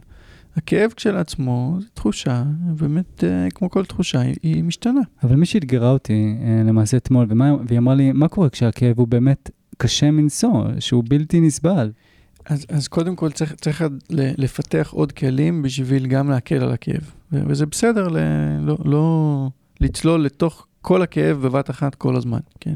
הכאב 0.56 0.92
כשלעצמו 0.96 1.78
זה 1.82 1.88
תחושה, 1.94 2.44
באמת, 2.80 3.24
אה, 3.24 3.48
כמו 3.56 3.70
כל 3.70 3.86
תחושה, 3.86 4.20
היא, 4.20 4.36
היא 4.44 4.64
משתנה. 4.64 5.02
אבל 5.24 5.36
מי 5.36 5.46
שאתגרה 5.46 5.90
אותי 5.90 6.36
אה, 6.44 6.64
למעשה 6.66 6.98
אתמול, 6.98 7.26
ומה, 7.30 7.56
והיא 7.68 7.80
אמרה 7.80 7.96
לי, 7.96 8.12
מה 8.12 8.28
קורה 8.28 8.50
כשהכאב 8.50 9.00
הוא 9.00 9.08
באמת 9.08 9.50
קשה 9.78 10.12
מנשוא, 10.12 10.66
שהוא 10.80 11.04
בלתי 11.08 11.40
נסבל? 11.40 11.92
אז, 12.52 12.66
אז 12.70 12.88
קודם 12.88 13.16
כל 13.16 13.32
צריך, 13.32 13.54
צריך 13.54 13.84
לפתח 14.10 14.90
עוד 14.94 15.12
כלים 15.12 15.62
בשביל 15.62 16.08
גם 16.08 16.30
להקל 16.30 16.56
על 16.56 16.72
הכאב. 16.72 17.12
וזה 17.32 17.66
בסדר 17.66 18.08
ל, 18.08 18.18
לא, 18.62 18.78
לא 18.86 19.50
לצלול 19.82 20.26
לתוך 20.26 20.68
כל 20.82 21.02
הכאב 21.02 21.38
בבת 21.38 21.70
אחת 21.70 21.96
כל 21.96 22.16
הזמן, 22.16 22.40
כן? 22.60 22.76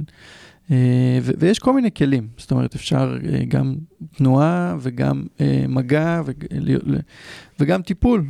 אה, 0.71 1.19
ו- 1.21 1.31
ויש 1.37 1.59
כל 1.59 1.73
מיני 1.73 1.91
כלים, 1.91 2.27
זאת 2.37 2.51
אומרת, 2.51 2.75
אפשר 2.75 3.17
אה, 3.33 3.45
גם 3.47 3.75
תנועה 4.17 4.75
וגם 4.79 5.23
אה, 5.41 5.65
מגע 5.67 6.21
וגם 7.59 7.81
טיפול, 7.81 8.25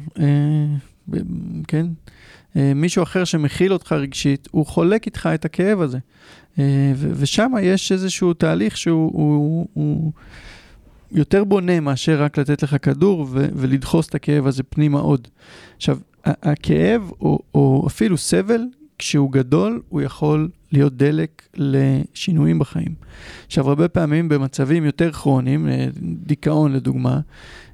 כן? 1.68 1.86
מישהו 2.76 3.04
אחר 3.04 3.24
שמכיל 3.24 3.74
אותך 3.74 3.92
רגשית, 3.92 4.48
הוא 4.52 4.66
חולק 4.66 5.06
איתך 5.06 5.30
את 5.34 5.46
הכאב 5.46 5.82
הזה. 5.82 5.98
ו- 6.58 7.12
ושם 7.16 7.52
יש 7.62 7.92
איזשהו 7.92 8.34
תהליך 8.34 8.78
שהוא... 8.78 9.12
הוא, 9.14 9.68
הוא, 9.74 10.12
יותר 11.16 11.44
בונה 11.44 11.80
מאשר 11.80 12.22
רק 12.22 12.38
לתת 12.38 12.64
לך 12.64 12.76
כדור 12.82 13.28
ו- 13.30 13.48
ולדחוס 13.56 14.08
את 14.10 14.16
הכאב 14.16 14.48
הזה 14.48 14.64
פנימה 14.64 15.00
עוד. 15.00 15.28
עכשיו, 15.78 15.98
הכאב 16.26 17.12
או, 17.22 17.40
או 17.54 17.84
אפילו 17.88 18.18
סבל, 18.18 18.62
כשהוא 19.00 19.32
גדול, 19.32 19.82
הוא 19.90 20.02
יכול 20.02 20.50
להיות 20.72 20.98
דלק 20.98 21.48
לשינויים 21.56 22.60
בחיים. 22.60 22.96
עכשיו, 23.46 23.70
הרבה 23.70 23.88
פעמים 23.88 24.30
במצבים 24.30 24.86
יותר 24.86 25.12
כרוניים, 25.12 25.68
אה, 25.68 25.88
דיכאון 26.02 26.74
לדוגמה, 26.74 27.20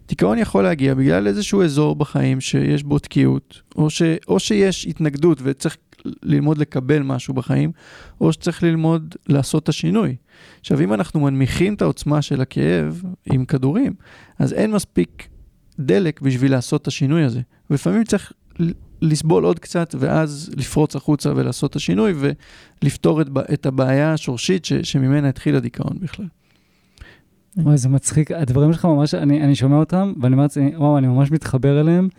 דיכאון 0.08 0.38
יכול 0.38 0.64
להגיע 0.64 0.94
בגלל 0.94 1.28
איזשהו 1.28 1.64
אזור 1.64 1.96
בחיים 1.96 2.42
שיש 2.42 2.84
בו 2.84 3.00
תקיעות, 3.00 3.62
או, 3.76 3.90
ש, 3.90 4.02
או 4.28 4.40
שיש 4.40 4.88
התנגדות 4.88 5.38
וצריך 5.44 5.78
ללמוד 6.24 6.58
לקבל 6.58 7.02
משהו 7.02 7.34
בחיים, 7.34 7.72
או 8.22 8.34
שצריך 8.34 8.64
ללמוד 8.64 9.16
לעשות 9.28 9.64
את 9.64 9.70
השינוי. 9.70 10.16
עכשיו, 10.60 10.82
אם 10.82 10.94
אנחנו 10.94 11.20
מנמיכים 11.20 11.74
את 11.74 11.82
העוצמה 11.82 12.22
של 12.22 12.42
הכאב 12.42 13.04
עם 13.26 13.46
כדורים, 13.46 13.94
אז 14.40 14.54
אין 14.54 14.72
מספיק 14.72 15.28
דלק 15.80 16.22
בשביל 16.22 16.52
לעשות 16.52 16.82
את 16.82 16.88
השינוי 16.88 17.24
הזה. 17.24 17.42
ולפעמים 17.70 18.04
צריך 18.04 18.34
לסבול 19.02 19.44
עוד 19.44 19.60
קצת, 19.60 19.96
ואז 20.00 20.52
לפרוץ 20.58 20.96
החוצה 20.96 21.32
ולעשות 21.36 21.72
את 21.72 21.76
השינוי, 21.76 22.14
ולפתור 22.82 23.22
את, 23.22 23.28
את 23.54 23.66
הבעיה 23.66 24.14
השורשית 24.14 24.66
ש, 24.66 24.74
שממנה 24.74 25.30
התחיל 25.30 25.56
הדיכאון 25.56 25.98
בכלל. 26.02 26.26
וואי, 27.58 27.78
זה 27.78 27.90
מצחיק. 27.90 28.32
הדברים 28.32 28.74
שלך 28.74 28.86
ממש, 28.86 29.14
אני, 29.14 29.44
אני 29.44 29.56
שומע 29.56 29.76
אותם, 29.76 30.14
ואני 30.22 30.34
אומר, 30.36 30.46
וואו, 30.76 30.98
אני 30.98 31.08
ממש 31.08 31.32
מתחבר 31.32 31.82
אליהם. 31.82 32.10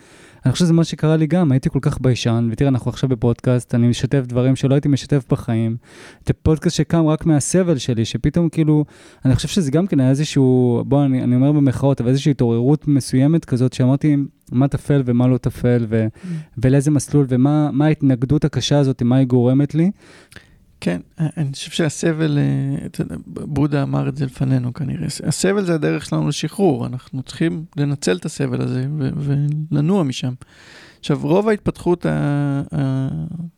אני 0.44 0.52
חושב 0.52 0.64
שזה 0.64 0.72
מה 0.72 0.84
שקרה 0.84 1.16
לי 1.16 1.26
גם, 1.26 1.52
הייתי 1.52 1.70
כל 1.70 1.78
כך 1.82 1.98
ביישן, 2.00 2.48
ותראה, 2.52 2.68
אנחנו 2.68 2.88
עכשיו 2.88 3.08
בפודקאסט, 3.08 3.74
אני 3.74 3.88
משתף 3.88 4.22
דברים 4.26 4.56
שלא 4.56 4.74
הייתי 4.74 4.88
משתף 4.88 5.24
בחיים. 5.30 5.76
זה 6.26 6.32
פודקאסט 6.32 6.76
שקם 6.76 7.06
רק 7.06 7.26
מהסבל 7.26 7.78
שלי, 7.78 8.04
שפתאום 8.04 8.48
כאילו, 8.48 8.84
אני 9.24 9.34
חושב 9.34 9.48
שזה 9.48 9.70
גם 9.70 9.86
כן 9.86 10.00
היה 10.00 10.10
איזשהו, 10.10 10.82
בוא, 10.86 11.04
אני, 11.04 11.22
אני 11.22 11.36
אומר 11.36 11.52
במחאות, 11.52 12.00
אבל 12.00 12.10
איזושהי 12.10 12.30
התעוררות 12.30 12.88
מסוימת 12.88 13.44
כזאת, 13.44 13.72
שאמרתי, 13.72 14.16
מה 14.52 14.68
טפל 14.68 15.02
ומה 15.04 15.28
לא 15.28 15.38
טפל, 15.38 15.86
ו, 15.88 16.06
mm. 16.06 16.26
ולאיזה 16.58 16.90
מסלול, 16.90 17.26
ומה 17.28 17.86
ההתנגדות 17.86 18.44
הקשה 18.44 18.78
הזאת, 18.78 19.02
מה 19.02 19.16
היא 19.16 19.26
גורמת 19.26 19.74
לי. 19.74 19.90
כן, 20.84 21.00
אני 21.18 21.52
חושב 21.52 21.70
שהסבל, 21.70 22.38
אה, 22.38 23.04
בודה 23.26 23.82
אמר 23.82 24.08
את 24.08 24.16
זה 24.16 24.26
לפנינו 24.26 24.74
כנראה, 24.74 25.06
הסבל 25.26 25.64
זה 25.64 25.74
הדרך 25.74 26.06
שלנו 26.06 26.28
לשחרור, 26.28 26.86
אנחנו 26.86 27.22
צריכים 27.22 27.64
לנצל 27.76 28.16
את 28.16 28.24
הסבל 28.24 28.62
הזה 28.62 28.86
ולנוע 29.16 30.02
משם. 30.02 30.32
עכשיו, 31.00 31.18
רוב 31.22 31.48
ההתפתחות 31.48 32.06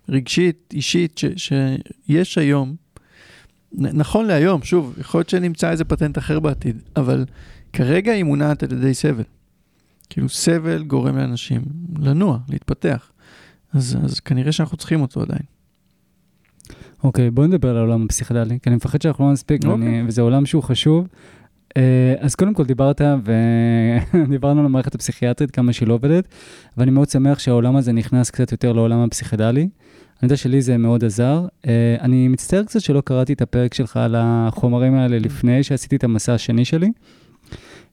הרגשית, 0.08 0.70
אישית, 0.72 1.18
ש, 1.18 1.24
שיש 1.36 2.38
היום, 2.38 2.76
נכון 3.72 4.26
להיום, 4.26 4.62
שוב, 4.62 4.94
יכול 4.98 5.18
להיות 5.18 5.28
שנמצא 5.28 5.70
איזה 5.70 5.84
פטנט 5.84 6.18
אחר 6.18 6.40
בעתיד, 6.40 6.82
אבל 6.96 7.24
כרגע 7.72 8.12
היא 8.12 8.24
מונעת 8.24 8.62
על 8.62 8.72
ידי 8.72 8.94
סבל. 8.94 9.24
כאילו, 10.10 10.28
סבל 10.28 10.82
גורם 10.82 11.16
לאנשים 11.16 11.62
לנוע, 11.98 12.38
להתפתח. 12.48 13.10
אז, 13.72 13.98
אז 14.04 14.20
כנראה 14.20 14.52
שאנחנו 14.52 14.76
צריכים 14.76 15.00
אותו 15.00 15.22
עדיין. 15.22 15.53
אוקיי, 17.04 17.30
בוא 17.30 17.46
נדבר 17.46 17.70
על 17.70 17.76
העולם 17.76 18.04
הפסיכדלי, 18.04 18.58
כי 18.62 18.68
אני 18.68 18.76
מפחד 18.76 19.02
שאנחנו 19.02 19.26
לא 19.26 19.32
נספיק, 19.32 19.64
אוקיי. 19.64 20.02
וזה 20.06 20.22
עולם 20.22 20.46
שהוא 20.46 20.62
חשוב. 20.62 21.08
Uh, 21.74 21.76
אז 22.18 22.34
קודם 22.34 22.54
כל 22.54 22.64
דיברת, 22.64 23.00
ודיברנו 24.12 24.60
על 24.60 24.66
המערכת 24.66 24.94
הפסיכיאטרית, 24.94 25.50
כמה 25.50 25.72
שהיא 25.72 25.88
לא 25.88 25.94
עובדת, 25.94 26.28
ואני 26.76 26.90
מאוד 26.90 27.08
שמח 27.08 27.38
שהעולם 27.38 27.76
הזה 27.76 27.92
נכנס 27.92 28.30
קצת 28.30 28.52
יותר 28.52 28.72
לעולם 28.72 28.98
הפסיכדלי. 28.98 29.60
אני 29.60 29.70
יודע 30.22 30.36
שלי 30.36 30.62
זה 30.62 30.76
מאוד 30.76 31.04
עזר. 31.04 31.46
Uh, 31.62 31.66
אני 32.00 32.28
מצטער 32.28 32.64
קצת 32.64 32.80
שלא 32.80 33.00
קראתי 33.00 33.32
את 33.32 33.42
הפרק 33.42 33.74
שלך 33.74 33.96
על 33.96 34.14
החומרים 34.18 34.94
האלה 34.94 35.18
לפני 35.18 35.62
שעשיתי 35.62 35.96
את 35.96 36.04
המסע 36.04 36.34
השני 36.34 36.64
שלי, 36.64 36.92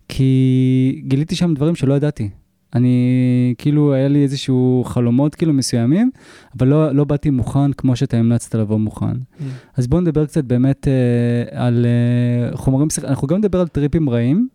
כי 0.08 1.02
גיליתי 1.08 1.36
שם 1.36 1.54
דברים 1.54 1.76
שלא 1.76 1.94
ידעתי. 1.94 2.30
אני, 2.76 3.54
כאילו, 3.58 3.94
היה 3.94 4.08
לי 4.08 4.24
איזשהו 4.24 4.84
חלומות 4.86 5.36
כאילו 5.36 5.54
מסוימים, 5.54 6.12
אבל 6.58 6.68
לא, 6.68 6.92
לא 6.92 7.04
באתי 7.04 7.30
מוכן 7.30 7.74
כמו 7.74 7.96
שאתה 7.96 8.18
המלצת 8.18 8.56
לבוא 8.56 8.78
מוכן. 8.78 9.06
Mm. 9.06 9.44
אז 9.78 9.88
בואו 9.88 10.02
נדבר 10.02 10.26
קצת 10.26 10.44
באמת 10.44 10.88
אה, 10.88 11.66
על 11.66 11.86
אה, 11.86 12.58
חומרים, 12.58 12.88
אנחנו 13.04 13.28
גם 13.28 13.38
נדבר 13.38 13.60
על 13.60 13.68
טריפים 13.68 14.10
רעים. 14.10 14.48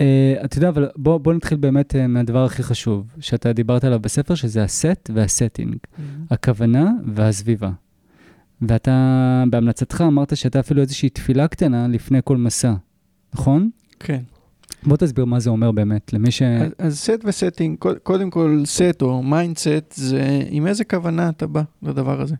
אה, 0.00 0.34
אתה 0.44 0.58
יודע, 0.58 0.68
אבל 0.68 0.88
בוא, 0.96 1.18
בוא 1.18 1.34
נתחיל 1.34 1.58
באמת 1.58 1.96
אה, 1.96 2.06
מהדבר 2.06 2.44
הכי 2.44 2.62
חשוב, 2.62 3.06
שאתה 3.20 3.52
דיברת 3.52 3.84
עליו 3.84 4.00
בספר, 4.00 4.34
שזה 4.34 4.62
הסט 4.62 5.10
והסטינג, 5.14 5.74
mm. 5.74 6.00
הכוונה 6.30 6.90
והסביבה. 7.06 7.70
ואתה, 8.68 9.44
בהמלצתך 9.50 10.04
אמרת 10.06 10.36
שאתה 10.36 10.60
אפילו 10.60 10.80
איזושהי 10.82 11.08
תפילה 11.08 11.48
קטנה 11.48 11.88
לפני 11.88 12.18
כל 12.24 12.36
מסע, 12.36 12.74
נכון? 13.34 13.70
כן. 14.00 14.20
בוא 14.82 14.96
תסביר 14.96 15.24
מה 15.24 15.40
זה 15.40 15.50
אומר 15.50 15.70
באמת, 15.70 16.12
למי 16.12 16.30
ש... 16.30 16.42
אז, 16.78 16.98
סט 16.98 17.24
וסטינג, 17.24 17.78
קודם 18.02 18.30
כל 18.30 18.62
סט 18.64 19.02
או 19.02 19.22
מיינדסט, 19.22 19.92
זה 19.92 20.42
עם 20.50 20.66
איזה 20.66 20.84
כוונה 20.84 21.28
אתה 21.28 21.46
בא 21.46 21.62
לדבר 21.82 22.20
הזה. 22.20 22.34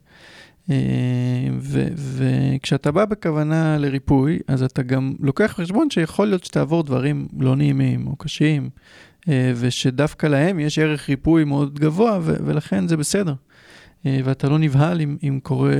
אה, 0.70 0.76
וכשאתה 1.95 2.93
בא 2.93 3.05
בכוונה 3.05 3.78
לריפוי, 3.78 4.39
אז 4.49 4.62
אתה 4.62 4.83
גם 4.83 5.14
לוקח 5.20 5.55
בחשבון 5.59 5.91
שיכול 5.91 6.26
להיות 6.26 6.45
שתעבור 6.45 6.83
דברים 6.83 7.28
לא 7.39 7.57
נעימים 7.57 8.07
או 8.07 8.16
קשים, 8.16 8.70
אה, 9.28 9.53
ושדווקא 9.57 10.26
להם 10.26 10.61
יש 10.61 10.78
ערך 10.78 11.09
ריפוי 11.09 11.45
מאוד 11.45 11.78
גבוה, 11.78 12.18
ולכן 12.22 12.89
זה 12.89 12.97
בסדר. 12.97 13.35
אה, 14.07 14.20
ואתה 14.24 14.49
לא 14.49 14.59
נבהל 14.59 15.01
אם, 15.01 15.16
אם 15.22 15.39
קורה, 15.43 15.76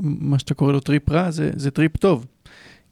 מה 0.00 0.38
שאתה 0.38 0.54
קורא 0.54 0.72
לו 0.72 0.80
טריפ 0.80 1.10
רע, 1.10 1.30
זה, 1.30 1.50
זה 1.56 1.70
טריפ 1.70 1.96
טוב. 1.96 2.26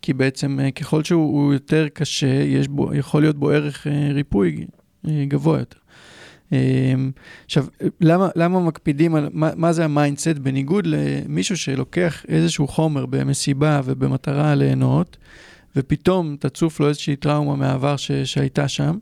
כי 0.04 0.12
בעצם 0.12 0.60
אה, 0.60 0.70
ככל 0.70 1.04
שהוא 1.04 1.52
יותר 1.52 1.88
קשה, 1.88 2.26
יש 2.26 2.68
בו, 2.68 2.94
יכול 2.94 3.22
להיות 3.22 3.36
בו 3.36 3.50
ערך 3.50 3.86
אה, 3.86 4.08
ריפוי 4.12 4.66
אה, 5.08 5.24
גבוה 5.28 5.58
יותר. 5.58 5.78
עכשיו, 7.44 7.66
למה, 8.00 8.28
למה 8.36 8.60
מקפידים 8.60 9.14
על 9.14 9.28
מה, 9.32 9.50
מה 9.56 9.72
זה 9.72 9.84
המיינדסט, 9.84 10.28
בניגוד 10.28 10.86
למישהו 10.86 11.56
שלוקח 11.56 12.24
איזשהו 12.28 12.68
חומר 12.68 13.06
במסיבה 13.06 13.80
ובמטרה 13.84 14.54
ליהנות, 14.54 15.16
ופתאום 15.76 16.36
תצוף 16.40 16.80
לו 16.80 16.88
איזושהי 16.88 17.16
טראומה 17.16 17.56
מהעבר 17.56 17.96
ש, 17.96 18.12
שהייתה 18.12 18.68
שם, 18.68 18.98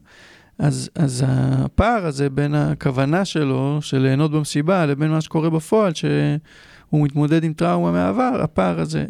אז, 0.59 0.91
אז 0.95 1.25
הפער 1.27 2.07
הזה 2.07 2.31
בין 2.31 2.55
הכוונה 2.55 3.25
שלו, 3.25 3.79
של 3.81 3.99
ליהנות 3.99 4.31
במסיבה, 4.31 4.87
לבין 4.87 5.11
מה 5.11 5.21
שקורה 5.21 5.51
בפועל, 5.51 5.95
שהוא 5.95 7.05
מתמודד 7.05 7.45
עם 7.45 7.53
טראומה 7.53 7.93
מהעבר, 7.93 8.41
הפער 8.43 8.81
הזה 8.81 9.05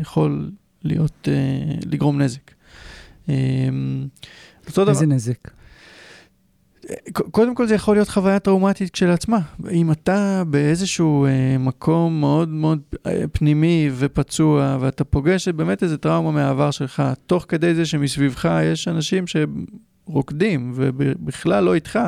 יכול 0.00 0.50
להיות, 0.86 1.28
אה, 1.28 1.74
לגרום 1.86 2.22
נזק. 2.22 2.50
אה, 3.28 3.34
איזה 4.88 5.06
נזק? 5.06 5.50
קודם 7.12 7.54
כל 7.54 7.66
זה 7.66 7.74
יכול 7.74 7.96
להיות 7.96 8.08
חוויה 8.08 8.38
טראומטית 8.38 8.90
כשלעצמה. 8.90 9.38
אם 9.70 9.92
אתה 9.92 10.42
באיזשהו 10.46 11.26
אה, 11.26 11.58
מקום 11.58 12.20
מאוד 12.20 12.48
מאוד 12.48 12.80
פנימי 13.32 13.90
ופצוע, 13.96 14.78
ואתה 14.80 15.04
פוגש 15.04 15.48
באמת 15.48 15.82
איזה 15.82 15.98
טראומה 15.98 16.30
מהעבר 16.30 16.70
שלך, 16.70 17.02
תוך 17.26 17.44
כדי 17.48 17.74
זה 17.74 17.86
שמסביבך 17.86 18.48
יש 18.64 18.88
אנשים 18.88 19.24
שרוקדים 19.26 20.72
ובכלל 20.74 21.64
לא 21.64 21.74
איתך, 21.74 21.98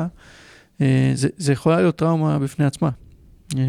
אה, 0.81 1.11
זה, 1.13 1.27
זה 1.37 1.53
יכולה 1.53 1.81
להיות 1.81 1.95
טראומה 1.95 2.39
בפני 2.39 2.65
עצמה. 2.65 2.89
אה, 3.57 3.61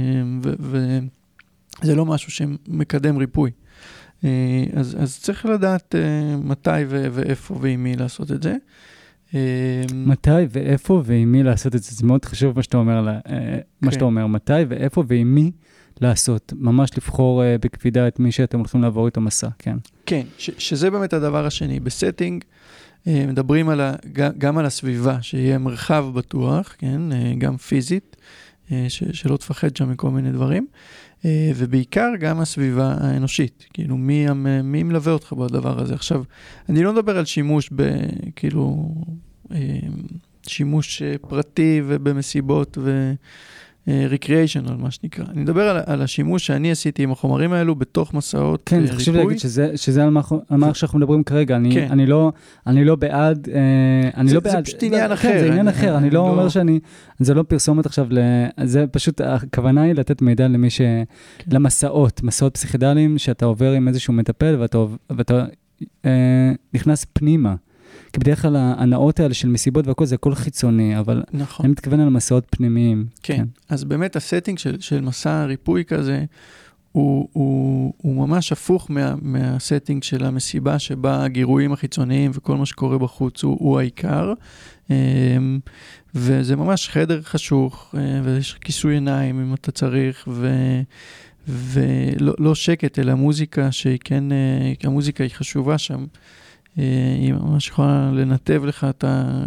וזה 0.42 1.94
לא 1.94 2.06
משהו 2.06 2.32
שמקדם 2.32 3.16
ריפוי. 3.16 3.50
אה, 4.24 4.30
אז, 4.74 4.96
אז 5.00 5.18
צריך 5.18 5.46
לדעת 5.46 5.94
אה, 5.94 6.46
מתי 6.46 6.70
ו- 6.88 7.06
ואיפה 7.12 7.58
ועם 7.60 7.84
מי 7.84 7.96
לעשות 7.96 8.30
את 8.32 8.42
זה. 8.42 8.56
אה, 9.34 9.40
מתי 9.94 10.30
ואיפה 10.50 11.02
ועם 11.04 11.32
מי 11.32 11.42
לעשות 11.42 11.74
את 11.76 11.82
זה, 11.82 11.94
זה 11.94 12.06
מאוד 12.06 12.24
חשוב 12.24 12.56
מה 12.56 12.62
שאתה 12.62 12.76
אומר, 12.76 13.06
כן. 13.24 13.30
מה 13.82 13.92
שאתה 13.92 14.04
אומר, 14.04 14.26
מתי 14.26 14.52
ואיפה 14.68 15.04
ועם 15.08 15.34
מי 15.34 15.50
לעשות, 16.00 16.52
ממש 16.56 16.90
לבחור 16.96 17.42
בקפידה 17.60 18.08
את 18.08 18.18
מי 18.18 18.32
שאתם 18.32 18.58
הולכים 18.58 18.82
לעבור 18.82 19.06
איתו 19.06 19.20
מסע, 19.20 19.48
כן. 19.58 19.76
כן, 20.06 20.22
ש- 20.38 20.50
שזה 20.58 20.90
באמת 20.90 21.12
הדבר 21.12 21.46
השני. 21.46 21.80
בסטינג 21.80 22.44
מדברים 23.06 23.68
על 23.68 23.80
ה- 23.80 23.94
גם 24.38 24.58
על 24.58 24.66
הסביבה, 24.66 25.22
שיהיה 25.22 25.58
מרחב 25.58 26.06
בטוח, 26.14 26.74
כן, 26.78 27.00
גם 27.38 27.56
פיזית, 27.56 28.16
ש- 28.70 29.04
שלא 29.12 29.36
תפחד 29.36 29.76
שם 29.76 29.90
מכל 29.90 30.10
מיני 30.10 30.32
דברים. 30.32 30.66
אה, 31.24 31.52
ובעיקר 31.56 32.08
גם 32.20 32.40
הסביבה 32.40 32.94
האנושית, 33.00 33.66
כאילו 33.72 33.96
מי, 33.96 34.26
מי 34.64 34.82
מלווה 34.82 35.12
אותך 35.12 35.32
בדבר 35.32 35.80
הזה. 35.80 35.94
עכשיו, 35.94 36.22
אני 36.68 36.82
לא 36.82 36.92
מדבר 36.92 37.18
על 37.18 37.24
שימוש 37.24 37.70
ב... 37.76 37.82
כאילו... 38.36 38.94
אה, 39.52 39.78
שימוש 40.46 41.02
אה, 41.02 41.14
פרטי 41.28 41.82
ובמסיבות 41.86 42.78
ו... 42.80 43.14
ריקריאיישנל, 43.88 44.76
מה 44.76 44.90
שנקרא. 44.90 45.24
אני 45.30 45.40
מדבר 45.40 45.68
על, 45.68 45.82
על 45.86 46.02
השימוש 46.02 46.46
שאני 46.46 46.70
עשיתי 46.70 47.02
עם 47.02 47.12
החומרים 47.12 47.52
האלו 47.52 47.74
בתוך 47.74 48.14
מסעות 48.14 48.62
כן, 48.66 48.76
ריפוי. 48.76 48.90
כן, 48.90 48.96
חשוב 48.96 49.16
להגיד 49.16 49.38
שזה, 49.38 49.76
שזה 49.76 50.04
על 50.04 50.10
מה, 50.10 50.20
על 50.48 50.56
מה 50.56 50.74
שאנחנו 50.74 50.98
מדברים 50.98 51.24
כרגע. 51.24 51.56
אני, 51.56 51.74
כן. 51.74 51.88
אני, 51.90 52.06
לא, 52.06 52.32
אני 52.66 52.84
לא 52.84 52.96
בעד, 52.96 53.48
אה, 53.54 54.10
אני 54.16 54.28
זה, 54.28 54.34
לא 54.34 54.40
בעד. 54.40 54.56
זה 54.56 54.62
פשוט 54.62 54.82
עניין 54.82 55.08
לא, 55.08 55.14
אחר. 55.14 55.28
כן, 55.28 55.38
זה 55.38 55.46
עניין 55.46 55.68
אני, 55.68 55.76
אחר, 55.76 55.96
אני, 55.96 55.98
אני 55.98 56.10
לא 56.10 56.20
אומר 56.20 56.48
שאני, 56.48 56.80
זה 57.18 57.34
לא 57.34 57.42
פרסומת 57.42 57.86
עכשיו, 57.86 58.06
ל, 58.10 58.18
זה 58.64 58.86
פשוט, 58.86 59.20
הכוונה 59.20 59.82
היא 59.82 59.94
לתת 59.94 60.22
מידע 60.22 60.48
למי 60.48 60.70
ש... 60.70 60.78
כן. 60.78 61.04
למסעות, 61.52 62.22
מסעות 62.22 62.54
פסיכדליים, 62.54 63.18
שאתה 63.18 63.44
עובר 63.44 63.72
עם 63.72 63.88
איזשהו 63.88 64.12
מטפל 64.12 64.56
ואתה, 64.58 64.78
ואתה 65.10 65.44
אה, 66.04 66.52
נכנס 66.74 67.06
פנימה. 67.12 67.54
כי 68.12 68.20
בדרך 68.20 68.42
כלל 68.42 68.56
ההנאות 68.56 69.20
האלה 69.20 69.34
של 69.34 69.48
מסיבות 69.48 69.86
והכל 69.86 70.06
זה 70.06 70.14
הכל 70.14 70.34
חיצוני, 70.34 70.98
אבל 70.98 71.22
נכון. 71.32 71.66
אני 71.66 71.72
מתכוון 71.72 72.00
על 72.00 72.08
מסעות 72.08 72.46
פנימיים. 72.50 73.06
כן, 73.22 73.36
כן. 73.36 73.44
אז 73.68 73.84
באמת 73.84 74.16
הסטינג 74.16 74.58
של, 74.58 74.80
של 74.80 75.00
מסע 75.00 75.44
ריפוי 75.44 75.84
כזה, 75.84 76.24
הוא, 76.92 77.28
הוא, 77.32 77.94
הוא 77.96 78.26
ממש 78.26 78.52
הפוך 78.52 78.90
מה, 78.90 79.14
מהסטינג 79.22 80.02
של 80.02 80.24
המסיבה, 80.24 80.78
שבה 80.78 81.24
הגירויים 81.24 81.72
החיצוניים 81.72 82.30
וכל 82.34 82.56
מה 82.56 82.66
שקורה 82.66 82.98
בחוץ 82.98 83.42
הוא, 83.42 83.56
הוא 83.60 83.78
העיקר. 83.78 84.32
אמ, 84.90 85.60
וזה 86.14 86.56
ממש 86.56 86.88
חדר 86.88 87.22
חשוך, 87.22 87.94
אה, 87.98 88.20
ויש 88.24 88.54
כיסוי 88.54 88.94
עיניים 88.94 89.40
אם 89.40 89.54
אתה 89.54 89.72
צריך, 89.72 90.28
ו, 90.28 90.48
ולא 91.48 92.34
לא 92.38 92.54
שקט, 92.54 92.98
אלא 92.98 93.14
מוזיקה 93.14 93.72
שהיא 93.72 93.98
כן, 94.04 94.32
אה, 94.32 94.72
המוזיקה 94.84 95.24
היא 95.24 95.30
חשובה 95.34 95.78
שם. 95.78 96.04
אה, 96.78 96.84
היא 97.18 97.32
ממש 97.32 97.68
יכולה 97.68 98.10
לנתב 98.12 98.62
לך 98.64 98.86
את, 98.90 99.04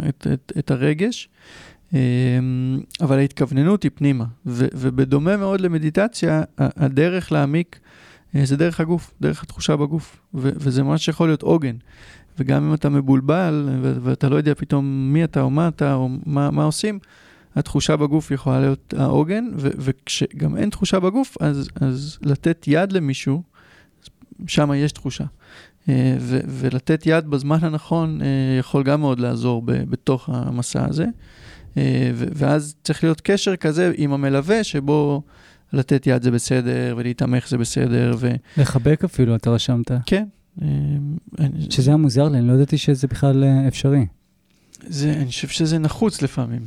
את, 0.08 0.26
את, 0.32 0.52
את 0.58 0.70
הרגש. 0.70 1.28
אמ, 1.92 2.80
אבל 3.00 3.18
ההתכווננות 3.18 3.82
היא 3.82 3.90
פנימה, 3.94 4.24
ו, 4.46 4.66
ובדומה 4.74 5.36
מאוד 5.36 5.60
למדיטציה, 5.60 6.42
הדרך 6.58 7.32
להעמיק 7.32 7.78
אה, 8.34 8.46
זה 8.46 8.56
דרך 8.56 8.80
הגוף, 8.80 9.14
דרך 9.20 9.42
התחושה 9.42 9.76
בגוף, 9.76 10.20
ו, 10.34 10.50
וזה 10.54 10.82
ממש 10.82 11.08
יכול 11.08 11.28
להיות 11.28 11.42
עוגן. 11.42 11.76
וגם 12.38 12.68
אם 12.68 12.74
אתה 12.74 12.88
מבולבל 12.88 13.68
ואתה 13.80 14.28
לא 14.28 14.36
יודע 14.36 14.54
פתאום 14.54 15.12
מי 15.12 15.24
אתה 15.24 15.40
או 15.40 15.50
מה 15.50 15.68
אתה 15.68 15.94
או 15.94 16.08
מה, 16.26 16.50
מה 16.50 16.64
עושים, 16.64 16.98
התחושה 17.56 17.96
בגוף 17.96 18.30
יכולה 18.30 18.60
להיות 18.60 18.94
העוגן, 18.96 19.44
וכשגם 19.56 20.56
אין 20.56 20.70
תחושה 20.70 21.00
בגוף, 21.00 21.36
אז, 21.40 21.68
אז 21.80 22.18
לתת 22.22 22.64
יד 22.66 22.92
למישהו, 22.92 23.42
שם 24.46 24.70
יש 24.76 24.92
תחושה. 24.92 25.24
אה, 25.88 26.16
ו- 26.20 26.40
ולתת 26.48 27.02
יד 27.06 27.26
בזמן 27.26 27.58
הנכון 27.62 28.22
אה, 28.22 28.26
יכול 28.58 28.82
גם 28.82 29.00
מאוד 29.00 29.20
לעזור 29.20 29.62
ב- 29.62 29.72
בתוך 29.72 30.28
המסע 30.32 30.86
הזה. 30.88 31.06
אה, 31.76 32.10
ואז 32.14 32.74
צריך 32.84 33.04
להיות 33.04 33.20
קשר 33.20 33.56
כזה 33.56 33.92
עם 33.96 34.12
המלווה, 34.12 34.64
שבו 34.64 35.22
לתת 35.72 36.06
יד 36.06 36.22
זה 36.22 36.30
בסדר, 36.30 36.94
ולהתעמך 36.98 37.48
זה 37.48 37.58
בסדר. 37.58 38.14
ו... 38.18 38.30
לחבק 38.56 39.04
אפילו, 39.04 39.36
אתה 39.36 39.50
רשמת. 39.50 39.90
כן. 40.06 40.24
שזה 41.70 41.90
היה 41.90 41.96
מוזר 41.96 42.28
לי, 42.28 42.38
אני 42.38 42.48
לא 42.48 42.52
ידעתי 42.52 42.78
שזה 42.78 43.06
בכלל 43.06 43.44
אפשרי. 43.68 44.06
זה, 44.86 45.12
אני 45.12 45.26
חושב 45.26 45.48
שזה 45.48 45.78
נחוץ 45.78 46.22
לפעמים. 46.22 46.60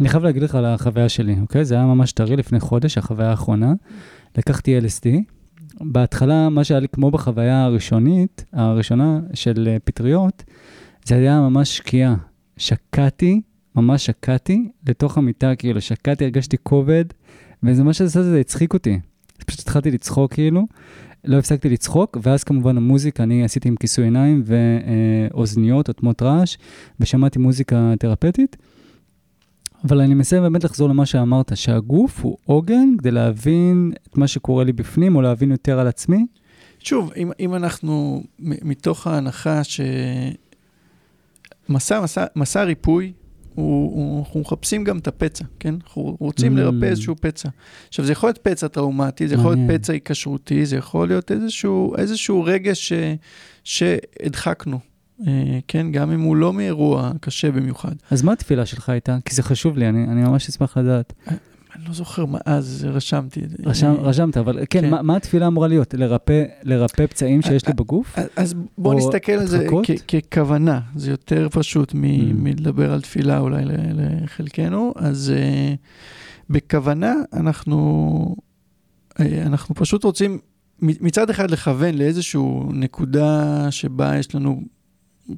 אני 0.00 0.08
חייב 0.08 0.24
להגיד 0.24 0.42
לך 0.42 0.54
על 0.54 0.64
החוויה 0.64 1.08
שלי, 1.08 1.36
אוקיי? 1.40 1.64
זה 1.64 1.74
היה 1.74 1.84
ממש 1.84 2.12
טרי 2.12 2.36
לפני 2.36 2.60
חודש, 2.60 2.98
החוויה 2.98 3.30
האחרונה. 3.30 3.72
לקחתי 4.38 4.78
LSD. 4.78 5.08
בהתחלה, 5.84 6.48
מה 6.48 6.64
שהיה 6.64 6.80
לי 6.80 6.88
כמו 6.88 7.10
בחוויה 7.10 7.64
הראשונית, 7.64 8.44
הראשונה 8.52 9.20
של 9.34 9.76
פטריות, 9.84 10.44
זה 11.04 11.14
היה 11.14 11.40
ממש 11.40 11.76
שקיעה. 11.76 12.14
שקעתי, 12.56 13.40
ממש 13.76 14.06
שקעתי 14.06 14.68
לתוך 14.88 15.18
המיטה, 15.18 15.54
כאילו, 15.54 15.80
שקעתי, 15.80 16.24
הרגשתי 16.24 16.56
כובד, 16.62 17.04
וזה 17.62 17.84
מה 17.84 17.92
שעשה 17.92 18.22
זה 18.22 18.40
הצחיק 18.40 18.74
אותי. 18.74 19.00
פשוט 19.46 19.60
התחלתי 19.60 19.90
לצחוק, 19.90 20.32
כאילו, 20.32 20.66
לא 21.24 21.38
הפסקתי 21.38 21.68
לצחוק, 21.68 22.18
ואז 22.22 22.44
כמובן 22.44 22.76
המוזיקה, 22.76 23.22
אני 23.22 23.44
עשיתי 23.44 23.68
עם 23.68 23.76
כיסוי 23.76 24.04
עיניים 24.04 24.42
ואוזניות, 24.44 25.88
עוצמות 25.88 26.22
רעש, 26.22 26.56
ושמעתי 27.00 27.38
מוזיקה 27.38 27.94
תרפטית. 27.98 28.56
אבל 29.84 30.00
אני 30.00 30.14
מנסה 30.14 30.40
באמת 30.40 30.64
לחזור 30.64 30.88
למה 30.88 31.06
שאמרת, 31.06 31.52
שהגוף 31.54 32.20
הוא 32.24 32.36
עוגן 32.44 32.88
כדי 32.98 33.10
להבין 33.10 33.92
את 34.08 34.16
מה 34.16 34.28
שקורה 34.28 34.64
לי 34.64 34.72
בפנים, 34.72 35.16
או 35.16 35.22
להבין 35.22 35.50
יותר 35.50 35.78
על 35.78 35.86
עצמי. 35.86 36.26
שוב, 36.78 37.12
אם, 37.16 37.30
אם 37.40 37.54
אנחנו 37.54 38.22
מתוך 38.38 39.06
ההנחה 39.06 39.64
ש... 39.64 39.80
מסע, 41.68 42.00
מסע, 42.00 42.24
מסע 42.36 42.62
ריפוי, 42.62 43.12
הוא, 43.54 43.96
הוא, 43.96 44.20
אנחנו 44.20 44.40
מחפשים 44.40 44.84
גם 44.84 44.98
את 44.98 45.08
הפצע, 45.08 45.44
כן? 45.60 45.74
אנחנו 45.84 46.16
רוצים 46.20 46.56
mm. 46.56 46.60
לרפא 46.60 46.84
איזשהו 46.84 47.16
פצע. 47.20 47.48
עכשיו, 47.88 48.04
זה 48.04 48.12
יכול 48.12 48.28
להיות 48.28 48.38
פצע 48.38 48.68
טראומטי, 48.68 49.28
זה 49.28 49.34
יכול 49.34 49.54
להיות 49.54 49.70
פצע 49.70 49.92
היקשרותי, 49.92 50.66
זה 50.66 50.76
יכול 50.76 51.08
להיות 51.08 51.32
איזשהו, 51.32 51.96
איזשהו 51.96 52.44
רגש 52.44 52.88
ש, 52.88 52.92
שהדחקנו, 53.64 54.78
כן? 55.68 55.92
גם 55.92 56.10
אם 56.10 56.20
הוא 56.20 56.36
לא 56.36 56.52
מאירוע 56.52 57.12
קשה 57.20 57.50
במיוחד. 57.50 57.92
אז 58.10 58.22
מה 58.22 58.32
התפילה 58.32 58.66
שלך 58.66 58.88
הייתה? 58.88 59.18
כי 59.24 59.34
זה 59.34 59.42
חשוב 59.42 59.78
לי, 59.78 59.88
אני, 59.88 60.04
אני 60.04 60.22
ממש 60.22 60.48
אשמח 60.48 60.76
לדעת. 60.76 61.12
אה, 61.28 61.34
אני 61.76 61.84
לא 61.88 61.94
זוכר 61.94 62.24
מה 62.24 62.38
אז 62.44 62.86
רשמתי. 62.90 63.40
רשם, 63.66 63.86
אני... 63.86 63.96
רשמת, 63.98 64.36
אבל 64.36 64.58
כן, 64.70 64.80
כן. 64.80 64.90
מה, 64.90 65.02
מה 65.02 65.16
התפילה 65.16 65.46
אמורה 65.46 65.68
להיות? 65.68 65.94
לרפא, 65.94 66.44
לרפא 66.62 67.06
פצעים 67.06 67.42
שיש 67.42 67.66
לי 67.66 67.72
בגוף? 67.72 68.16
אז 68.36 68.54
בוא 68.78 68.94
נסתכל 68.94 69.32
על 69.32 69.46
זה 69.46 69.66
ככוונה, 70.08 70.80
זה 70.96 71.10
יותר 71.10 71.48
פשוט 71.50 71.94
מ- 71.94 72.04
mm. 72.04 72.34
מלדבר 72.34 72.92
על 72.92 73.00
תפילה 73.00 73.38
אולי 73.38 73.62
לחלקנו. 73.94 74.92
אז 74.96 75.32
uh, 75.34 75.76
בכוונה 76.50 77.14
אנחנו, 77.32 78.36
uh, 79.10 79.22
אנחנו 79.46 79.74
פשוט 79.74 80.04
רוצים 80.04 80.38
מצד 80.82 81.30
אחד 81.30 81.50
לכוון 81.50 81.94
לאיזושהי 81.94 82.42
נקודה 82.70 83.66
שבה 83.70 84.18
יש 84.18 84.34
לנו 84.34 84.62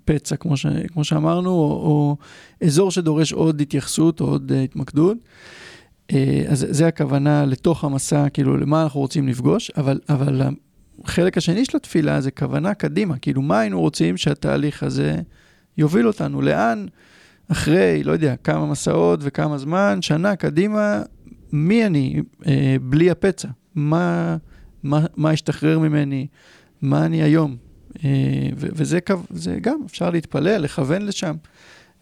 פצע, 0.04 0.36
כמו, 0.36 0.56
ש, 0.56 0.66
כמו 0.92 1.04
שאמרנו, 1.04 1.50
או, 1.50 1.56
או 1.56 2.16
אזור 2.64 2.90
שדורש 2.90 3.32
עוד 3.32 3.60
התייחסות 3.60 4.20
או 4.20 4.26
עוד 4.26 4.52
uh, 4.52 4.54
התמקדות. 4.64 5.16
אה, 6.12 6.44
אז 6.48 6.66
זה 6.70 6.86
הכוונה 6.86 7.46
לתוך 7.46 7.84
המסע, 7.84 8.28
כאילו, 8.28 8.56
למה 8.56 8.82
אנחנו 8.82 9.00
רוצים 9.00 9.28
לפגוש, 9.28 9.70
אבל, 9.76 10.00
אבל 10.08 10.42
החלק 11.04 11.38
השני 11.38 11.64
של 11.64 11.76
התפילה 11.76 12.20
זה 12.20 12.30
כוונה 12.30 12.74
קדימה, 12.74 13.18
כאילו, 13.18 13.42
מה 13.42 13.60
היינו 13.60 13.80
רוצים 13.80 14.16
שהתהליך 14.16 14.82
הזה 14.82 15.16
יוביל 15.78 16.06
אותנו, 16.06 16.42
לאן, 16.42 16.86
אחרי, 17.48 18.02
לא 18.04 18.12
יודע, 18.12 18.36
כמה 18.36 18.66
מסעות 18.66 19.20
וכמה 19.22 19.58
זמן, 19.58 19.98
שנה 20.02 20.36
קדימה, 20.36 21.02
מי 21.52 21.86
אני 21.86 22.22
אה, 22.46 22.76
בלי 22.82 23.10
הפצע? 23.10 23.48
מה, 23.74 24.36
מה, 24.82 25.06
מה 25.16 25.30
השתחרר 25.30 25.78
ממני? 25.78 26.26
מה 26.82 27.06
אני 27.06 27.22
היום? 27.22 27.56
אה, 28.04 28.48
וזה 28.56 29.00
קו, 29.00 29.14
זה 29.30 29.58
גם, 29.60 29.80
אפשר 29.86 30.10
להתפלל, 30.10 30.60
לכוון 30.60 31.02
לשם. 31.02 31.34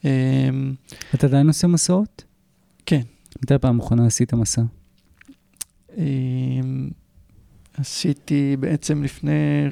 אה, 0.05 0.11
אתה 1.14 1.26
עדיין 1.26 1.47
עושה 1.47 1.66
מסעות? 1.66 2.24
כן. 2.86 3.03
מתי 3.43 3.55
הפעם 3.55 3.80
האחרונה 3.80 4.07
עשית 4.07 4.34
מסע? 4.34 4.62
אמ, 5.99 6.90
עשיתי 7.76 8.57
בעצם 8.61 9.03
לפני 9.03 9.68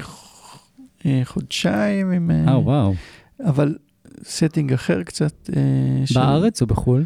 אה, 1.07 1.21
חודשיים 1.25 2.11
עם... 2.11 2.31
אה, 2.31 2.49
אה, 2.49 2.59
וואו. 2.59 2.95
אבל 3.45 3.77
סטינג 4.25 4.73
אחר 4.73 5.03
קצת. 5.03 5.51
אה, 5.57 6.05
בארץ 6.15 6.63
או 6.63 6.67
בחו"ל? 6.67 7.05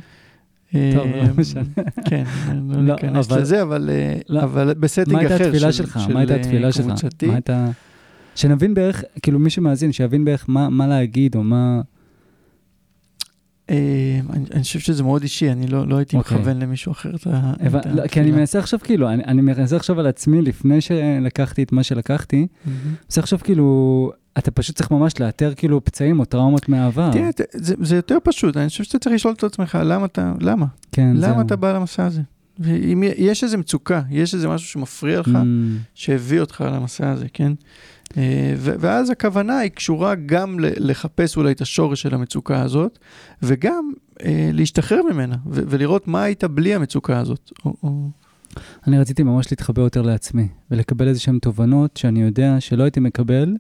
טוב, 0.73 1.07
לא 1.07 1.25
משנה. 1.39 1.63
כן, 2.09 2.25
לא, 2.55 2.83
לא 2.83 2.95
ניכנס 2.95 3.31
לזה, 3.31 3.63
אבל 3.63 3.91
לא. 4.29 4.75
בסטינג 4.75 5.25
אחר. 5.25 5.27
מה 5.27 5.31
הייתה 5.31 5.45
התפילה 5.45 5.73
שלך? 5.73 5.97
מה 6.13 6.21
הייתה 6.21 6.35
התפילה 6.35 6.73
שלך? 6.73 6.95
מה. 8.35 8.39
שנבין 8.39 8.75
בערך, 8.75 9.05
כאילו 9.23 9.39
מי 9.39 9.51
שמאזין, 9.51 9.93
שיבין 9.93 10.25
בערך 10.25 10.45
מה 10.49 10.87
להגיד 10.87 11.37
או 11.37 11.43
מה... 11.43 11.81
אה, 13.71 14.21
אני 14.53 14.63
חושב 14.63 14.79
שזה 14.79 15.03
מאוד 15.03 15.23
אישי, 15.23 15.53
אני 15.53 15.67
לא, 15.67 15.89
לא 15.89 15.97
הייתי 15.97 16.17
אוקיי. 16.17 16.39
מכוון 16.39 16.59
למישהו 16.59 16.93
אחר 16.93 17.11
את 17.15 17.27
ה... 17.27 17.53
לא, 17.95 18.07
כי 18.07 18.21
אני 18.21 18.31
מנסה 18.31 18.59
עכשיו 18.59 18.79
כאילו, 18.83 19.11
אני 19.11 19.43
מנסה 19.43 19.77
עכשיו 19.77 20.01
על 20.01 20.07
עצמי 20.07 20.43
לפני 20.43 20.81
שלקחתי 20.81 21.63
את 21.63 21.73
מה 21.73 21.83
שלקחתי, 21.83 22.47
מנסה 23.07 23.21
עכשיו 23.21 23.39
כאילו, 23.39 24.13
אתה 24.39 24.51
פשוט 24.51 24.77
צריך 24.77 24.91
ממש 24.91 25.21
לאתר 25.21 25.53
כאילו 25.57 25.85
פצעים 25.85 26.21
או 26.21 26.25
טראומות 26.25 26.69
מהעבר. 26.69 27.13
תראה, 27.13 27.31
זה 27.59 27.97
יותר 27.97 28.19
פשוט, 28.25 28.57
אני 28.57 28.69
חושב 28.69 28.85
שאתה 28.85 28.99
צריך 28.99 29.15
לשאול 29.15 29.35
את 29.35 29.45
עצמך, 29.45 29.79
למה 29.85 30.07
אתה, 30.07 30.33
למה? 30.41 30.67
כן, 30.93 31.17
זהו. 31.17 31.31
למה 31.31 31.43
אתה 31.43 31.57
בא 31.57 31.73
למסע 31.73 32.07
הזה? 32.07 32.23
ואם 32.59 33.03
יש 33.17 33.45
איזו 33.45 33.59
מצוקה, 33.59 34.03
יש 34.11 34.35
איזה 34.35 34.49
משהו 34.49 34.69
שמפריע 34.69 35.21
לך, 35.21 35.31
שהביא 35.95 36.41
אותך 36.41 36.65
למסע 36.73 37.11
הזה, 37.11 37.27
כן? 37.33 37.53
אה, 38.17 38.55
ואז 38.57 39.11
הכוונה 39.11 39.59
היא 39.59 39.71
קשורה 39.71 40.15
גם 40.15 40.57
לחפש 40.61 41.37
אולי 41.37 41.53
את 41.53 41.61
השורש 41.61 42.03
של 42.03 42.15
המצוקה 42.15 42.63
הזאת, 42.63 42.99
וגם 43.43 43.93
אה, 44.25 44.51
להשתחרר 44.53 45.01
ממנה, 45.13 45.37
ולראות 45.47 46.09
מה 46.09 46.23
היית 46.23 46.45
בלי 46.45 46.75
המצוקה 46.75 47.19
הזאת. 47.19 47.53
אני 48.87 48.99
רציתי 48.99 49.23
ממש 49.23 49.53
להתחבר 49.53 49.83
יותר 49.83 50.03
לעצמי, 50.03 50.49
ולקבל 50.71 51.09
איזה 51.09 51.21
שהן 51.21 51.39
תובנות 51.39 51.97
שאני 51.97 52.23
יודע 52.23 52.57
שלא 52.61 52.83
הייתי 52.83 53.01
מקבל 53.01 53.57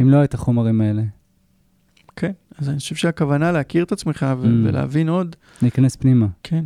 אם 0.00 0.10
לא 0.10 0.16
היה 0.16 0.24
את 0.24 0.34
החומרים 0.34 0.80
האלה. 0.80 1.02
כן, 2.16 2.32
אז 2.58 2.68
אני 2.68 2.78
חושב 2.78 2.94
שהכוונה 2.94 3.52
להכיר 3.52 3.84
את 3.84 3.92
עצמך 3.92 4.26
ולהבין 4.40 5.08
עוד. 5.08 5.36
להיכנס 5.62 5.96
פנימה. 5.96 6.26
כן. 6.42 6.64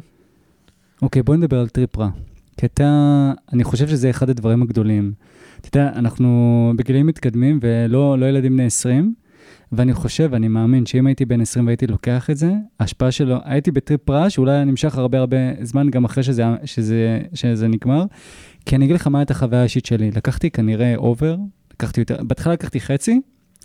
אוקיי, 1.02 1.22
בוא 1.22 1.36
נדבר 1.36 1.60
על 1.60 1.68
טריפ 1.68 1.98
רע. 1.98 2.10
כי 2.56 2.66
אתה, 2.66 3.32
אני 3.52 3.64
חושב 3.64 3.88
שזה 3.88 4.10
אחד 4.10 4.30
הדברים 4.30 4.62
הגדולים. 4.62 5.12
אתה 5.60 5.78
יודע, 5.78 5.92
אנחנו 5.96 6.72
בגילים 6.76 7.06
מתקדמים 7.06 7.58
ולא 7.62 8.18
לא 8.18 8.26
ילדים 8.26 8.52
בני 8.52 8.64
20, 8.64 9.14
ואני 9.72 9.94
חושב, 9.94 10.34
אני 10.34 10.48
מאמין 10.48 10.86
שאם 10.86 11.06
הייתי 11.06 11.24
בן 11.24 11.40
20 11.40 11.66
והייתי 11.66 11.86
לוקח 11.86 12.30
את 12.30 12.36
זה, 12.36 12.52
ההשפעה 12.80 13.10
שלו, 13.10 13.36
הייתי 13.44 13.70
בטריפ 13.70 14.10
רע 14.10 14.30
שאולי 14.30 14.52
היה 14.52 14.64
נמשך 14.64 14.98
הרבה 14.98 15.18
הרבה 15.18 15.36
זמן 15.62 15.90
גם 15.90 16.04
אחרי 16.04 16.22
שזה, 16.22 16.44
שזה, 16.64 17.20
שזה 17.34 17.68
נגמר. 17.68 18.04
כי 18.66 18.76
אני 18.76 18.84
אגיד 18.84 18.94
לך 18.94 19.06
מה 19.06 19.18
הייתה 19.18 19.34
החוויה 19.34 19.60
האישית 19.60 19.86
שלי. 19.86 20.10
לקחתי 20.10 20.50
כנראה 20.50 20.96
over, 20.96 21.36
לקחתי 21.72 22.00
יותר, 22.00 22.22
בהתחלה 22.22 22.52
לקחתי 22.52 22.80
חצי, 22.80 23.20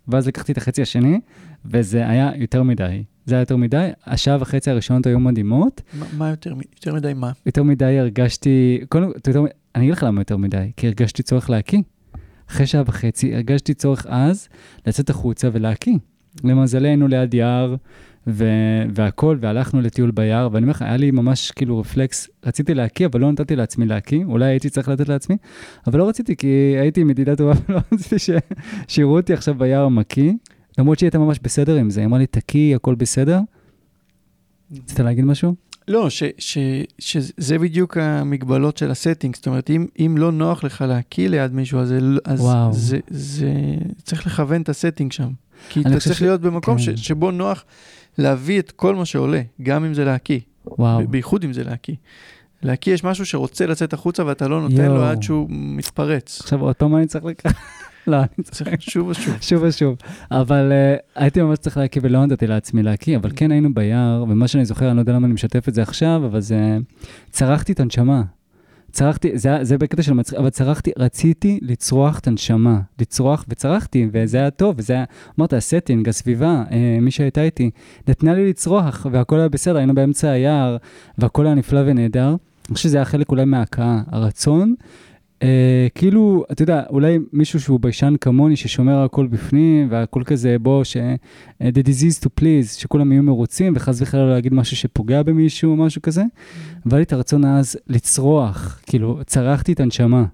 ואז 0.08 0.28
לקחתי 0.28 0.52
את 0.52 0.58
החצי 0.58 0.82
השני, 0.82 1.20
וזה 1.66 2.08
היה 2.08 2.32
יותר 2.36 2.64
מדי. 2.64 3.04
זה 3.26 3.36
היה 3.36 3.42
יותר 3.42 3.56
מדי. 3.56 3.90
השעה 4.06 4.38
וחצי 4.40 4.72
הראשונות 4.72 5.06
היו 5.06 5.20
מדהימות. 5.20 5.82
מה, 6.00 6.06
מה 6.18 6.30
יותר, 6.30 6.54
יותר 6.76 6.96
מדי 6.96 7.14
מה? 7.16 7.32
יותר 7.46 7.64
מדי 7.64 8.00
הרגשתי, 8.00 8.80
קודם 8.90 9.06
כל, 9.06 9.12
יותר, 9.16 9.44
אני 9.76 9.84
אגיד 9.84 9.94
לך 9.94 10.04
למה 10.04 10.22
יותר 10.22 10.38
מדי, 10.38 10.72
כי 10.78 10.88
הרגשתי 10.88 11.24
צורך 11.24 11.50
להקיא. 11.50 11.80
אחרי 12.50 12.68
שעה 12.68 12.84
וחצי 12.86 13.36
הרגשתי 13.36 13.74
צורך 13.74 14.06
אז 14.10 14.50
לצאת 14.88 15.10
החוצה 15.10 15.50
ולהקיא. 15.54 15.94
למזלי 16.44 16.88
היינו 16.88 17.08
ליד 17.08 17.34
יער 17.34 17.76
ו- 18.28 18.84
והכל, 18.94 19.38
והלכנו 19.42 19.82
לטיול 19.82 20.12
ביער, 20.12 20.50
ואני 20.52 20.64
אומר 20.64 20.72
לך, 20.72 20.82
היה 20.82 20.98
לי 20.98 21.12
ממש 21.12 21.52
כאילו 21.52 21.80
רפלקס, 21.80 22.30
רציתי 22.46 22.74
להקיא, 22.74 23.06
אבל 23.06 23.20
לא 23.20 23.32
נתתי 23.32 23.56
לעצמי 23.56 23.86
להקיא, 23.86 24.26
אולי 24.26 24.46
הייתי 24.46 24.70
צריך 24.70 24.90
לתת 24.90 25.10
לעצמי, 25.10 25.38
אבל 25.88 26.00
לא 26.00 26.10
רציתי, 26.10 26.36
כי 26.36 26.48
הייתי 26.80 27.02
עם 27.02 27.10
ידידה 27.10 27.36
טובה 27.36 27.54
ולא 27.70 27.80
רציתי 27.94 28.20
ש- 28.20 28.30
שיראו 28.88 29.18
אותי 29.18 29.34
עכשיו 29.34 29.56
ביער 29.56 29.88
מקיא, 29.88 30.34
למרות 30.78 31.00
שהיא 31.00 31.08
הייתה 31.08 31.20
ממש 31.20 31.40
בסדר 31.44 31.76
עם 31.76 31.90
זה, 31.90 32.00
היא 32.00 32.08
אמרה 32.08 32.20
לי, 32.20 32.28
תקיא, 32.28 32.76
הכל 32.76 32.96
בסדר. 32.96 33.40
רצית 34.72 35.00
להגיד 35.00 35.26
משהו? 35.26 35.56
לא, 35.88 36.10
ש, 36.10 36.24
ש, 36.38 36.58
שזה 37.00 37.60
בדיוק 37.60 37.98
המגבלות 37.98 38.78
של 38.78 38.92
הסטינג, 38.92 39.36
זאת 39.36 39.48
אומרת, 39.48 39.70
אם, 39.70 39.86
אם 40.00 40.16
לא 40.18 40.32
נוח 40.32 40.64
לך 40.64 40.82
להקיא 40.88 41.28
ליד 41.30 41.54
מישהו, 41.54 41.80
אז, 41.80 41.94
אז 42.26 42.42
וואו. 42.42 42.74
זה, 42.74 43.00
זה, 43.08 43.52
צריך 44.04 44.28
לכוון 44.28 44.62
את 44.62 44.70
הסטינג 44.70 45.12
שם. 45.12 45.30
כי 45.70 45.82
אתה 45.82 46.00
צריך 46.00 46.18
ש- 46.18 46.22
להיות 46.22 46.42
במקום 46.42 46.78
כן. 46.78 46.84
ש, 46.84 46.90
שבו 46.90 47.32
נוח 47.32 47.64
להביא 48.18 48.60
את 48.60 48.72
כל 48.72 48.96
מה 48.96 49.06
שעולה, 49.06 49.42
גם 49.64 49.86
אם 49.86 49.94
זה 49.94 50.06
להקיא, 50.06 50.40
וואו. 50.68 51.08
בייחוד 51.08 51.44
אם 51.44 51.54
זה 51.54 51.64
להקיא. 51.64 51.96
להקיא 52.64 52.94
יש 52.94 53.04
משהו 53.04 53.26
שרוצה 53.26 53.66
לצאת 53.66 53.94
החוצה 53.94 54.26
ואתה 54.26 54.48
לא 54.48 54.62
נותן 54.62 54.76
לו 54.86 54.96
יואו. 54.96 55.04
עד 55.04 55.24
שהוא 55.24 55.48
מתפרץ. 55.50 56.42
עכשיו 56.42 56.62
עוד 56.62 56.76
פעם 56.76 56.96
אני 56.96 57.08
צריך 57.08 57.26
לקחת? 57.26 57.56
לא, 58.12 58.18
אני 58.18 58.44
צריך 58.44 58.82
שוב 58.82 59.08
ושוב. 59.08 59.36
שוב 59.50 59.64
ושוב. 59.64 59.96
אבל 60.32 60.72
אה, 60.72 61.02
הייתי 61.16 61.42
ממש 61.42 61.58
צריך 61.58 61.78
להקיא 61.78 62.02
ולא 62.04 62.26
נתתי 62.26 62.48
לעצמי 62.48 62.84
להקיא, 62.84 63.18
אבל 63.18 63.30
כן 63.36 63.52
היינו 63.52 63.74
ביער, 63.74 64.26
ומה 64.30 64.48
שאני 64.48 64.66
זוכר, 64.66 64.88
אני 64.88 64.96
לא 64.96 65.02
יודע 65.02 65.14
למה 65.14 65.26
אני 65.26 65.34
משתף 65.34 65.70
את 65.70 65.74
זה 65.74 65.82
עכשיו, 65.82 66.22
אבל 66.26 66.40
זה... 66.40 66.78
צרחתי 67.32 67.72
את 67.72 67.80
הנשמה. 67.80 68.24
צרחתי, 68.92 69.38
זה, 69.38 69.58
זה 69.62 69.78
בקטע 69.78 70.02
של 70.02 70.14
מצחיק, 70.14 70.40
אבל 70.40 70.50
צרחתי, 70.50 70.92
רציתי 70.98 71.60
לצרוח 71.62 72.20
את 72.20 72.28
הנשמה, 72.28 72.80
לצרוח, 73.02 73.46
וצרחתי, 73.50 74.08
וזה 74.12 74.38
היה 74.38 74.52
טוב, 74.52 74.76
וזה 74.78 74.94
היה, 74.94 75.04
אמרת, 75.40 75.54
הסטינג, 75.54 76.10
הסביבה, 76.10 76.64
אה, 76.72 76.98
מי 77.02 77.12
שהייתה 77.12 77.42
איתי, 77.42 77.70
נתנה 78.08 78.34
לי 78.34 78.50
לצרוח, 78.50 79.06
והכל 79.12 79.40
היה 79.40 79.50
בסדר, 79.50 79.78
היינו 79.78 79.96
באמצע 79.96 80.30
היער, 80.30 80.78
והכל 81.18 81.46
היה 81.46 81.56
נפלא 81.56 81.82
ונהדר. 81.86 82.36
אני 82.70 82.76
חושב 82.76 82.90
שזה 82.90 82.98
היה 82.98 83.06
חלק 83.06 83.30
אולי 83.30 83.46
מההקאה, 83.46 84.02
הרצון. 84.12 84.76
אה, 85.44 85.88
כאילו, 85.96 86.46
אתה 86.52 86.64
יודע, 86.64 86.84
אולי 86.90 87.20
מישהו 87.34 87.60
שהוא 87.60 87.80
ביישן 87.80 88.14
כמוני, 88.22 88.56
ששומר 88.56 89.04
הכל 89.04 89.28
בפנים, 89.28 89.88
והכל 89.92 90.24
כזה, 90.26 90.60
בוא, 90.60 90.84
ש... 90.84 90.98
אה, 90.98 91.16
the 91.62 91.88
disease 91.88 92.24
to 92.24 92.28
please, 92.40 92.80
שכולם 92.80 93.12
יהיו 93.12 93.24
מרוצים, 93.24 93.74
וחס 93.76 94.02
וחלילה 94.02 94.30
להגיד 94.30 94.54
משהו 94.54 94.78
שפוגע 94.78 95.24
במישהו 95.24 95.72
או 95.72 95.76
משהו 95.76 96.02
כזה. 96.02 96.24
והיה 96.86 96.98
לי 96.98 97.04
את 97.04 97.14
הרצון 97.14 97.46
אז 97.46 97.78
לצרוח, 97.88 98.80
כאילו, 98.86 99.20
צרחתי 99.26 99.74
את 99.74 99.80
הנשמה. 99.80 100.26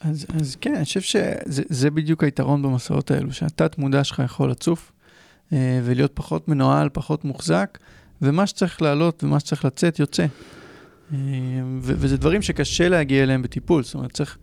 אז, 0.00 0.26
אז 0.34 0.56
כן, 0.60 0.74
אני 0.74 0.84
חושב 0.84 1.00
שזה 1.00 1.62
זה 1.68 1.90
בדיוק 1.90 2.24
היתרון 2.24 2.62
במסעות 2.62 3.10
האלו, 3.10 3.32
שהתת 3.32 3.78
מודע 3.78 4.04
שלך 4.04 4.22
יכול 4.24 4.50
לצוף 4.50 4.92
אה, 5.52 5.80
ולהיות 5.84 6.10
פחות 6.14 6.48
מנוהל, 6.48 6.88
פחות 6.92 7.24
מוחזק, 7.24 7.78
ומה 8.22 8.46
שצריך 8.46 8.82
לעלות 8.82 9.24
ומה 9.24 9.40
שצריך 9.40 9.64
לצאת, 9.64 9.98
יוצא. 9.98 10.26
ו- 11.12 11.16
וזה 11.80 12.16
דברים 12.16 12.42
שקשה 12.42 12.88
להגיע 12.88 13.22
אליהם 13.22 13.42
בטיפול, 13.42 13.82
זאת 13.82 13.94
אומרת, 13.94 14.12
צריך 14.12 14.38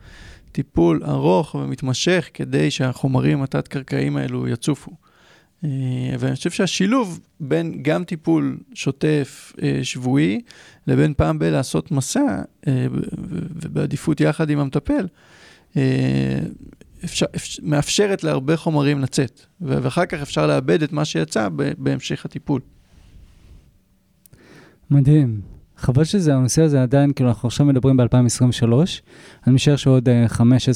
טיפול 0.52 1.04
ארוך 1.04 1.56
ומתמשך 1.56 2.30
כדי 2.34 2.72
שהחומרים 2.72 3.42
התת-קרקעיים 3.42 4.18
האלו 4.18 4.48
יצופו. 4.48 4.92
אה, 5.64 5.70
ואני 6.20 6.36
חושב 6.36 6.50
שהשילוב 6.52 7.20
בין 7.40 7.84
גם 7.84 8.04
טיפול 8.04 8.58
שוטף 8.74 9.54
אה, 9.62 9.80
שבועי, 9.84 10.42
לבין 10.88 11.14
פעם 11.18 11.40
בלעשות 11.40 11.92
מסע, 11.92 12.42
אה, 12.68 12.88
ובעדיפות 13.62 14.22
יחד 14.22 14.50
עם 14.50 14.60
המטפל, 14.60 15.08
אה, 15.78 16.40
אפשר, 17.04 17.26
אפשר, 17.36 17.64
מאפשרת 17.66 18.24
להרבה 18.24 18.58
חומרים 18.58 19.00
לצאת, 19.00 19.42
ואחר 19.62 20.06
כך 20.06 20.22
אפשר 20.22 20.48
לאבד 20.48 20.84
את 20.84 20.92
מה 20.92 21.06
שיצא 21.06 21.50
ב- 21.56 21.72
בהמשך 21.78 22.26
הטיפול. 22.26 22.62
מדהים. 24.90 25.53
חבל 25.84 26.04
שזה, 26.04 26.36
הנושא 26.36 26.62
הזה 26.62 26.84
עדיין, 26.84 27.14
כאילו, 27.14 27.30
אנחנו 27.30 27.48
עכשיו 27.48 27.66
מדברים 27.66 27.98
ב-2023, 27.98 28.74
אני 29.48 29.56
משער 29.56 29.76
שעוד 29.76 30.10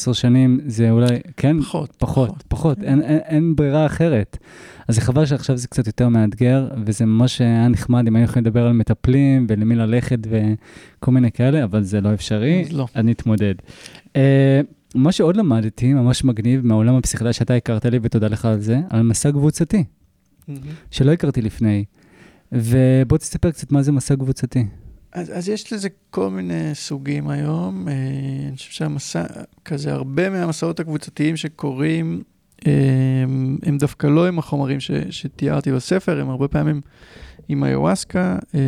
5-10 0.09 0.13
שנים 0.13 0.59
זה 0.65 0.91
אולי, 0.91 1.07
כן? 1.37 1.61
פחות, 1.61 1.95
פחות, 1.97 2.43
פחות, 2.47 2.83
אין, 2.83 3.01
אין, 3.01 3.17
אין 3.17 3.55
ברירה 3.55 3.85
אחרת. 3.85 4.37
אז 4.87 4.95
זה 4.95 5.01
חבל 5.01 5.25
שעכשיו 5.25 5.57
זה 5.57 5.67
קצת 5.67 5.87
יותר 5.87 6.09
מאתגר, 6.09 6.67
וזה 6.85 7.05
ממש 7.05 7.41
היה 7.41 7.67
נחמד 7.67 8.07
אם 8.07 8.15
היינו 8.15 8.29
יכולים 8.29 8.45
לדבר 8.45 8.65
על 8.65 8.73
מטפלים 8.73 9.45
ולמי 9.49 9.75
ללכת 9.75 10.19
וכל 10.29 11.11
מיני 11.11 11.31
כאלה, 11.31 11.63
אבל 11.63 11.83
זה 11.83 12.01
לא 12.01 12.13
אפשרי, 12.13 12.63
אז 12.65 12.73
לא. 12.73 12.87
אני 12.95 13.11
אתמודד. 13.11 13.55
Uh, 14.07 14.17
מה 14.95 15.11
שעוד 15.11 15.37
למדתי, 15.37 15.93
ממש 15.93 16.23
מגניב, 16.23 16.65
מהעולם 16.65 16.95
הפסיכולוגי 16.95 17.33
שאתה 17.33 17.53
הכרת 17.53 17.85
לי, 17.85 17.99
ותודה 18.01 18.27
לך 18.27 18.45
על 18.45 18.59
זה, 18.59 18.79
על 18.89 19.01
מסע 19.01 19.31
קבוצתי, 19.31 19.83
שלא 20.91 21.11
הכרתי 21.11 21.41
לפני. 21.41 21.85
ובוא 22.51 23.17
תספר 23.17 23.51
קצת 23.51 23.71
מה 23.71 23.81
זה 23.81 23.91
מסע 23.91 24.15
קבוצתי. 24.15 24.65
אז, 25.11 25.37
אז 25.37 25.49
יש 25.49 25.73
לזה 25.73 25.89
כל 26.09 26.29
מיני 26.29 26.75
סוגים 26.75 27.29
היום. 27.29 27.87
אה, 27.87 27.93
אני 28.47 28.57
חושב 28.57 28.71
שהמסע, 28.71 29.23
כזה 29.65 29.93
הרבה 29.93 30.29
מהמסעות 30.29 30.79
הקבוצתיים 30.79 31.37
שקורים, 31.37 32.23
אה, 32.67 32.71
הם 33.63 33.77
דווקא 33.77 34.07
לא 34.07 34.27
עם 34.27 34.39
החומרים 34.39 34.79
ש, 34.79 34.91
שתיארתי 35.09 35.71
בספר, 35.71 36.21
הם 36.21 36.29
הרבה 36.29 36.47
פעמים 36.47 36.81
עם 37.49 37.63
איוואסקה. 37.63 38.37
אה, 38.55 38.61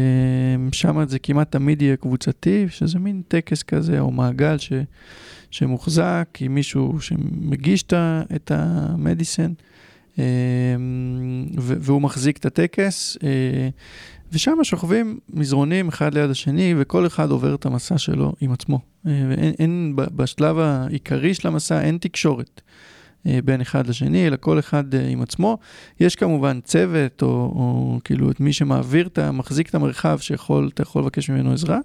שם 0.71 1.05
זה 1.07 1.19
כמעט 1.19 1.51
תמיד 1.51 1.81
יהיה 1.81 1.95
קבוצתי, 1.95 2.65
שזה 2.69 2.99
מין 2.99 3.21
טקס 3.27 3.63
כזה, 3.63 3.99
או 3.99 4.11
מעגל 4.11 4.57
ש, 4.57 4.73
שמוחזק 5.51 6.27
עם 6.39 6.55
מישהו 6.55 7.01
שמגיש 7.01 7.83
את 8.35 8.51
המדיסן, 8.51 9.53
אה, 10.19 10.23
והוא 11.57 12.01
מחזיק 12.01 12.37
את 12.37 12.45
הטקס. 12.45 13.17
ושם 14.31 14.57
שוכבים 14.63 15.19
מזרונים 15.29 15.87
אחד 15.87 16.13
ליד 16.13 16.29
השני, 16.29 16.73
וכל 16.77 17.07
אחד 17.07 17.31
עובר 17.31 17.55
את 17.55 17.65
המסע 17.65 17.97
שלו 17.97 18.33
עם 18.41 18.51
עצמו. 18.51 18.79
אה, 19.07 19.25
ואין, 19.29 19.53
אין, 19.59 19.93
בשלב 19.95 20.59
העיקרי 20.59 21.33
של 21.33 21.47
המסע 21.47 21.81
אין 21.81 21.97
תקשורת 21.97 22.61
אה, 23.27 23.39
בין 23.45 23.61
אחד 23.61 23.87
לשני, 23.87 24.27
אלא 24.27 24.37
כל 24.39 24.59
אחד 24.59 24.95
אה, 24.95 25.07
עם 25.07 25.21
עצמו. 25.21 25.57
יש 25.99 26.15
כמובן 26.15 26.59
צוות, 26.63 27.21
או, 27.21 27.27
או 27.27 27.99
כאילו 28.03 28.31
את 28.31 28.39
מי 28.39 28.53
שמעביר 28.53 29.07
את. 29.07 29.19
מחזיק 29.19 29.69
את 29.69 29.75
המרחב, 29.75 30.19
שיכול, 30.19 30.69
אתה 30.73 30.81
יכול 30.81 31.01
לבקש 31.01 31.29
ממנו 31.29 31.53
עזרה. 31.53 31.79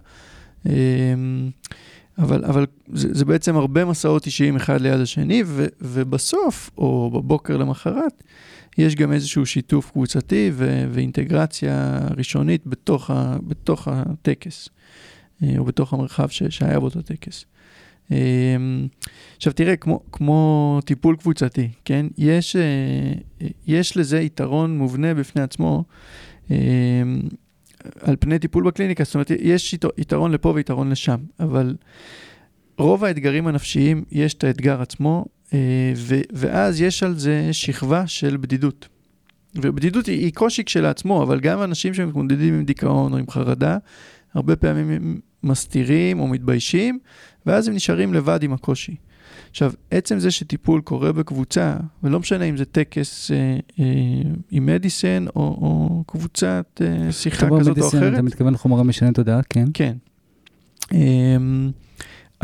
אבל, 2.19 2.45
אבל 2.45 2.67
זה, 2.93 3.09
זה 3.13 3.25
בעצם 3.25 3.57
הרבה 3.57 3.85
מסעות 3.85 4.27
אישיים 4.27 4.57
אחד 4.57 4.81
ליד 4.81 5.01
השני, 5.01 5.43
ו, 5.47 5.67
ובסוף, 5.81 6.71
או 6.79 7.11
בבוקר 7.11 7.57
למחרת, 7.57 8.23
יש 8.79 8.95
גם 8.97 9.13
איזשהו 9.13 9.47
שיתוף 9.47 9.91
קבוצתי 9.91 10.51
ו- 10.53 10.85
ואינטגרציה 10.91 12.01
ראשונית 12.17 12.67
בתוך, 12.67 13.11
ה- 13.11 13.37
בתוך 13.47 13.89
הטקס, 13.89 14.69
אה, 15.43 15.55
או 15.59 15.65
בתוך 15.65 15.93
המרחב 15.93 16.29
ש- 16.29 16.43
שהיה 16.43 16.81
באותו 16.81 17.03
טקס. 17.03 17.45
אה, 18.13 18.17
עכשיו 19.37 19.53
תראה, 19.53 19.77
כמו, 19.77 20.01
כמו 20.13 20.81
טיפול 20.85 21.17
קבוצתי, 21.17 21.69
כן? 21.85 22.07
יש, 22.19 22.57
אה, 22.57 23.13
יש 23.67 23.97
לזה 23.97 24.21
יתרון 24.21 24.79
מובנה 24.79 25.15
בפני 25.15 25.43
עצמו 25.43 25.85
על 28.01 28.17
פני 28.21 28.39
טיפול 28.39 28.65
בקליניקה, 28.67 29.05
זאת 29.05 29.15
אומרת, 29.15 29.31
יש 29.41 29.75
יתר- 29.75 29.89
יתרון 29.99 30.33
לפה 30.33 30.53
ויתרון 30.55 30.91
לשם, 30.91 31.17
אבל 31.41 31.77
רוב 32.79 33.05
האתגרים 33.05 33.47
הנפשיים, 33.47 34.05
יש 34.13 34.35
את 34.35 34.45
האתגר 34.45 34.83
עצמו, 34.83 35.25
ו- 35.97 36.21
ואז 36.33 36.81
יש 36.81 37.03
על 37.03 37.19
זה 37.19 37.49
שכבה 37.53 38.07
של 38.07 38.37
בדידות. 38.37 38.89
ובדידות 39.55 40.07
היא, 40.07 40.21
היא 40.21 40.33
קושי 40.33 40.65
כשלעצמו, 40.65 41.23
אבל 41.23 41.41
גם 41.41 41.63
אנשים 41.63 41.95
שמתמודדים 41.95 42.55
עם 42.55 42.65
דיכאון 42.65 43.13
או 43.13 43.19
עם 43.19 43.31
חרדה, 43.31 43.79
הרבה 44.35 44.57
פעמים 44.57 44.91
הם 44.91 45.21
מסתירים 45.43 46.21
או 46.21 46.27
מתביישים, 46.27 46.99
ואז 47.47 47.69
הם 47.69 47.75
נשארים 47.75 48.15
לבד 48.15 48.43
עם 48.43 48.53
הקושי. 48.53 48.97
עכשיו, 49.51 49.73
עצם 49.91 50.19
זה 50.19 50.31
שטיפול 50.31 50.81
קורה 50.81 51.13
בקבוצה, 51.13 51.77
ולא 52.03 52.21
משנה 52.21 52.45
אם 52.45 52.57
זה 52.57 52.65
טקס 52.65 53.31
אה, 53.31 53.59
אה, 53.81 53.85
עם 54.51 54.67
מדיסן 54.67 55.25
או, 55.37 55.43
או 55.43 56.05
קבוצת 56.07 56.81
אה, 56.85 57.13
שיחה 57.13 57.47
כזאת 57.47 57.67
או 57.67 57.83
מדיסין, 57.83 57.99
אחרת, 57.99 58.13
אתה 58.15 58.23
מתכוון 58.23 58.55
לחומרים 58.55 58.87
משנה 58.87 59.13
תודעה, 59.13 59.41
כן? 59.43 59.65
כן. 59.75 59.97
אמ, 60.93 61.71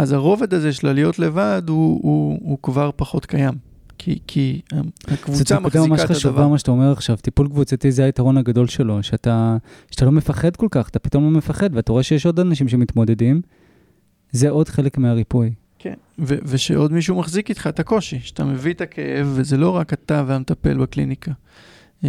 אז 0.01 0.13
הרובד 0.13 0.55
הזה 0.55 0.73
של 0.73 0.93
להיות 0.93 1.19
לבד 1.19 1.63
הוא, 1.69 2.01
הוא, 2.03 2.39
הוא 2.43 2.59
כבר 2.63 2.91
פחות 2.97 3.27
קיים. 3.27 3.55
כי, 3.99 4.19
כי 4.27 4.61
אמ, 4.73 4.79
זאת 4.79 5.13
הקבוצה 5.13 5.55
נקודה 5.55 5.61
מחזיקה 5.61 5.89
ממש 5.89 6.01
את 6.01 6.11
חשובה 6.11 6.35
הדבר. 6.35 6.49
מה 6.49 6.59
שאתה 6.59 6.71
אומר 6.71 6.93
עכשיו, 6.93 7.17
טיפול 7.17 7.49
קבוצתי 7.49 7.93
זה 7.93 8.05
היתרון 8.05 8.37
הגדול 8.37 8.69
שלו, 8.69 9.03
שאתה, 9.03 9.57
שאתה 9.91 10.05
לא 10.05 10.13
מפחד 10.13 10.57
כל 10.57 10.67
כך, 10.71 10.89
אתה 10.89 10.99
פתאום 10.99 11.25
לא 11.25 11.31
מפחד, 11.31 11.71
ואתה 11.73 11.93
רואה 11.93 12.03
שיש 12.03 12.27
עוד 12.27 12.41
אנשים 12.41 12.69
שמתמודדים, 12.69 13.41
זה 14.31 14.51
עוד 14.51 14.69
חלק 14.69 14.99
מהריפוי. 14.99 15.53
כן, 15.79 15.95
ו- 16.19 16.39
ושעוד 16.45 16.93
מישהו 16.93 17.17
מחזיק 17.17 17.49
איתך 17.49 17.67
את 17.67 17.81
הקושי, 17.81 18.21
שאתה 18.21 18.45
מביא 18.45 18.73
את 18.73 18.81
הכאב, 18.81 19.33
וזה 19.35 19.57
לא 19.57 19.71
רק 19.71 19.93
אתה 19.93 20.25
והמטפל 20.27 20.79
בקליניקה. 20.79 21.33
ש, 22.03 22.09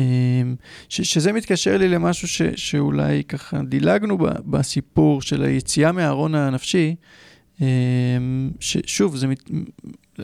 שזה 0.89 1.33
מתקשר 1.33 1.77
לי 1.77 1.89
למשהו 1.89 2.27
ש, 2.27 2.41
שאולי 2.55 3.23
ככה 3.23 3.59
דילגנו 3.69 4.17
ב, 4.17 4.23
בסיפור 4.45 5.21
של 5.21 5.43
היציאה 5.43 5.91
מהארון 5.91 6.35
הנפשי, 6.35 6.95
ששוב, 8.59 9.15
זה 9.15 9.27
מת, 9.27 9.49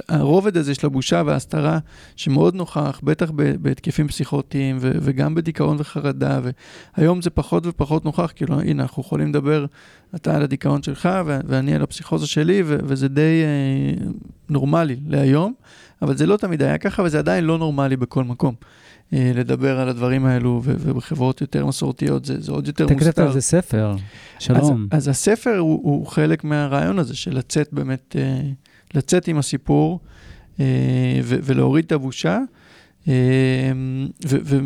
הרובד 0.09 0.57
הזה 0.57 0.75
של 0.75 0.88
הבושה 0.88 1.23
וההסתרה, 1.25 1.79
שמאוד 2.15 2.55
נוכח, 2.55 2.99
בטח 3.03 3.31
בהתקפים 3.61 4.07
פסיכוטיים 4.07 4.77
ו- 4.81 4.91
וגם 5.01 5.35
בדיכאון 5.35 5.77
וחרדה, 5.79 6.39
והיום 6.97 7.21
זה 7.21 7.29
פחות 7.29 7.67
ופחות 7.67 8.05
נוכח, 8.05 8.31
כאילו, 8.35 8.59
הנה, 8.59 8.83
אנחנו 8.83 9.01
יכולים 9.01 9.29
לדבר, 9.29 9.65
אתה 10.15 10.35
על 10.35 10.43
הדיכאון 10.43 10.83
שלך 10.83 11.09
ו- 11.25 11.39
ואני 11.47 11.75
על 11.75 11.81
הפסיכוזה 11.81 12.27
שלי, 12.27 12.61
ו- 12.65 12.77
וזה 12.83 13.07
די 13.07 13.41
אה, 13.43 14.07
נורמלי 14.49 14.95
להיום, 15.07 15.53
אבל 16.01 16.17
זה 16.17 16.25
לא 16.25 16.38
תמיד 16.38 16.61
היה 16.61 16.77
ככה, 16.77 17.03
וזה 17.03 17.19
עדיין 17.19 17.43
לא 17.43 17.57
נורמלי 17.57 17.97
בכל 17.97 18.23
מקום. 18.23 18.55
אה, 19.13 19.31
לדבר 19.35 19.79
על 19.79 19.89
הדברים 19.89 20.25
האלו, 20.25 20.61
ובחברות 20.63 21.41
יותר 21.41 21.65
מסורתיות 21.65 22.25
זה, 22.25 22.41
זה 22.41 22.51
עוד 22.51 22.67
יותר 22.67 22.83
מוסתר. 22.83 22.99
אתה 23.01 23.11
כתבת 23.11 23.27
על 23.27 23.33
זה 23.33 23.41
ספר, 23.41 23.95
שלום. 24.39 24.87
אז, 24.91 25.03
אז 25.03 25.07
הספר 25.07 25.57
הוא, 25.57 25.79
הוא 25.83 26.07
חלק 26.07 26.43
מהרעיון 26.43 26.99
הזה 26.99 27.15
של 27.15 27.37
לצאת 27.37 27.69
באמת... 27.71 28.15
אה, 28.19 28.41
לצאת 28.93 29.27
עם 29.27 29.37
הסיפור 29.37 29.99
אה, 30.59 30.65
ו- 31.23 31.39
ולהוריד 31.43 31.85
את 31.85 31.91
הבושה. 31.91 32.39
ו- 33.07 33.13
ו- 34.25 34.59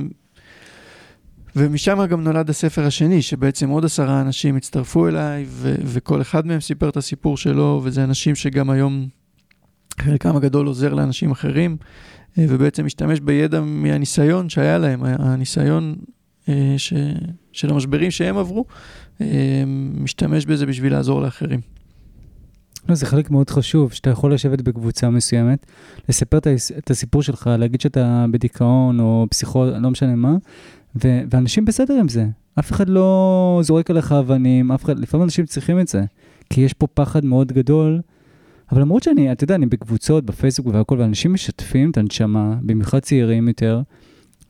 ומשם 1.55 2.05
גם 2.09 2.23
נולד 2.23 2.49
הספר 2.49 2.85
השני, 2.85 3.21
שבעצם 3.21 3.69
עוד 3.69 3.85
עשרה 3.85 4.21
אנשים 4.21 4.55
הצטרפו 4.55 5.07
אליי, 5.07 5.45
ו- 5.47 5.75
וכל 5.85 6.21
אחד 6.21 6.47
מהם 6.47 6.59
סיפר 6.59 6.89
את 6.89 6.97
הסיפור 6.97 7.37
שלו, 7.37 7.81
וזה 7.83 8.03
אנשים 8.03 8.35
שגם 8.35 8.69
היום 8.69 9.07
חלקם 10.01 10.35
הגדול 10.35 10.67
עוזר 10.67 10.93
לאנשים 10.93 11.31
אחרים, 11.31 11.77
ובעצם 12.37 12.85
משתמש 12.85 13.19
בידע 13.19 13.61
מהניסיון 13.61 14.49
שהיה 14.49 14.77
להם, 14.77 15.03
הניסיון 15.03 15.95
ש- 16.77 16.93
של 17.51 17.69
המשברים 17.69 18.11
שהם 18.11 18.37
עברו, 18.37 18.65
משתמש 19.99 20.45
בזה 20.45 20.65
בשביל 20.65 20.93
לעזור 20.93 21.21
לאחרים. 21.21 21.59
לא, 22.89 22.95
זה 22.95 23.05
חלק 23.05 23.31
מאוד 23.31 23.49
חשוב, 23.49 23.93
שאתה 23.93 24.09
יכול 24.09 24.33
לשבת 24.33 24.61
בקבוצה 24.61 25.09
מסוימת, 25.09 25.65
לספר 26.09 26.37
את 26.77 26.91
הסיפור 26.91 27.23
שלך, 27.23 27.49
להגיד 27.59 27.81
שאתה 27.81 28.25
בדיכאון 28.31 28.99
או 28.99 29.27
פסיכו, 29.29 29.65
לא 29.65 29.89
משנה 29.89 30.15
מה, 30.15 30.35
ו- 31.03 31.21
ואנשים 31.31 31.65
בסדר 31.65 31.93
עם 31.99 32.07
זה. 32.07 32.25
אף 32.59 32.71
אחד 32.71 32.89
לא 32.89 33.59
זורק 33.63 33.89
עליך 33.89 34.11
אבנים, 34.11 34.71
אף 34.71 34.85
אחד, 34.85 34.99
לפעמים 34.99 35.23
אנשים 35.23 35.45
צריכים 35.45 35.79
את 35.79 35.87
זה, 35.87 36.03
כי 36.49 36.61
יש 36.61 36.73
פה 36.73 36.87
פחד 36.87 37.25
מאוד 37.25 37.51
גדול. 37.51 38.01
אבל 38.71 38.81
למרות 38.81 39.03
שאני, 39.03 39.31
אתה 39.31 39.43
יודע, 39.43 39.55
אני 39.55 39.65
בקבוצות, 39.65 40.25
בפייסבוק 40.25 40.73
והכל, 40.73 40.99
ואנשים 40.99 41.33
משתפים 41.33 41.91
את 41.91 41.97
הנשמה, 41.97 42.55
במיוחד 42.61 42.99
צעירים 42.99 43.47
יותר, 43.47 43.81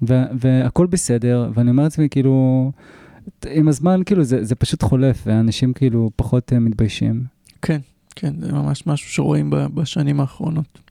והכל 0.01 0.88
בסדר, 0.88 1.51
ואני 1.53 1.69
אומר 1.69 1.84
לעצמי, 1.84 2.09
כאילו, 2.09 2.72
עם 3.51 3.67
הזמן, 3.67 4.01
כאילו, 4.05 4.24
זה, 4.24 4.43
זה 4.43 4.55
פשוט 4.55 4.84
חולף, 4.84 5.24
ואנשים 5.26 5.74
כאילו 5.74 6.11
פחות 6.15 6.51
uh, 6.51 6.55
מתביישים. 6.55 7.24
כן, 7.61 7.80
כן, 8.15 8.34
זה 8.39 8.53
ממש 8.53 8.88
משהו 8.88 9.09
שרואים 9.09 9.49
בשנים 9.49 10.19
האחרונות. 10.19 10.90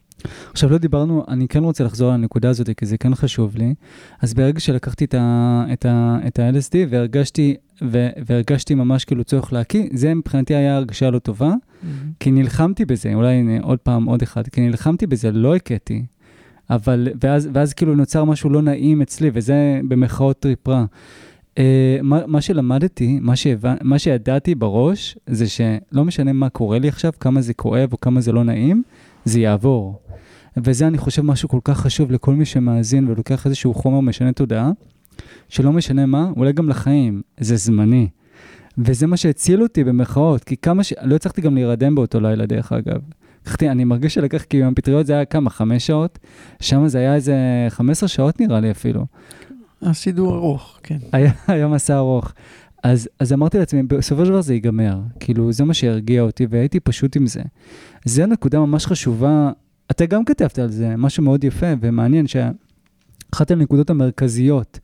עכשיו 0.50 0.70
לא 0.70 0.78
דיברנו, 0.78 1.24
אני 1.28 1.48
כן 1.48 1.64
רוצה 1.64 1.84
לחזור 1.84 2.12
לנקודה 2.12 2.48
הזאת, 2.48 2.70
כי 2.76 2.86
זה 2.86 2.98
כן 2.98 3.14
חשוב 3.14 3.56
לי. 3.56 3.74
אז 4.20 4.34
ברגע 4.34 4.60
שלקחתי 4.60 5.04
את 5.04 5.14
ה-LSD 5.14 5.72
את 5.72 5.86
ה, 5.86 6.18
את 6.26 6.38
ה 6.38 6.50
והרגשתי, 6.88 7.56
ו, 7.82 8.08
והרגשתי 8.26 8.74
ממש 8.74 9.04
כאילו 9.04 9.24
צורך 9.24 9.52
להקיא, 9.52 9.88
זה 9.92 10.14
מבחינתי 10.14 10.54
היה 10.54 10.76
הרגשה 10.76 11.10
לא 11.10 11.18
טובה, 11.18 11.52
mm-hmm. 11.52 11.86
כי 12.20 12.30
נלחמתי 12.30 12.84
בזה, 12.84 13.14
אולי 13.14 13.34
הנה, 13.34 13.62
עוד 13.62 13.78
פעם, 13.78 14.04
עוד 14.04 14.22
אחד, 14.22 14.48
כי 14.48 14.60
נלחמתי 14.60 15.06
בזה, 15.06 15.32
לא 15.32 15.56
הקאתי. 15.56 16.02
אבל, 16.70 17.08
ואז, 17.24 17.48
ואז 17.52 17.72
כאילו 17.72 17.94
נוצר 17.94 18.24
משהו 18.24 18.50
לא 18.50 18.62
נעים 18.62 19.02
אצלי, 19.02 19.30
וזה 19.34 19.80
במרכאות 19.88 20.40
טריפ 20.40 20.68
רע. 20.68 20.84
אה, 21.54 21.62
מה, 22.02 22.20
מה 22.26 22.40
שלמדתי, 22.40 23.18
מה, 23.22 23.36
שהבנ... 23.36 23.76
מה 23.82 23.98
שידעתי 23.98 24.54
בראש, 24.54 25.18
זה 25.26 25.48
שלא 25.48 26.04
משנה 26.04 26.32
מה 26.32 26.48
קורה 26.48 26.78
לי 26.78 26.88
עכשיו, 26.88 27.12
כמה 27.20 27.40
זה 27.40 27.54
כואב 27.54 27.92
או 27.92 28.00
כמה 28.00 28.20
זה 28.20 28.32
לא 28.32 28.44
נעים, 28.44 28.82
זה 29.24 29.40
יעבור. 29.40 30.00
וזה, 30.56 30.86
אני 30.86 30.98
חושב, 30.98 31.22
משהו 31.22 31.48
כל 31.48 31.60
כך 31.64 31.80
חשוב 31.80 32.12
לכל 32.12 32.34
מי 32.34 32.44
שמאזין 32.44 33.08
ולוקח 33.08 33.46
איזשהו 33.46 33.74
חומר 33.74 34.00
משנה 34.00 34.32
תודעה, 34.32 34.70
שלא 35.48 35.72
משנה 35.72 36.06
מה, 36.06 36.30
אולי 36.36 36.52
גם 36.52 36.68
לחיים, 36.68 37.22
זה 37.40 37.56
זמני. 37.56 38.08
וזה 38.78 39.06
מה 39.06 39.16
שהציל 39.16 39.62
אותי 39.62 39.84
במרכאות, 39.84 40.44
כי 40.44 40.56
כמה 40.56 40.84
ש... 40.84 40.92
לא 41.02 41.14
הצלחתי 41.16 41.40
גם 41.40 41.54
להירדם 41.54 41.94
באותו 41.94 42.20
לילה, 42.20 42.46
דרך 42.46 42.72
אגב. 42.72 43.00
לקחתי, 43.42 43.70
אני 43.70 43.84
מרגיש 43.84 44.14
שלקח, 44.14 44.42
כי 44.42 44.62
עם 44.62 44.72
הפטריות 44.72 45.06
זה 45.06 45.12
היה 45.12 45.24
כמה, 45.24 45.50
חמש 45.50 45.86
שעות? 45.86 46.18
שם 46.60 46.88
זה 46.88 46.98
היה 46.98 47.14
איזה 47.14 47.34
15 47.68 48.08
שעות 48.08 48.40
נראה 48.40 48.60
לי 48.60 48.70
אפילו. 48.70 49.06
הסידור 49.82 50.34
ארוך, 50.34 50.78
כן. 50.82 50.98
היה, 51.12 51.32
היה 51.46 51.68
מסע 51.68 51.96
ארוך. 51.96 52.32
אז, 52.82 53.08
אז 53.18 53.32
אמרתי 53.32 53.58
לעצמי, 53.58 53.82
בסופו 53.82 54.24
של 54.24 54.30
דבר 54.30 54.40
זה 54.40 54.54
ייגמר. 54.54 55.00
כאילו, 55.20 55.52
זה 55.52 55.64
מה 55.64 55.74
שהרגיע 55.74 56.22
אותי, 56.22 56.46
והייתי 56.50 56.80
פשוט 56.80 57.16
עם 57.16 57.26
זה. 57.26 57.42
זו 58.04 58.26
נקודה 58.26 58.60
ממש 58.60 58.86
חשובה. 58.86 59.50
אתה 59.90 60.06
גם 60.06 60.24
כתבת 60.24 60.58
על 60.58 60.68
זה, 60.68 60.94
משהו 60.98 61.22
מאוד 61.22 61.44
יפה 61.44 61.66
ומעניין, 61.80 62.26
שאחת 62.26 63.50
הנקודות 63.50 63.90
המרכזיות 63.90 64.78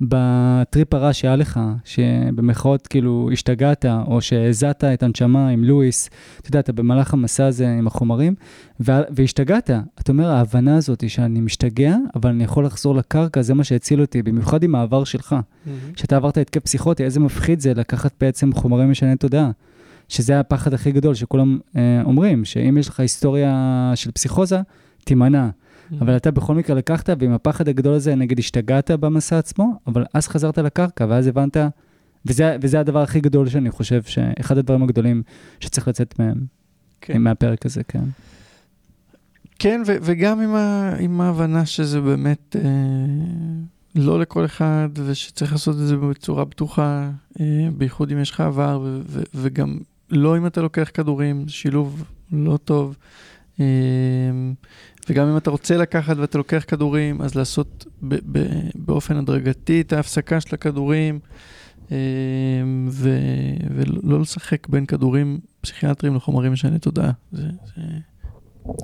בטריפ 0.00 0.94
הרע 0.94 1.12
שהיה 1.12 1.36
לך, 1.36 1.60
שבמחאות 1.84 2.86
כאילו 2.86 3.30
השתגעת, 3.32 3.84
או 4.06 4.20
שהזעת 4.20 4.84
את 4.84 5.02
הנשמה 5.02 5.48
עם 5.48 5.64
לואיס, 5.64 6.10
אתה 6.40 6.48
יודע, 6.48 6.60
אתה 6.60 6.72
במהלך 6.72 7.14
המסע 7.14 7.46
הזה 7.46 7.68
עם 7.68 7.86
החומרים, 7.86 8.34
והשתגעת. 8.80 9.70
אתה 10.00 10.12
אומר, 10.12 10.30
ההבנה 10.30 10.76
הזאת 10.76 11.10
שאני 11.10 11.40
משתגע, 11.40 11.96
אבל 12.14 12.30
אני 12.30 12.44
יכול 12.44 12.66
לחזור 12.66 12.94
לקרקע, 12.94 13.42
זה 13.42 13.54
מה 13.54 13.64
שהציל 13.64 14.00
אותי, 14.00 14.22
במיוחד 14.22 14.62
עם 14.62 14.74
העבר 14.74 15.04
שלך. 15.04 15.32
Mm-hmm. 15.32 15.70
שאתה 15.96 16.16
עברת 16.16 16.38
התקף 16.38 16.62
פסיכוטי, 16.62 17.04
איזה 17.04 17.20
מפחיד 17.20 17.60
זה 17.60 17.74
לקחת 17.74 18.12
בעצם 18.20 18.52
חומרים 18.52 18.90
משני 18.90 19.16
תודעה. 19.16 19.50
שזה 20.08 20.40
הפחד 20.40 20.74
הכי 20.74 20.92
גדול 20.92 21.14
שכולם 21.14 21.58
אה, 21.76 22.02
אומרים, 22.04 22.44
שאם 22.44 22.78
יש 22.78 22.88
לך 22.88 23.00
היסטוריה 23.00 23.92
של 23.94 24.10
פסיכוזה, 24.10 24.60
תימנע. 25.04 25.48
Mm-hmm. 25.48 25.94
אבל 26.00 26.16
אתה 26.16 26.30
בכל 26.30 26.54
מקרה 26.54 26.76
לקחת, 26.76 27.10
ועם 27.18 27.32
הפחד 27.32 27.68
הגדול 27.68 27.94
הזה, 27.94 28.14
נגיד, 28.14 28.38
השתגעת 28.38 28.90
במסע 28.90 29.38
עצמו, 29.38 29.72
אבל 29.86 30.04
אז 30.14 30.28
חזרת 30.28 30.58
לקרקע, 30.58 31.06
ואז 31.08 31.26
הבנת, 31.26 31.56
וזה, 32.26 32.56
וזה 32.60 32.80
הדבר 32.80 33.02
הכי 33.02 33.20
גדול 33.20 33.48
שאני 33.48 33.70
חושב, 33.70 34.02
שאחד 34.02 34.58
הדברים 34.58 34.82
הגדולים 34.82 35.22
שצריך 35.60 35.88
לצאת 35.88 36.18
מהם, 36.18 36.40
כן. 37.00 37.22
מהפרק 37.22 37.66
הזה, 37.66 37.82
כן. 37.88 38.04
כן, 39.58 39.82
ו- 39.86 39.96
וגם 40.02 40.40
עם, 40.40 40.54
ה- 40.54 40.94
עם 40.98 41.20
ההבנה 41.20 41.66
שזה 41.66 42.00
באמת 42.00 42.56
אה, 42.56 42.70
לא 43.94 44.20
לכל 44.20 44.44
אחד, 44.44 44.88
ושצריך 45.06 45.52
לעשות 45.52 45.74
את 45.74 45.86
זה 45.86 45.96
בצורה 45.96 46.44
בטוחה, 46.44 47.10
אה, 47.40 47.68
בייחוד 47.76 48.12
אם 48.12 48.18
יש 48.20 48.30
לך 48.30 48.40
עבר, 48.40 48.80
ו- 48.84 49.00
ו- 49.06 49.22
וגם 49.34 49.78
לא 50.10 50.36
אם 50.36 50.46
אתה 50.46 50.62
לוקח 50.62 50.90
כדורים, 50.94 51.48
שילוב 51.48 52.04
לא 52.32 52.56
טוב. 52.56 52.96
אה, 53.60 53.64
וגם 55.08 55.28
אם 55.28 55.36
אתה 55.36 55.50
רוצה 55.50 55.76
לקחת 55.76 56.16
ואתה 56.16 56.38
לוקח 56.38 56.64
כדורים, 56.66 57.22
אז 57.22 57.34
לעשות 57.34 57.86
ב- 58.02 58.38
ב- 58.38 58.70
באופן 58.74 59.16
הדרגתי 59.16 59.80
את 59.80 59.92
ההפסקה 59.92 60.40
של 60.40 60.54
הכדורים, 60.54 61.18
אה, 61.92 61.96
ו- 62.90 63.56
ולא 63.74 64.20
לשחק 64.20 64.68
בין 64.68 64.86
כדורים 64.86 65.40
פסיכיאטריים 65.60 66.16
לחומרים 66.16 66.52
משני 66.52 66.78
תודעה. 66.78 67.10
זה, 67.32 67.42
זה... 67.42 67.82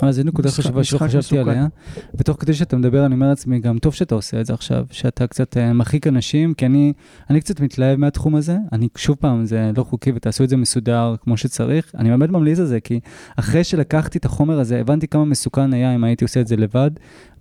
אה, 0.02 0.12
זו 0.12 0.22
נקודה 0.22 0.50
חשובה 0.50 0.84
שלא 0.84 0.98
חשבתי 0.98 1.38
עליה. 1.38 1.66
ותוך 2.14 2.36
כדי 2.40 2.54
שאתה 2.54 2.76
מדבר, 2.76 3.06
אני 3.06 3.14
אומר 3.14 3.28
לעצמי, 3.28 3.58
גם 3.58 3.78
טוב 3.78 3.94
שאתה 3.94 4.14
עושה 4.14 4.40
את 4.40 4.46
זה 4.46 4.54
עכשיו, 4.54 4.86
שאתה 4.90 5.26
קצת 5.26 5.56
uh, 5.56 5.72
מרחיק 5.74 6.06
אנשים, 6.06 6.54
כי 6.54 6.66
אני, 6.66 6.92
אני 7.30 7.40
קצת 7.40 7.60
מתלהב 7.60 7.98
מהתחום 7.98 8.34
הזה. 8.34 8.56
אני, 8.72 8.88
שוב 8.96 9.16
פעם, 9.20 9.44
זה 9.44 9.70
לא 9.76 9.84
חוקי 9.84 10.12
ותעשו 10.14 10.44
את 10.44 10.48
זה 10.48 10.56
מסודר 10.56 11.14
כמו 11.20 11.36
שצריך. 11.36 11.92
אני 11.98 12.10
באמת 12.10 12.30
ממליץ 12.30 12.58
על 12.58 12.66
זה, 12.66 12.80
כי 12.80 13.00
אחרי 13.36 13.64
שלקחתי 13.64 14.18
את 14.18 14.24
החומר 14.24 14.60
הזה, 14.60 14.80
הבנתי 14.80 15.08
כמה 15.08 15.24
מסוכן 15.24 15.72
היה 15.72 15.94
אם 15.94 16.04
הייתי 16.04 16.24
עושה 16.24 16.40
את 16.40 16.46
זה 16.46 16.56
לבד, 16.56 16.90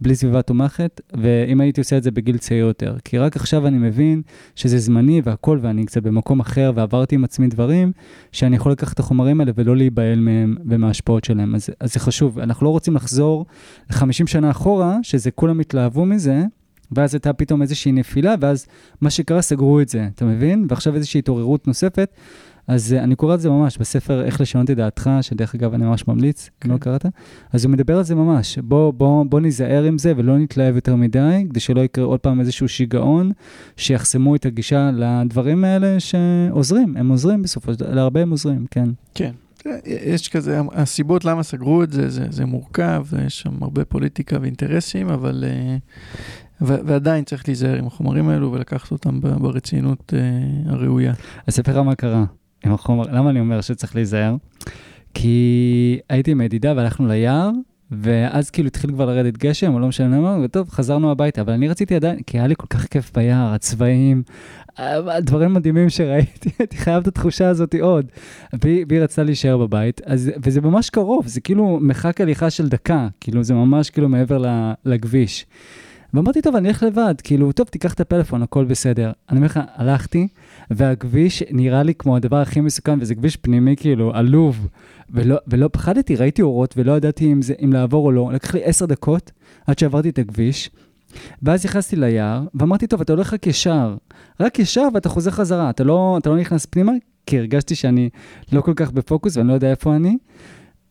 בלי 0.01 0.15
סביבה 0.15 0.41
תומכת, 0.41 1.01
ואם 1.13 1.61
הייתי 1.61 1.81
עושה 1.81 1.97
את 1.97 2.03
זה 2.03 2.11
בגיל 2.11 2.37
צעיר 2.37 2.65
יותר. 2.65 2.95
כי 3.03 3.17
רק 3.17 3.35
עכשיו 3.35 3.67
אני 3.67 3.77
מבין 3.77 4.21
שזה 4.55 4.77
זמני 4.77 5.21
והכל, 5.23 5.59
ואני 5.61 5.85
קצת 5.85 6.03
במקום 6.03 6.39
אחר, 6.39 6.71
ועברתי 6.75 7.15
עם 7.15 7.23
עצמי 7.23 7.47
דברים, 7.47 7.91
שאני 8.31 8.55
יכול 8.55 8.71
לקחת 8.71 8.93
את 8.93 8.99
החומרים 8.99 9.39
האלה 9.39 9.51
ולא 9.55 9.77
להיבהל 9.77 10.19
מהם 10.19 10.55
ומההשפעות 10.65 11.23
שלהם. 11.23 11.55
אז, 11.55 11.69
אז 11.79 11.93
זה 11.93 11.99
חשוב. 11.99 12.39
אנחנו 12.39 12.65
לא 12.65 12.69
רוצים 12.69 12.95
לחזור 12.95 13.45
50 13.91 14.27
שנה 14.27 14.51
אחורה, 14.51 14.97
שזה 15.03 15.31
כולם 15.31 15.59
התלהבו 15.59 16.05
מזה, 16.05 16.43
ואז 16.91 17.13
הייתה 17.13 17.33
פתאום 17.33 17.61
איזושהי 17.61 17.91
נפילה, 17.91 18.35
ואז 18.39 18.67
מה 19.01 19.09
שקרה, 19.09 19.41
סגרו 19.41 19.81
את 19.81 19.89
זה, 19.89 20.07
אתה 20.15 20.25
מבין? 20.25 20.65
ועכשיו 20.69 20.95
איזושהי 20.95 21.19
התעוררות 21.19 21.67
נוספת. 21.67 22.09
אז 22.71 22.95
uh, 22.97 23.03
אני 23.03 23.15
קורא 23.15 23.35
את 23.35 23.39
זה 23.39 23.49
ממש 23.49 23.77
בספר 23.77 24.25
איך 24.25 24.41
לשנות 24.41 24.69
את 24.69 24.77
דעתך, 24.77 25.09
שדרך 25.21 25.55
אגב 25.55 25.73
אני 25.73 25.85
ממש 25.85 26.07
ממליץ, 26.07 26.49
כן. 26.59 26.69
אם 26.69 26.73
לא 26.73 26.79
קראת. 26.79 27.05
אז 27.53 27.65
הוא 27.65 27.71
מדבר 27.71 27.97
על 27.97 28.03
זה 28.03 28.15
ממש, 28.15 28.57
בוא, 28.57 28.93
בוא, 28.93 29.25
בוא 29.25 29.39
ניזהר 29.39 29.83
עם 29.83 29.97
זה 29.97 30.13
ולא 30.17 30.37
נתלהב 30.37 30.75
יותר 30.75 30.95
מדי, 30.95 31.45
כדי 31.49 31.59
שלא 31.59 31.81
יקרה 31.81 32.05
עוד 32.05 32.19
פעם 32.19 32.39
איזשהו 32.39 32.67
שיגעון, 32.67 33.31
שיחסמו 33.77 34.35
את 34.35 34.45
הגישה 34.45 34.91
לדברים 34.93 35.63
האלה 35.63 35.99
שעוזרים, 35.99 36.97
הם 36.97 37.09
עוזרים 37.09 37.41
בסופו 37.41 37.73
של 37.73 37.79
דבר, 37.79 37.93
להרבה 37.93 38.21
הם 38.21 38.31
עוזרים, 38.31 38.65
כן. 38.71 38.89
כן. 39.13 39.31
יש 39.85 40.29
כזה, 40.29 40.61
הסיבות 40.71 41.25
למה 41.25 41.43
סגרו 41.43 41.83
את 41.83 41.91
זה, 41.91 42.09
זה, 42.09 42.25
זה 42.29 42.45
מורכב, 42.45 43.05
יש 43.25 43.39
שם 43.39 43.63
הרבה 43.63 43.85
פוליטיקה 43.85 44.37
ואינטרסים, 44.41 45.09
אבל, 45.09 45.43
אה, 45.47 45.77
ו- 46.61 46.81
ועדיין 46.85 47.23
צריך 47.23 47.43
להיזהר 47.47 47.77
עם 47.77 47.87
החומרים 47.87 48.29
האלו 48.29 48.51
ולקחת 48.51 48.91
אותם 48.91 49.19
ברצינות 49.21 50.13
אה, 50.17 50.71
הראויה. 50.71 51.13
אספר 51.49 51.71
לך 51.71 51.77
מה 51.77 51.95
קרה 51.95 52.25
עם 52.65 52.73
החומר, 52.73 53.03
למה 53.11 53.29
אני 53.29 53.39
אומר 53.39 53.61
שצריך 53.61 53.95
להיזהר? 53.95 54.35
כי 55.13 55.99
הייתי 56.09 56.31
עם 56.31 56.41
ידידה 56.41 56.73
והלכנו 56.75 57.07
ליער, 57.07 57.49
ואז 57.91 58.49
כאילו 58.49 58.67
התחיל 58.67 58.91
כבר 58.91 59.05
לרדת 59.05 59.37
גשם, 59.37 59.73
או 59.73 59.79
לא 59.79 59.87
משנה 59.87 60.19
מה, 60.19 60.37
וטוב, 60.43 60.69
חזרנו 60.69 61.11
הביתה, 61.11 61.41
אבל 61.41 61.53
אני 61.53 61.67
רציתי 61.67 61.95
עדיין, 61.95 62.19
כי 62.27 62.37
היה 62.39 62.47
לי 62.47 62.55
כל 62.57 62.67
כך 62.69 62.85
כיף 62.85 63.11
ביער, 63.13 63.53
הצבעים, 63.53 64.23
הדברים 64.77 65.53
מדהימים 65.53 65.89
שראיתי, 65.89 66.49
הייתי 66.59 66.77
חייב 66.77 67.01
את 67.01 67.07
התחושה 67.07 67.49
הזאת 67.49 67.75
עוד. 67.81 68.05
והיא, 68.63 68.85
רצתה 69.01 69.23
להישאר 69.23 69.57
בבית, 69.57 70.01
אז, 70.05 70.31
וזה 70.43 70.61
ממש 70.61 70.89
קרוב, 70.89 71.27
זה 71.27 71.41
כאילו 71.41 71.79
מרחק 71.81 72.21
הליכה 72.21 72.49
של 72.49 72.69
דקה, 72.69 73.07
כאילו 73.19 73.43
זה 73.43 73.53
ממש 73.53 73.89
כאילו 73.89 74.09
מעבר 74.09 74.43
לכביש. 74.85 75.45
ואמרתי, 76.13 76.41
טוב, 76.41 76.55
אני 76.55 76.67
אלך 76.67 76.83
לבד, 76.83 77.15
כאילו, 77.23 77.51
טוב, 77.51 77.67
תיקח 77.67 77.93
את 77.93 77.99
הפלאפון, 77.99 78.43
הכל 78.43 78.65
בסדר. 78.65 79.11
אני 79.29 79.37
אומר 79.37 79.45
לך, 79.45 79.59
הלכתי, 79.75 80.27
והכביש 80.71 81.43
נראה 81.51 81.83
לי 81.83 81.93
כמו 81.95 82.15
הדבר 82.15 82.37
הכי 82.37 82.61
מסוכן, 82.61 82.99
וזה 83.01 83.15
כביש 83.15 83.37
פנימי, 83.37 83.75
כאילו, 83.75 84.15
עלוב. 84.15 84.67
ולא, 85.09 85.35
ולא 85.47 85.69
פחדתי, 85.71 86.15
ראיתי 86.15 86.41
אורות 86.41 86.73
ולא 86.77 86.97
ידעתי 86.97 87.31
אם, 87.31 87.41
זה, 87.41 87.53
אם 87.63 87.73
לעבור 87.73 88.05
או 88.05 88.11
לא. 88.11 88.29
לקח 88.33 88.53
לי 88.53 88.63
עשר 88.63 88.85
דקות 88.85 89.31
עד 89.67 89.79
שעברתי 89.79 90.09
את 90.09 90.19
הכביש, 90.19 90.69
ואז 91.41 91.65
נכנסתי 91.65 91.95
ליער, 91.95 92.43
ואמרתי, 92.55 92.87
טוב, 92.87 93.01
אתה 93.01 93.13
הולך 93.13 93.33
רק 93.33 93.47
ישר, 93.47 93.95
רק 94.39 94.59
ישר 94.59 94.87
ואתה 94.93 95.09
חוזר 95.09 95.31
חזרה, 95.31 95.69
אתה 95.69 95.83
לא, 95.83 96.17
אתה 96.19 96.29
לא 96.29 96.37
נכנס 96.37 96.65
פנימה, 96.65 96.91
כי 97.25 97.39
הרגשתי 97.39 97.75
שאני 97.75 98.09
לא 98.51 98.61
כל 98.61 98.73
כך 98.75 98.91
בפוקוס 98.91 99.37
ואני 99.37 99.47
לא 99.47 99.53
יודע 99.53 99.69
איפה 99.69 99.95
אני. 99.95 100.17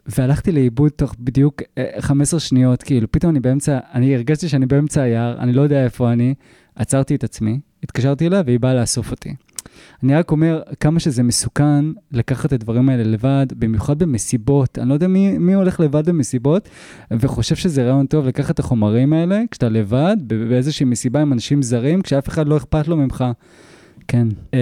והלכתי 0.07 0.53
לאיבוד 0.53 0.91
תוך 0.91 1.15
בדיוק 1.19 1.63
15 2.01 2.39
אה, 2.39 2.41
שניות, 2.41 2.83
כאילו, 2.83 3.13
פתאום 3.13 3.31
אני 3.31 3.41
באמצע, 3.41 3.79
אני 3.95 4.15
הרגשתי 4.15 4.49
שאני 4.49 4.67
באמצע 4.67 5.03
היער, 5.03 5.39
אני 5.39 5.53
לא 5.53 5.63
יודע 5.63 5.85
איפה 5.85 6.13
אני, 6.13 6.35
עצרתי 6.75 7.15
את 7.15 7.25
עצמי, 7.25 7.61
התקשרתי 7.83 8.27
אליה 8.27 8.43
והיא 8.47 8.61
באה 8.61 8.75
לאסוף 8.75 9.11
אותי. 9.11 9.35
אני 10.03 10.15
רק 10.15 10.31
אומר 10.31 10.63
כמה 10.81 11.01
שזה 11.01 11.23
מסוכן 11.23 11.85
לקחת 12.13 12.47
את 12.47 12.53
הדברים 12.53 12.89
האלה 12.89 13.03
לבד, 13.03 13.47
במיוחד 13.57 13.99
במסיבות. 13.99 14.79
אני 14.79 14.89
לא 14.89 14.95
יודע 14.95 15.09
מי, 15.09 15.39
מי 15.39 15.55
הולך 15.55 15.81
לבד 15.81 16.09
במסיבות, 16.09 16.69
וחושב 17.11 17.57
שזה 17.57 17.83
רעיון 17.83 18.07
טוב 18.07 18.27
לקחת 18.27 18.55
את 18.55 18.59
החומרים 18.59 19.13
האלה 19.13 19.43
כשאתה 19.51 19.69
לבד, 19.69 20.17
באיזושהי 20.27 20.87
מסיבה 20.87 21.21
עם 21.23 21.33
אנשים 21.33 21.63
זרים, 21.63 22.03
כשאף 22.03 22.29
אחד 22.29 22.49
לא 22.49 22.57
אכפת 22.57 22.89
לו 22.89 22.97
ממך. 22.97 23.25
כן, 24.09 24.29
uh, 24.31 24.55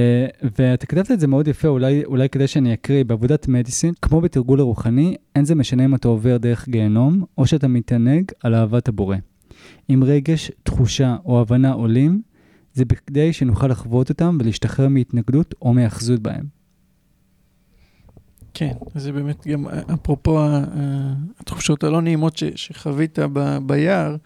ואתה 0.58 0.86
כתבת 0.86 1.10
את 1.10 1.20
זה 1.20 1.26
מאוד 1.26 1.48
יפה, 1.48 1.68
אולי, 1.68 2.04
אולי 2.04 2.28
כדי 2.28 2.46
שאני 2.46 2.74
אקריא, 2.74 3.04
בעבודת 3.04 3.48
מדיסין, 3.48 3.94
כמו 4.02 4.20
בתרגול 4.20 4.60
הרוחני, 4.60 5.16
אין 5.34 5.44
זה 5.44 5.54
משנה 5.54 5.84
אם 5.84 5.94
אתה 5.94 6.08
עובר 6.08 6.36
דרך 6.36 6.68
גיהנום, 6.68 7.24
או 7.38 7.46
שאתה 7.46 7.68
מתענג 7.68 8.24
על 8.42 8.54
אהבת 8.54 8.88
הבורא. 8.88 9.16
אם 9.90 10.02
רגש, 10.06 10.50
תחושה 10.62 11.16
או 11.24 11.40
הבנה 11.40 11.72
עולים, 11.72 12.22
זה 12.72 12.84
בכדי 12.84 13.32
שנוכל 13.32 13.66
לחוות 13.66 14.08
אותם 14.08 14.38
ולהשתחרר 14.40 14.88
מהתנגדות 14.88 15.54
או 15.62 15.74
מהאחזות 15.74 16.20
בהם. 16.20 16.44
כן, 18.54 18.72
זה 18.94 19.12
באמת 19.12 19.46
גם, 19.46 19.68
אפרופו 19.94 20.40
התחושות 21.40 21.84
הלא 21.84 22.02
נעימות 22.02 22.36
ש, 22.36 22.44
שחווית 22.54 23.18
ב, 23.32 23.58
ביער, 23.66 24.16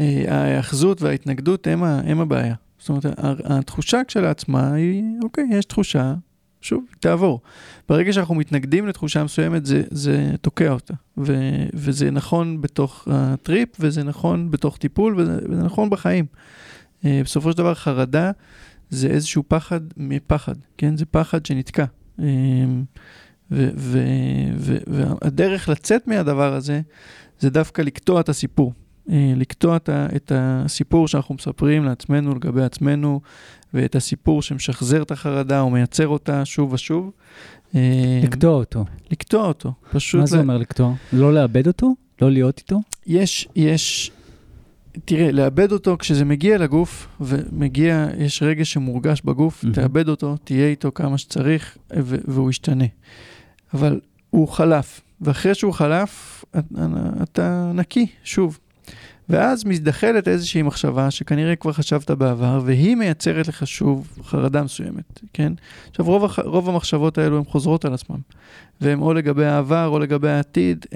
אה, 0.00 0.24
ההאחזות 0.28 1.02
וההתנגדות 1.02 1.66
הם, 1.66 1.84
הם 1.84 2.20
הבעיה. 2.20 2.54
זאת 2.82 2.88
אומרת, 2.88 3.06
התחושה 3.44 4.00
כשלעצמה 4.08 4.72
היא, 4.72 5.04
אוקיי, 5.22 5.44
יש 5.50 5.64
תחושה, 5.64 6.14
שוב, 6.60 6.84
תעבור. 7.00 7.40
ברגע 7.88 8.12
שאנחנו 8.12 8.34
מתנגדים 8.34 8.86
לתחושה 8.86 9.24
מסוימת, 9.24 9.66
זה, 9.66 9.82
זה 9.90 10.30
תוקע 10.40 10.72
אותה. 10.72 10.94
ו, 11.18 11.36
וזה 11.74 12.10
נכון 12.10 12.60
בתוך 12.60 13.08
הטריפ, 13.10 13.68
וזה 13.80 14.04
נכון 14.04 14.50
בתוך 14.50 14.76
טיפול, 14.76 15.20
וזה, 15.20 15.38
וזה 15.50 15.62
נכון 15.62 15.90
בחיים. 15.90 16.26
אה, 17.04 17.20
בסופו 17.24 17.52
של 17.52 17.58
דבר 17.58 17.74
חרדה 17.74 18.30
זה 18.90 19.08
איזשהו 19.08 19.42
פחד 19.48 19.80
מפחד, 19.96 20.54
כן? 20.78 20.96
זה 20.96 21.06
פחד 21.06 21.46
שנתקע. 21.46 21.84
אה, 22.20 22.24
והדרך 24.90 25.68
לצאת 25.68 26.08
מהדבר 26.08 26.54
הזה, 26.54 26.80
זה 27.38 27.50
דווקא 27.50 27.82
לקטוע 27.82 28.20
את 28.20 28.28
הסיפור. 28.28 28.72
אה, 29.10 29.32
לקטוע 29.36 29.76
את 29.88 30.32
הסיפור 30.34 31.08
שאנחנו 31.08 31.34
מספרים 31.34 31.84
לעצמנו 31.84 32.34
לגבי 32.34 32.62
עצמנו, 32.62 33.20
ואת 33.74 33.96
הסיפור 33.96 34.42
שמשחזר 34.42 35.02
את 35.02 35.10
החרדה 35.10 35.60
או 35.60 35.70
מייצר 35.70 36.08
אותה 36.08 36.44
שוב 36.44 36.72
ושוב. 36.72 37.10
לקטוע 38.22 38.54
אותו. 38.54 38.84
לקטוע 39.10 39.46
אותו, 39.46 39.72
פשוט... 39.92 40.20
מה 40.20 40.26
זה 40.26 40.40
אומר 40.40 40.58
לקטוע? 40.58 40.94
לא 41.12 41.34
לאבד 41.34 41.66
אותו? 41.66 41.94
לא 42.22 42.30
להיות 42.30 42.58
איתו? 42.58 42.80
יש, 43.06 43.48
יש 43.56 44.12
תראה, 45.04 45.32
לאבד 45.32 45.72
אותו 45.72 45.96
כשזה 45.98 46.24
מגיע 46.24 46.58
לגוף, 46.58 47.08
ומגיע, 47.20 48.08
יש 48.18 48.42
רגש 48.42 48.72
שמורגש 48.72 49.22
בגוף, 49.24 49.64
mm-hmm. 49.64 49.74
תאבד 49.74 50.08
אותו, 50.08 50.36
תהיה 50.44 50.66
איתו 50.66 50.90
כמה 50.94 51.18
שצריך, 51.18 51.76
והוא 52.28 52.50
ישתנה. 52.50 52.84
אבל 53.74 54.00
הוא 54.30 54.48
חלף, 54.48 55.00
ואחרי 55.20 55.54
שהוא 55.54 55.72
חלף, 55.72 56.44
אתה 57.22 57.72
נקי, 57.74 58.06
שוב. 58.24 58.58
ואז 59.28 59.64
מזדחלת 59.64 60.28
איזושהי 60.28 60.62
מחשבה 60.62 61.10
שכנראה 61.10 61.56
כבר 61.56 61.72
חשבת 61.72 62.10
בעבר, 62.10 62.60
והיא 62.64 62.96
מייצרת 62.96 63.48
לך 63.48 63.66
שוב 63.66 64.18
חרדה 64.24 64.62
מסוימת, 64.62 65.20
כן? 65.32 65.52
עכשיו, 65.90 66.06
רוב, 66.06 66.24
הח... 66.24 66.38
רוב 66.38 66.68
המחשבות 66.68 67.18
האלו 67.18 67.38
הן 67.38 67.44
חוזרות 67.44 67.84
על 67.84 67.94
עצמן, 67.94 68.18
והן 68.80 68.98
או 68.98 69.12
לגבי 69.12 69.44
העבר 69.44 69.86
או 69.86 69.98
לגבי 69.98 70.30
העתיד, 70.30 70.86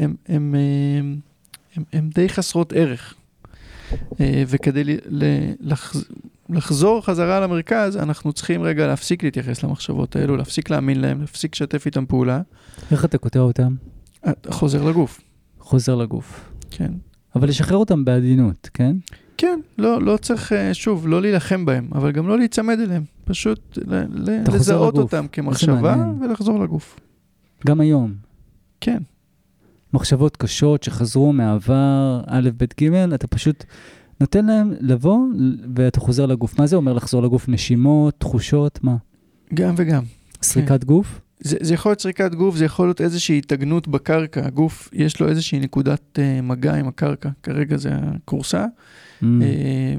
הן 1.92 2.10
די 2.14 2.28
חסרות 2.28 2.72
ערך. 2.72 3.14
אה, 4.20 4.42
וכדי 4.46 4.96
לחזור 6.48 7.04
חזרה 7.04 7.40
למרכז, 7.40 7.96
אנחנו 7.96 8.32
צריכים 8.32 8.62
רגע 8.62 8.86
להפסיק 8.86 9.22
להתייחס 9.22 9.62
למחשבות 9.62 10.16
האלו, 10.16 10.36
להפסיק 10.36 10.70
להאמין 10.70 11.00
להם, 11.00 11.20
להפסיק 11.20 11.54
לשתף 11.54 11.86
איתם 11.86 12.06
פעולה. 12.06 12.40
איך 12.90 13.04
אתה 13.04 13.18
קוטע 13.18 13.38
אותם? 13.38 13.74
אה, 14.26 14.32
חוזר 14.50 14.84
לגוף. 14.84 15.20
חוזר 15.60 15.94
לגוף. 15.94 16.50
כן. 16.70 16.92
אבל 17.36 17.48
לשחרר 17.48 17.76
אותם 17.76 18.04
בעדינות, 18.04 18.70
כן? 18.74 18.96
כן, 19.36 19.60
לא, 19.78 20.02
לא 20.02 20.16
צריך, 20.16 20.52
אה, 20.52 20.74
שוב, 20.74 21.08
לא 21.08 21.22
להילחם 21.22 21.64
בהם, 21.64 21.88
אבל 21.92 22.12
גם 22.12 22.28
לא 22.28 22.38
להיצמד 22.38 22.80
אליהם. 22.80 23.02
פשוט 23.24 23.78
לזהות 24.52 24.98
אותם 24.98 25.26
כמחשבה 25.32 25.96
ולחזור 26.20 26.60
לגוף. 26.60 27.00
גם 27.66 27.80
היום. 27.80 28.14
כן. 28.80 29.02
מחשבות 29.94 30.36
קשות 30.36 30.82
שחזרו 30.82 31.32
מהעבר, 31.32 32.20
א', 32.26 32.50
ב', 32.56 32.64
ג', 32.80 32.94
אתה 32.94 33.26
פשוט 33.26 33.64
נותן 34.20 34.46
להם 34.46 34.72
לבוא 34.80 35.18
ואתה 35.74 36.00
חוזר 36.00 36.26
לגוף. 36.26 36.58
מה 36.58 36.66
זה 36.66 36.76
אומר 36.76 36.92
לחזור 36.92 37.22
לגוף? 37.22 37.48
נשימות, 37.48 38.14
תחושות, 38.18 38.84
מה? 38.84 38.96
גם 39.54 39.74
וגם. 39.76 40.02
סריקת 40.42 40.80
כן. 40.80 40.86
גוף? 40.86 41.20
זה, 41.40 41.56
זה 41.60 41.74
יכול 41.74 41.90
להיות 41.90 42.00
סריקת 42.00 42.34
גוף, 42.34 42.56
זה 42.56 42.64
יכול 42.64 42.86
להיות 42.86 43.00
איזושהי 43.00 43.38
התאגנות 43.38 43.88
בקרקע. 43.88 44.46
הגוף, 44.46 44.88
יש 44.92 45.20
לו 45.20 45.28
איזושהי 45.28 45.58
נקודת 45.60 46.18
uh, 46.18 46.42
מגע 46.42 46.74
עם 46.74 46.88
הקרקע. 46.88 47.28
כרגע 47.42 47.76
זה 47.76 47.90
הכורסה, 47.94 48.64
mm. 48.64 49.24
uh, 49.24 49.26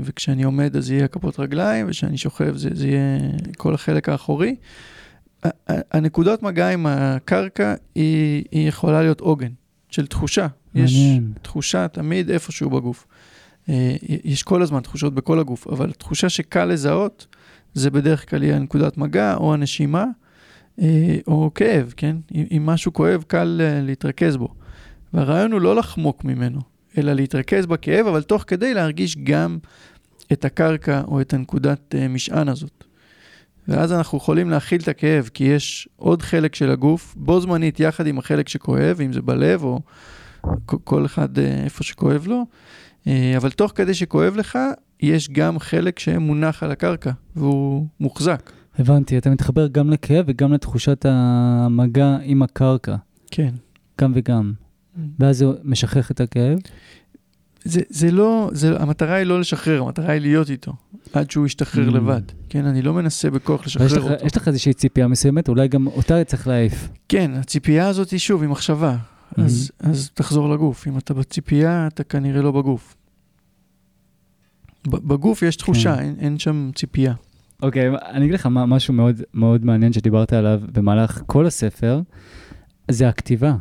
וכשאני 0.04 0.44
עומד 0.44 0.76
אז 0.76 0.92
יהיה 0.92 1.08
כפות 1.08 1.40
רגליים, 1.40 1.86
וכשאני 1.88 2.18
שוכב 2.18 2.58
זה, 2.58 2.70
זה 2.74 2.88
יהיה 2.88 3.20
כל 3.58 3.74
החלק 3.74 4.10
האחורי. 4.10 4.56
הנקודות 5.68 6.44
מגע 6.44 6.70
עם 6.70 6.86
הקרקע 6.86 7.74
היא, 7.96 8.44
היא 8.52 8.68
יכולה 8.68 9.02
להיות 9.02 9.20
עוגן. 9.20 9.52
של 9.90 10.08
תחושה. 10.08 10.48
מעניין. 10.74 11.32
יש 11.36 11.42
תחושה 11.42 11.88
תמיד 11.88 12.30
איפשהו 12.30 12.70
בגוף. 12.70 13.08
אה, 13.70 13.96
יש 14.24 14.44
כל 14.44 14.62
הזמן 14.62 14.80
תחושות 14.80 15.14
בכל 15.14 15.40
הגוף, 15.40 15.68
אבל 15.68 15.92
תחושה 15.92 16.30
שקל 16.30 16.66
לזהות, 16.66 17.28
זה 17.74 17.90
בדרך 17.90 18.30
כלל 18.30 18.44
יהיה 18.44 18.60
נקודת 18.60 18.98
מגע 18.98 19.36
או 19.36 19.54
הנשימה, 19.54 20.06
או 21.28 21.52
כאב, 21.56 21.94
כן? 21.98 22.16
אם 22.36 22.66
משהו 22.66 22.94
כואב, 22.94 23.24
קל 23.28 23.62
אה, 23.64 23.82
להתרכז 23.82 24.38
בו. 24.38 24.48
והרעיון 25.14 25.52
הוא 25.52 25.62
לא 25.62 25.76
לחמוק 25.76 26.24
ממנו, 26.24 26.60
אלא 26.98 27.14
להתרכז 27.14 27.66
בכאב, 27.66 28.08
אבל 28.08 28.24
תוך 28.24 28.44
כדי 28.48 28.74
להרגיש 28.74 29.18
גם 29.18 29.58
את 30.32 30.46
הקרקע 30.46 31.02
או 31.08 31.22
את 31.22 31.34
הנקודת 31.34 31.96
משען 32.10 32.50
הזאת. 32.50 32.84
ואז 33.68 33.94
אנחנו 33.94 34.18
יכולים 34.18 34.50
להכיל 34.50 34.82
את 34.82 34.88
הכאב, 34.88 35.30
כי 35.34 35.44
יש 35.44 35.90
עוד 35.96 36.22
חלק 36.22 36.56
של 36.56 36.72
הגוף, 36.72 37.16
בו 37.18 37.42
זמנית 37.42 37.80
יחד 37.80 38.08
עם 38.08 38.18
החלק 38.18 38.50
שכואב, 38.50 39.02
אם 39.02 39.14
זה 39.14 39.22
בלב 39.22 39.64
או 39.64 39.80
כל 40.66 41.06
אחד 41.06 41.40
אה, 41.40 41.64
איפה 41.64 41.84
שכואב 41.84 42.28
לו, 42.28 42.46
אה, 43.08 43.34
אבל 43.38 43.52
תוך 43.52 43.72
כדי 43.76 43.94
שכואב 43.94 44.36
לך, 44.36 44.60
יש 45.02 45.30
גם 45.30 45.60
חלק 45.60 46.00
שמונח 46.00 46.64
על 46.64 46.72
הקרקע, 46.72 47.12
והוא 47.36 47.88
מוחזק. 48.00 48.52
הבנתי, 48.78 49.18
אתה 49.18 49.30
מתחבר 49.30 49.68
גם 49.68 49.90
לכאב 49.90 50.26
וגם 50.28 50.54
לתחושת 50.54 51.06
המגע 51.10 52.18
עם 52.24 52.42
הקרקע. 52.42 52.96
כן. 53.32 53.54
גם 54.02 54.12
וגם. 54.16 54.54
Mm. 54.54 55.00
ואז 55.20 55.38
זה 55.38 55.46
משכך 55.64 56.12
את 56.12 56.22
הכאב? 56.22 56.60
זה, 57.64 57.82
זה 57.90 58.12
לא, 58.12 58.50
זה, 58.54 58.80
המטרה 58.80 59.16
היא 59.16 59.24
לא 59.24 59.40
לשחרר, 59.40 59.82
המטרה 59.82 60.12
היא 60.12 60.22
להיות 60.22 60.50
איתו, 60.50 60.74
עד 61.14 61.32
שהוא 61.32 61.46
ישתחרר 61.46 61.90
mm. 61.90 61.92
לבד. 61.92 62.22
כן, 62.50 62.66
אני 62.66 62.82
לא 62.82 62.94
מנסה 62.94 63.30
בכוח 63.30 63.66
לשחרר 63.66 63.88
לך, 63.88 64.04
אותו. 64.04 64.26
יש 64.26 64.38
לך 64.38 64.48
איזושהי 64.48 64.74
ציפייה 64.74 65.08
מסוימת, 65.08 65.50
אולי 65.50 65.68
גם 65.68 65.88
אותה 65.88 66.24
צריך 66.24 66.48
להעיף. 66.48 66.90
כן, 67.10 67.32
הציפייה 67.36 67.88
הזאת 67.88 68.10
היא 68.10 68.20
שוב, 68.20 68.42
היא 68.42 68.50
מחשבה. 68.50 68.98
Mm. 68.98 69.42
אז, 69.42 69.72
אז 69.80 70.10
תחזור 70.14 70.50
לגוף. 70.50 70.88
אם 70.88 70.98
אתה 70.98 71.14
בציפייה, 71.14 71.88
אתה 71.88 72.04
כנראה 72.04 72.42
לא 72.42 72.52
בגוף. 72.52 72.96
ב- 74.88 75.08
בגוף 75.14 75.42
יש 75.42 75.56
תחושה, 75.56 75.96
כן. 75.96 76.02
אין, 76.04 76.16
אין 76.20 76.40
שם 76.40 76.70
ציפייה. 76.76 77.14
אוקיי, 77.62 77.90
אני 77.90 78.26
אגיד 78.26 78.34
לך 78.34 78.48
משהו 78.52 78.94
מאוד 78.94 79.22
מאוד 79.34 79.66
מעניין 79.66 79.94
שדיברת 79.94 80.34
עליו 80.34 80.62
במהלך 80.74 81.22
כל 81.26 81.46
הספר, 81.46 82.02
זה 82.92 83.10
הכתיבה. 83.10 83.56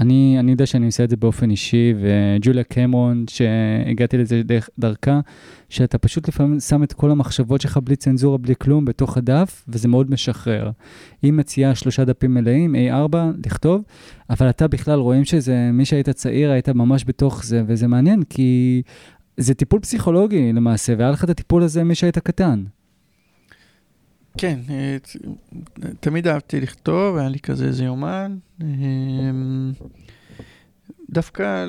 אני, 0.00 0.36
אני 0.38 0.50
יודע 0.50 0.66
שאני 0.66 0.86
עושה 0.86 1.04
את 1.04 1.10
זה 1.10 1.16
באופן 1.16 1.50
אישי, 1.50 1.94
וג'וליה 2.00 2.64
קמרון, 2.64 3.24
שהגעתי 3.28 4.18
לזה 4.18 4.42
דרך, 4.44 4.68
דרכה, 4.78 5.20
שאתה 5.68 5.98
פשוט 5.98 6.28
לפעמים 6.28 6.60
שם 6.60 6.82
את 6.82 6.92
כל 6.92 7.10
המחשבות 7.10 7.60
שלך 7.60 7.78
בלי 7.84 7.96
צנזורה, 7.96 8.38
בלי 8.38 8.54
כלום, 8.58 8.84
בתוך 8.84 9.16
הדף, 9.16 9.64
וזה 9.68 9.88
מאוד 9.88 10.10
משחרר. 10.10 10.70
היא 11.22 11.32
מציעה 11.32 11.74
שלושה 11.74 12.04
דפים 12.04 12.34
מלאים, 12.34 12.74
A4, 12.74 13.16
לכתוב, 13.46 13.82
אבל 14.30 14.50
אתה 14.50 14.68
בכלל 14.68 14.98
רואים 14.98 15.24
שזה, 15.24 15.70
מי 15.72 15.84
שהיית 15.84 16.10
צעיר, 16.10 16.50
היית 16.50 16.68
ממש 16.68 17.04
בתוך 17.06 17.44
זה, 17.44 17.62
וזה 17.66 17.86
מעניין, 17.86 18.22
כי 18.22 18.82
זה 19.36 19.54
טיפול 19.54 19.80
פסיכולוגי 19.80 20.52
למעשה, 20.52 20.94
והיה 20.98 21.10
לך 21.10 21.24
את 21.24 21.30
הטיפול 21.30 21.62
הזה 21.62 21.84
מי 21.84 21.94
שהיית 21.94 22.18
קטן. 22.18 22.64
כן, 24.38 24.58
אה, 24.70 24.96
תמיד 26.00 26.28
אהבתי 26.28 26.60
לכתוב, 26.60 27.16
היה 27.16 27.28
לי 27.28 27.38
כזה 27.38 27.64
איזה 27.64 27.84
יומן. 27.84 28.36
אה, 28.62 28.66
דווקא 31.10 31.66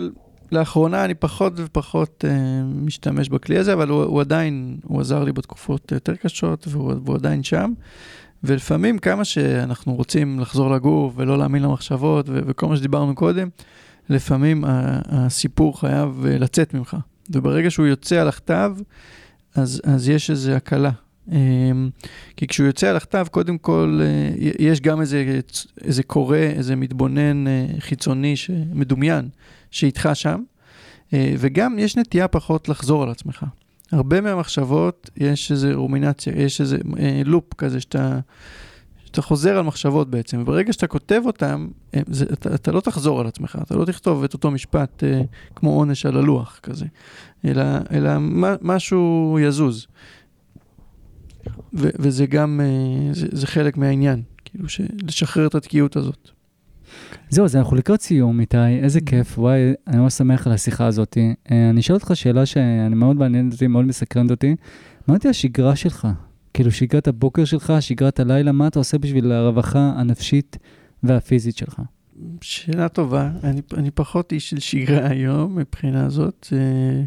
לאחרונה 0.52 1.06
אני 1.06 1.14
פחות 1.14 1.54
ופחות 1.56 2.26
אה, 2.28 2.64
משתמש 2.64 3.30
בכלי 3.30 3.58
הזה, 3.58 3.74
אבל 3.74 3.90
הוא, 3.90 4.04
הוא 4.04 4.22
עדיין, 4.22 4.78
הוא 4.84 5.02
עזר 5.02 5.24
לי 5.24 5.32
בתקופות 5.32 5.92
יותר 5.92 6.16
קשות, 6.16 6.68
והוא, 6.68 6.94
והוא 7.04 7.16
עדיין 7.16 7.44
שם. 7.44 7.74
ולפעמים 8.44 9.00
כמה 9.00 9.26
שאנחנו 9.26 9.96
רוצים 9.96 10.40
לחזור 10.40 10.72
לגוף 10.72 11.14
ולא 11.16 11.38
להאמין 11.38 11.62
למחשבות 11.62 12.26
וכל 12.30 12.68
מה 12.68 12.78
שדיברנו 12.78 13.16
קודם, 13.16 13.50
לפעמים 14.10 14.64
הסיפור 14.68 15.80
חייב 15.80 16.26
אה, 16.26 16.38
לצאת 16.38 16.74
ממך. 16.74 16.98
וברגע 17.30 17.72
שהוא 17.72 17.86
יוצא 17.86 18.16
על 18.22 18.28
הכתב, 18.28 18.76
אז, 19.56 19.82
אז 19.84 20.10
יש 20.10 20.30
איזו 20.30 20.52
הקלה. 20.52 20.92
אמ, 21.32 21.90
כי 22.38 22.48
כשהוא 22.48 22.68
יוצא 22.68 22.88
על 22.88 22.96
הכתב, 22.96 23.28
קודם 23.32 23.58
כל, 23.58 24.00
אה, 24.04 24.32
יש 24.60 24.82
גם 24.82 25.02
איזה, 25.02 25.40
איזה 25.82 26.04
קורא, 26.04 26.38
איזה 26.38 26.76
מתבונן 26.76 27.48
אה, 27.48 27.66
חיצוני 27.80 28.36
שמדומיין, 28.36 29.30
שאיתך 29.72 30.10
שם, 30.14 30.42
אה, 31.14 31.34
וגם 31.38 31.80
יש 31.80 31.98
נטייה 31.98 32.28
פחות 32.28 32.70
לחזור 32.70 33.04
על 33.04 33.10
עצמך. 33.10 33.46
הרבה 33.92 34.22
מהמחשבות, 34.22 35.10
יש 35.18 35.52
איזה 35.52 35.74
רומינציה, 35.74 36.34
יש 36.36 36.62
איזה 36.62 36.78
אה, 37.00 37.22
לופ 37.26 37.54
כזה 37.54 37.80
שאתה, 37.80 38.20
שאתה 39.06 39.22
חוזר 39.22 39.58
על 39.58 39.64
מחשבות 39.64 40.10
בעצם, 40.10 40.42
וברגע 40.42 40.74
שאתה 40.74 40.88
כותב 40.88 41.22
אה, 41.44 41.56
זה, 42.08 42.26
אתה, 42.34 42.56
אתה 42.56 42.72
לא 42.72 42.80
תחזור 42.80 43.20
על 43.20 43.28
עצמך, 43.28 43.58
אתה 43.62 43.76
לא 43.76 43.86
תכתוב 43.86 44.24
את 44.24 44.34
אותו 44.34 44.52
משפט 44.52 45.04
אה, 45.04 45.22
כמו 45.56 45.70
עונש 45.70 46.06
על 46.06 46.18
הלוח 46.18 46.60
כזה, 46.64 46.86
אלא, 47.46 47.64
אלא 47.92 48.20
מה, 48.20 48.56
משהו 48.62 49.38
יזוז. 49.42 49.88
ו- 51.76 51.90
וזה 52.00 52.26
גם, 52.26 52.62
אה, 52.64 53.14
זה, 53.14 53.28
זה 53.32 53.48
חלק 53.48 53.78
מהעניין, 53.78 54.22
כאילו, 54.46 54.66
לשחרר 55.04 55.48
את 55.48 55.56
התקיעות 55.56 55.96
הזאת. 55.96 56.30
זהו, 57.30 57.46
אז 57.46 57.56
אנחנו 57.56 57.76
לקראת 57.76 58.02
סיום, 58.02 58.40
איתי, 58.40 58.58
איזה 58.58 59.00
כיף, 59.02 59.40
וואי, 59.40 59.74
אני 59.88 59.98
ממש 59.98 60.14
שמח 60.14 60.48
על 60.48 60.54
השיחה 60.54 60.86
הזאת. 60.86 61.18
אה, 61.52 61.70
אני 61.70 61.80
אשאל 61.80 61.96
אותך 61.96 62.12
שאלה 62.14 62.46
שאני 62.46 62.96
מאוד 62.96 63.16
מעניינת 63.16 63.54
אותי, 63.54 63.68
מאוד 63.68 63.86
מסקרנת 63.86 64.32
אותי. 64.32 64.56
מה 65.08 65.14
הייתה 65.14 65.30
השגרה 65.30 65.76
שלך? 65.76 66.08
כאילו, 66.54 66.72
שגרת 66.72 67.08
הבוקר 67.08 67.46
שלך, 67.46 67.74
שגרת 67.80 68.20
הלילה, 68.20 68.52
מה 68.52 68.68
אתה 68.68 68.80
עושה 68.80 68.98
בשביל 68.98 69.32
הרווחה 69.32 69.94
הנפשית 69.96 70.58
והפיזית 71.04 71.58
שלך? 71.58 71.82
שאלה 72.42 72.90
טובה, 72.90 73.32
אני, 73.44 73.62
אני 73.78 73.92
פחות 73.92 74.32
איש 74.32 74.50
של 74.50 74.60
שגרה 74.60 75.08
היום 75.12 75.56
מבחינה 75.56 76.06
הזאת. 76.06 76.48
אה, 76.54 77.04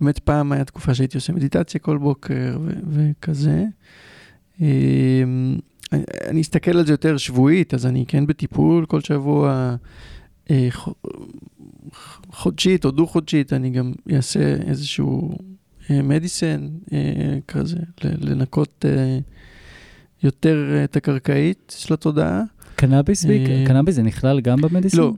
באמת 0.00 0.18
פעם 0.18 0.52
הייתה 0.52 0.64
תקופה 0.64 0.94
שהייתי 0.94 1.16
עושה 1.16 1.32
מדיטציה 1.32 1.80
כל 1.80 1.98
בוקר 1.98 2.58
ו- 2.64 2.80
וכזה. 2.88 3.64
אה, 4.62 4.66
אני, 5.92 6.02
אני 6.28 6.40
אסתכל 6.40 6.76
על 6.78 6.86
זה 6.86 6.92
יותר 6.92 7.16
שבועית, 7.16 7.74
אז 7.74 7.86
אני 7.86 8.04
כן 8.08 8.26
בטיפול 8.26 8.86
כל 8.86 9.00
שבוע, 9.00 9.76
אה, 10.50 10.68
חודשית 12.30 12.84
או 12.84 12.90
דו-חודשית, 12.90 13.52
אני 13.52 13.70
גם 13.70 13.92
אעשה 14.16 14.40
איזשהו 14.66 15.38
מדיסן 15.90 16.68
כזה, 17.48 17.78
ל- 18.04 18.30
לנקות 18.30 18.84
אה, 18.88 19.18
יותר 20.22 20.72
אה, 20.74 20.84
את 20.84 20.96
הקרקעית 20.96 21.74
של 21.78 21.94
התודעה. 21.94 22.42
קנאביס? 23.66 23.90
אה, 23.90 23.92
זה 23.92 24.02
נכלל 24.02 24.40
גם 24.40 24.60
במדיסין? 24.60 25.00
לא, 25.00 25.06
לא. 25.06 25.12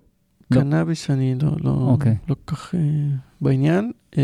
קנאביס 0.55 1.11
אני 1.11 1.35
לא, 1.43 1.51
לא, 1.65 1.71
אוקיי. 1.71 2.17
לא 2.29 2.37
כך 2.47 2.75
אה, 2.75 2.81
בעניין. 3.41 3.91
אה, 4.19 4.23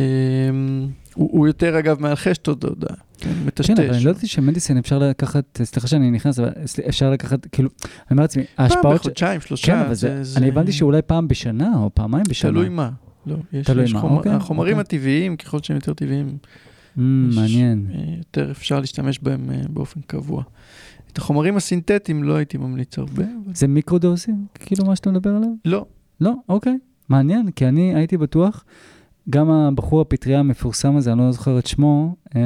הוא, 1.14 1.28
הוא 1.32 1.46
יותר 1.46 1.78
אגב 1.78 2.00
מאלחש 2.00 2.38
את 2.38 2.48
התודעה, 2.48 2.96
כן, 3.18 3.30
מטשטש. 3.46 3.70
כן, 3.76 3.82
אבל 3.86 3.94
אני 3.94 4.04
לא 4.04 4.10
ידעתי 4.10 4.26
שמדיסין 4.26 4.78
אפשר 4.78 4.98
לקחת, 4.98 5.60
סליחה 5.62 5.88
שאני 5.88 6.10
נכנס, 6.10 6.38
אבל 6.38 6.50
אפשר 6.88 7.10
לקחת, 7.10 7.46
כאילו, 7.52 7.68
אני 7.78 8.06
אומר 8.10 8.22
לעצמי, 8.22 8.42
פעם 8.54 8.64
ההשפעות... 8.64 8.96
ש- 8.96 9.00
בחודשיים, 9.00 9.40
שלושה. 9.40 9.66
כן, 9.66 9.78
אבל 9.78 9.94
זה, 9.94 10.22
אני 10.36 10.48
הבנתי 10.48 10.72
שאולי 10.72 11.02
פעם 11.02 11.28
בשנה 11.28 11.70
או 11.76 11.90
פעמיים 11.94 12.24
בשנה. 12.28 12.50
תלוי 12.50 12.68
מה. 12.68 12.90
לא, 13.26 13.36
יש, 13.52 13.66
תלוי 13.66 13.84
יש 13.84 13.94
מה, 13.94 14.00
חומר, 14.00 14.16
אוקיי, 14.16 14.32
החומרים 14.32 14.78
אוקיי. 14.78 14.98
הטבעיים, 14.98 15.36
ככל 15.36 15.58
שהם 15.62 15.76
יותר 15.76 15.94
טבעיים, 15.94 16.26
Mm, 16.26 17.00
יש- 17.30 17.36
מעניין. 17.36 17.86
אה, 17.94 18.14
יותר 18.18 18.50
אפשר 18.50 18.80
להשתמש 18.80 19.18
בהם 19.18 19.50
אה, 19.50 19.60
באופן 19.70 20.00
קבוע. 20.06 20.42
את 21.12 21.18
החומרים 21.18 21.56
הסינתטיים 21.56 22.24
לא 22.24 22.34
הייתי 22.36 22.58
ממליץ 22.58 22.98
הרבה, 22.98 23.22
אבל 23.22 23.54
זה 23.54 23.66
מיקרודוסים? 23.66 24.46
כאילו 24.54 24.84
מה 24.84 24.96
שאתה 24.96 25.10
מדבר 25.10 25.30
עליו? 25.30 25.48
לא. 25.64 25.86
לא? 26.20 26.32
אוקיי. 26.48 26.78
מעניין, 27.08 27.50
כי 27.50 27.68
אני 27.68 27.94
הייתי 27.94 28.16
בטוח, 28.16 28.64
גם 29.30 29.50
הבחור 29.50 30.00
הפטריה 30.00 30.40
המפורסם 30.40 30.96
הזה, 30.96 31.12
אני 31.12 31.18
לא 31.18 31.32
זוכר 31.32 31.58
את 31.58 31.66
שמו, 31.66 32.16
אה, 32.36 32.40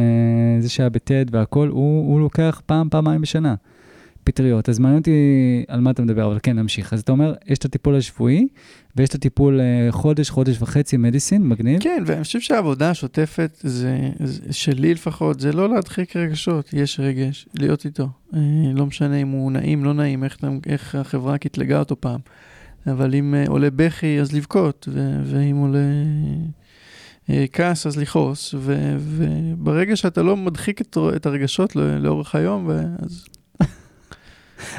זה 0.61 0.69
שהיה 0.69 0.89
בטד 0.89 1.25
והכל, 1.31 1.69
הוא, 1.69 2.13
הוא 2.13 2.21
לוקח 2.21 2.63
פעם, 2.67 2.89
פעמיים 2.89 3.21
בשנה 3.21 3.55
פטריות. 4.25 4.69
אז 4.69 4.79
מעניין 4.79 4.99
אותי 4.99 5.65
על 5.69 5.81
מה 5.81 5.91
אתה 5.91 6.03
מדבר, 6.03 6.27
אבל 6.27 6.39
כן, 6.43 6.59
נמשיך. 6.59 6.93
אז 6.93 7.01
אתה 7.01 7.13
אומר, 7.13 7.35
יש 7.47 7.59
את 7.59 7.65
הטיפול 7.65 7.97
השבועי, 7.97 8.49
ויש 8.97 9.09
את 9.09 9.15
הטיפול 9.15 9.61
אה, 9.61 9.93
חודש, 9.93 10.31
חודש 10.31 10.63
וחצי, 10.63 10.97
מדיסין, 10.97 11.49
מגניב. 11.49 11.81
כן, 11.81 12.03
ואני 12.07 12.25
חושב 12.25 12.41
שהעבודה 12.41 12.91
השוטפת, 12.91 13.59
זה, 13.61 14.11
זה, 14.25 14.53
שלי 14.53 14.95
לפחות, 14.95 15.41
זה 15.41 15.53
לא 15.53 15.69
להדחיק 15.69 16.17
רגשות, 16.17 16.71
יש 16.73 17.01
רגש, 17.01 17.47
להיות 17.55 17.85
איתו. 17.85 18.09
אה, 18.35 18.41
לא 18.75 18.87
משנה 18.87 19.17
אם 19.17 19.29
הוא 19.29 19.53
נעים, 19.53 19.85
לא 19.85 19.95
נעים, 19.95 20.25
איך, 20.25 20.39
איך 20.67 20.95
החברה 20.95 21.39
קטלגה 21.39 21.79
אותו 21.79 22.01
פעם. 22.01 22.21
אבל 22.93 23.15
אם 23.15 23.35
אה, 23.35 23.45
עולה 23.49 23.69
בכי, 23.71 24.21
אז 24.21 24.33
לבכות, 24.33 24.89
ו, 24.93 25.21
ואם 25.25 25.57
עולה 25.57 25.79
אה, 27.31 27.45
כעס, 27.53 27.87
אז 27.87 27.97
לכעוס. 27.97 28.55
ו, 28.59 28.97
וברגע 28.99 29.97
שאתה 29.97 30.23
לא 30.23 30.37
מדחיק 30.37 30.81
את, 30.81 30.99
את 31.17 31.27
הרגשות 31.27 31.77
לא, 31.77 31.99
לאורך 31.99 32.35
היום, 32.35 32.65
ו- 32.69 32.83
אז... 32.99 33.25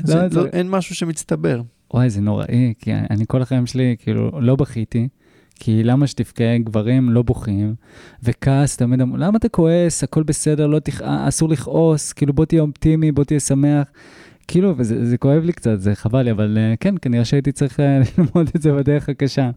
אז 0.04 0.16
לא, 0.16 0.22
לא, 0.24 0.30
זה- 0.30 0.40
לא, 0.40 0.46
אין 0.46 0.70
משהו 0.70 0.96
שמצטבר. 0.96 1.62
וואי, 1.94 2.10
זה 2.10 2.22
נוראי, 2.22 2.74
כי 2.80 2.92
אני 2.94 3.26
כל 3.28 3.42
החיים 3.42 3.66
שלי, 3.66 3.96
כאילו, 4.00 4.42
לא 4.42 4.56
בכיתי, 4.56 5.08
כי 5.56 5.84
למה 5.84 6.08
שתבכה, 6.08 6.58
גברים 6.58 7.10
לא 7.10 7.22
בוכים, 7.22 7.76
וכעס, 8.24 8.78
תמיד 8.78 9.02
אמרו, 9.02 9.18
למה 9.18 9.38
אתה 9.38 9.50
כועס, 9.50 10.04
הכל 10.04 10.24
בסדר, 10.24 10.68
לא 10.68 10.80
תכ... 10.80 11.02
אסור 11.02 11.50
לכעוס, 11.50 12.14
כאילו, 12.14 12.34
בוא 12.34 12.46
תהיה 12.46 12.62
אופטימי, 12.62 13.12
בוא 13.12 13.24
תהיה 13.24 13.40
שמח. 13.40 13.88
כאילו, 14.50 14.74
וזה 14.78 15.06
זה 15.06 15.18
כואב 15.18 15.44
לי 15.44 15.54
קצת, 15.54 15.80
זה 15.80 15.96
חבל 15.96 16.22
לי, 16.22 16.32
אבל 16.32 16.58
uh, 16.58 16.78
כן, 16.80 16.96
כנראה 17.02 17.26
שהייתי 17.26 17.52
צריך 17.52 17.80
uh, 17.80 17.82
ללמוד 18.18 18.50
את 18.56 18.62
זה 18.62 18.72
בדרך 18.72 19.10
הקשה. 19.10 19.50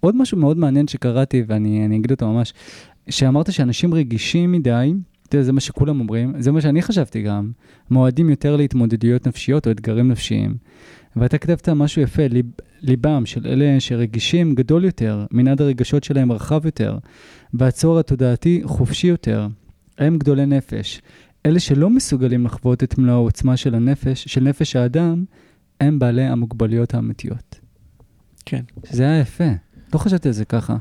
עוד 0.00 0.16
משהו 0.16 0.38
מאוד 0.38 0.58
מעניין 0.58 0.88
שקראתי, 0.88 1.42
ואני 1.46 1.84
אני 1.84 1.96
אגיד 1.96 2.10
אותו 2.10 2.32
ממש, 2.32 2.54
שאמרת 3.08 3.52
שאנשים 3.52 3.94
רגישים 3.94 4.52
מדי, 4.52 4.92
אתה 5.28 5.36
יודע, 5.36 5.44
זה 5.44 5.52
מה 5.52 5.60
שכולם 5.60 6.00
אומרים, 6.00 6.32
זה 6.38 6.52
מה 6.52 6.60
שאני 6.60 6.82
חשבתי 6.82 7.22
גם, 7.22 7.50
מועדים 7.90 8.30
יותר 8.30 8.56
להתמודדויות 8.56 9.26
נפשיות 9.26 9.66
או 9.66 9.72
אתגרים 9.72 10.08
נפשיים. 10.08 10.54
ואתה 11.16 11.38
כתבת 11.38 11.68
משהו 11.68 12.02
יפה, 12.02 12.26
ליב, 12.26 12.46
ליבם 12.80 13.26
של 13.26 13.46
אלה 13.46 13.80
שרגישים 13.80 14.54
גדול 14.54 14.84
יותר, 14.84 15.26
מנעד 15.30 15.62
הרגשות 15.62 16.04
שלהם 16.04 16.32
רחב 16.32 16.64
יותר, 16.64 16.98
והצוהר 17.54 17.98
התודעתי 17.98 18.60
חופשי 18.64 19.06
יותר. 19.06 19.48
הם 19.98 20.18
גדולי 20.18 20.46
נפש. 20.46 21.00
אלה 21.46 21.60
שלא 21.60 21.90
מסוגלים 21.90 22.46
לחוות 22.46 22.82
את 22.82 22.98
מלוא 22.98 23.14
העוצמה 23.14 23.56
של 23.56 23.74
הנפש, 23.74 24.24
של 24.24 24.40
נפש 24.40 24.76
האדם, 24.76 25.24
הם 25.80 25.98
בעלי 25.98 26.22
המוגבלויות 26.22 26.94
האמיתיות. 26.94 27.60
כן. 28.46 28.62
זה 28.90 29.02
היה 29.02 29.20
יפה. 29.20 29.50
לא 29.94 29.98
חשבתי 29.98 30.28
על 30.28 30.34
זה 30.34 30.44
ככה. 30.44 30.76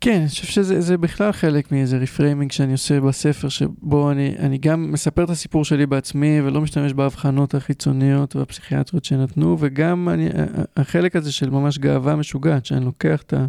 כן, 0.00 0.18
אני 0.20 0.28
חושב 0.28 0.46
שזה 0.46 0.80
זה 0.80 0.98
בכלל 0.98 1.32
חלק 1.32 1.72
מאיזה 1.72 1.98
reframing 1.98 2.52
שאני 2.52 2.72
עושה 2.72 3.00
בספר, 3.00 3.48
שבו 3.48 4.10
אני, 4.10 4.34
אני 4.38 4.58
גם 4.58 4.92
מספר 4.92 5.24
את 5.24 5.30
הסיפור 5.30 5.64
שלי 5.64 5.86
בעצמי 5.86 6.40
ולא 6.40 6.60
משתמש 6.60 6.92
בהבחנות 6.92 7.54
החיצוניות 7.54 8.36
והפסיכיאטריות 8.36 9.04
שנתנו, 9.04 9.56
וגם 9.60 10.08
אני, 10.08 10.28
החלק 10.76 11.16
הזה 11.16 11.32
של 11.32 11.50
ממש 11.50 11.78
גאווה 11.78 12.16
משוגעת, 12.16 12.66
שאני 12.66 12.84
לוקח 12.84 13.22
את, 13.22 13.32
ה, 13.32 13.46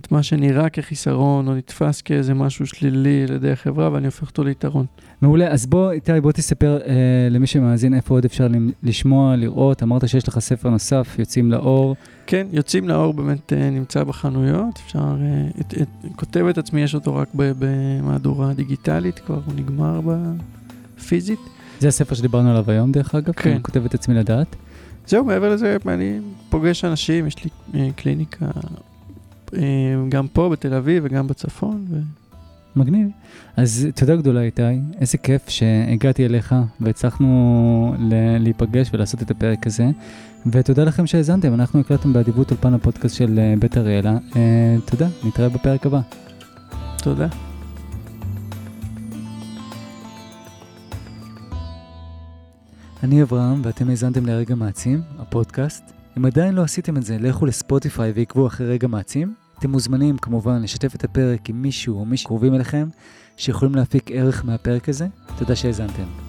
את 0.00 0.12
מה 0.12 0.22
שנראה 0.22 0.68
כחיסרון 0.68 1.48
או 1.48 1.54
נתפס 1.54 2.02
כאיזה 2.02 2.34
משהו 2.34 2.66
שלילי 2.66 3.24
על 3.28 3.34
ידי 3.34 3.50
החברה, 3.50 3.92
ואני 3.92 4.06
הופך 4.06 4.28
אותו 4.28 4.44
ליתרון. 4.44 4.86
מעולה, 5.22 5.48
אז 5.48 5.66
בוא, 5.66 5.90
איתי, 5.90 6.20
בוא 6.22 6.32
תספר 6.32 6.78
אה, 6.86 7.28
למי 7.30 7.46
שמאזין 7.46 7.94
איפה 7.94 8.14
עוד 8.14 8.24
אפשר 8.24 8.48
לשמוע, 8.82 9.36
לראות. 9.36 9.82
אמרת 9.82 10.08
שיש 10.08 10.28
לך 10.28 10.38
ספר 10.38 10.70
נוסף, 10.70 11.16
יוצאים 11.18 11.50
לאור. 11.50 11.96
כן, 12.26 12.46
יוצאים 12.52 12.88
לאור 12.88 13.12
באמת 13.12 13.52
אה, 13.52 13.70
נמצא 13.70 14.04
בחנויות. 14.04 14.80
אפשר, 14.86 14.98
אה, 14.98 15.46
את, 15.60 15.74
את, 15.82 15.88
כותב 16.16 16.46
את 16.50 16.58
עצמי, 16.58 16.80
יש 16.80 16.94
אותו 16.94 17.16
רק 17.16 17.28
במהדורה 17.34 18.54
דיגיטלית, 18.54 19.18
כבר 19.18 19.40
הוא 19.46 19.54
נגמר 19.54 20.00
בפיזית. 20.00 21.40
זה 21.80 21.88
הספר 21.88 22.14
שדיברנו 22.14 22.50
עליו 22.50 22.70
היום, 22.70 22.92
דרך 22.92 23.14
אגב, 23.14 23.32
כן. 23.32 23.50
אני 23.50 23.62
כותב 23.62 23.84
את 23.84 23.94
עצמי 23.94 24.14
לדעת. 24.14 24.56
זהו, 25.06 25.24
מעבר 25.24 25.52
לזה, 25.54 25.76
אני 25.86 26.18
פוגש 26.50 26.84
אנשים, 26.84 27.26
יש 27.26 27.44
לי 27.44 27.50
אה, 27.74 27.88
קליניקה 27.96 28.46
גם 30.08 30.28
פה 30.32 30.48
בתל 30.48 30.74
אביב 30.74 31.02
וגם 31.06 31.26
בצפון. 31.26 31.84
ו... 31.90 31.98
מגניב. 32.76 33.08
אז 33.56 33.88
תודה 33.94 34.16
גדולה 34.16 34.40
איתי, 34.40 34.62
איזה 35.00 35.18
כיף 35.18 35.48
שהגעתי 35.48 36.26
אליך 36.26 36.54
והצלחנו 36.80 37.94
להיפגש 38.40 38.90
ולעשות 38.92 39.22
את 39.22 39.30
הפרק 39.30 39.66
הזה. 39.66 39.90
ותודה 40.46 40.84
לכם 40.84 41.06
שהאזנתם, 41.06 41.54
אנחנו 41.54 41.80
הקלטנו 41.80 42.12
באדיבות 42.12 42.50
אולפן 42.50 42.74
הפודקאסט 42.74 43.16
של 43.16 43.38
אה, 43.38 43.54
בית 43.58 43.76
אריאלה. 43.76 44.18
תודה, 44.84 45.08
נתראה 45.24 45.48
בפרק 45.48 45.86
הבא. 45.86 46.00
תודה. 47.02 47.28
אני 53.02 53.22
אברהם, 53.22 53.60
ואתם 53.64 53.90
האזנתם 53.90 54.26
לרגע 54.26 54.54
מעצים, 54.54 55.02
הפודקאסט. 55.18 55.97
אם 56.18 56.24
עדיין 56.24 56.54
לא 56.54 56.62
עשיתם 56.62 56.96
את 56.96 57.02
זה, 57.02 57.16
לכו 57.18 57.46
לספוטיפיי 57.46 58.12
ועקבו 58.14 58.46
אחרי 58.46 58.66
רגע 58.66 58.88
מעצים. 58.88 59.34
אתם 59.58 59.70
מוזמנים 59.70 60.18
כמובן 60.18 60.62
לשתף 60.62 60.94
את 60.94 61.04
הפרק 61.04 61.48
עם 61.48 61.62
מישהו 61.62 61.98
או 61.98 62.04
מישהו 62.04 62.26
קרובים 62.26 62.54
אליכם, 62.54 62.88
שיכולים 63.36 63.74
להפיק 63.74 64.10
ערך 64.10 64.44
מהפרק 64.44 64.88
הזה. 64.88 65.06
תודה 65.38 65.56
שהאזנתם. 65.56 66.27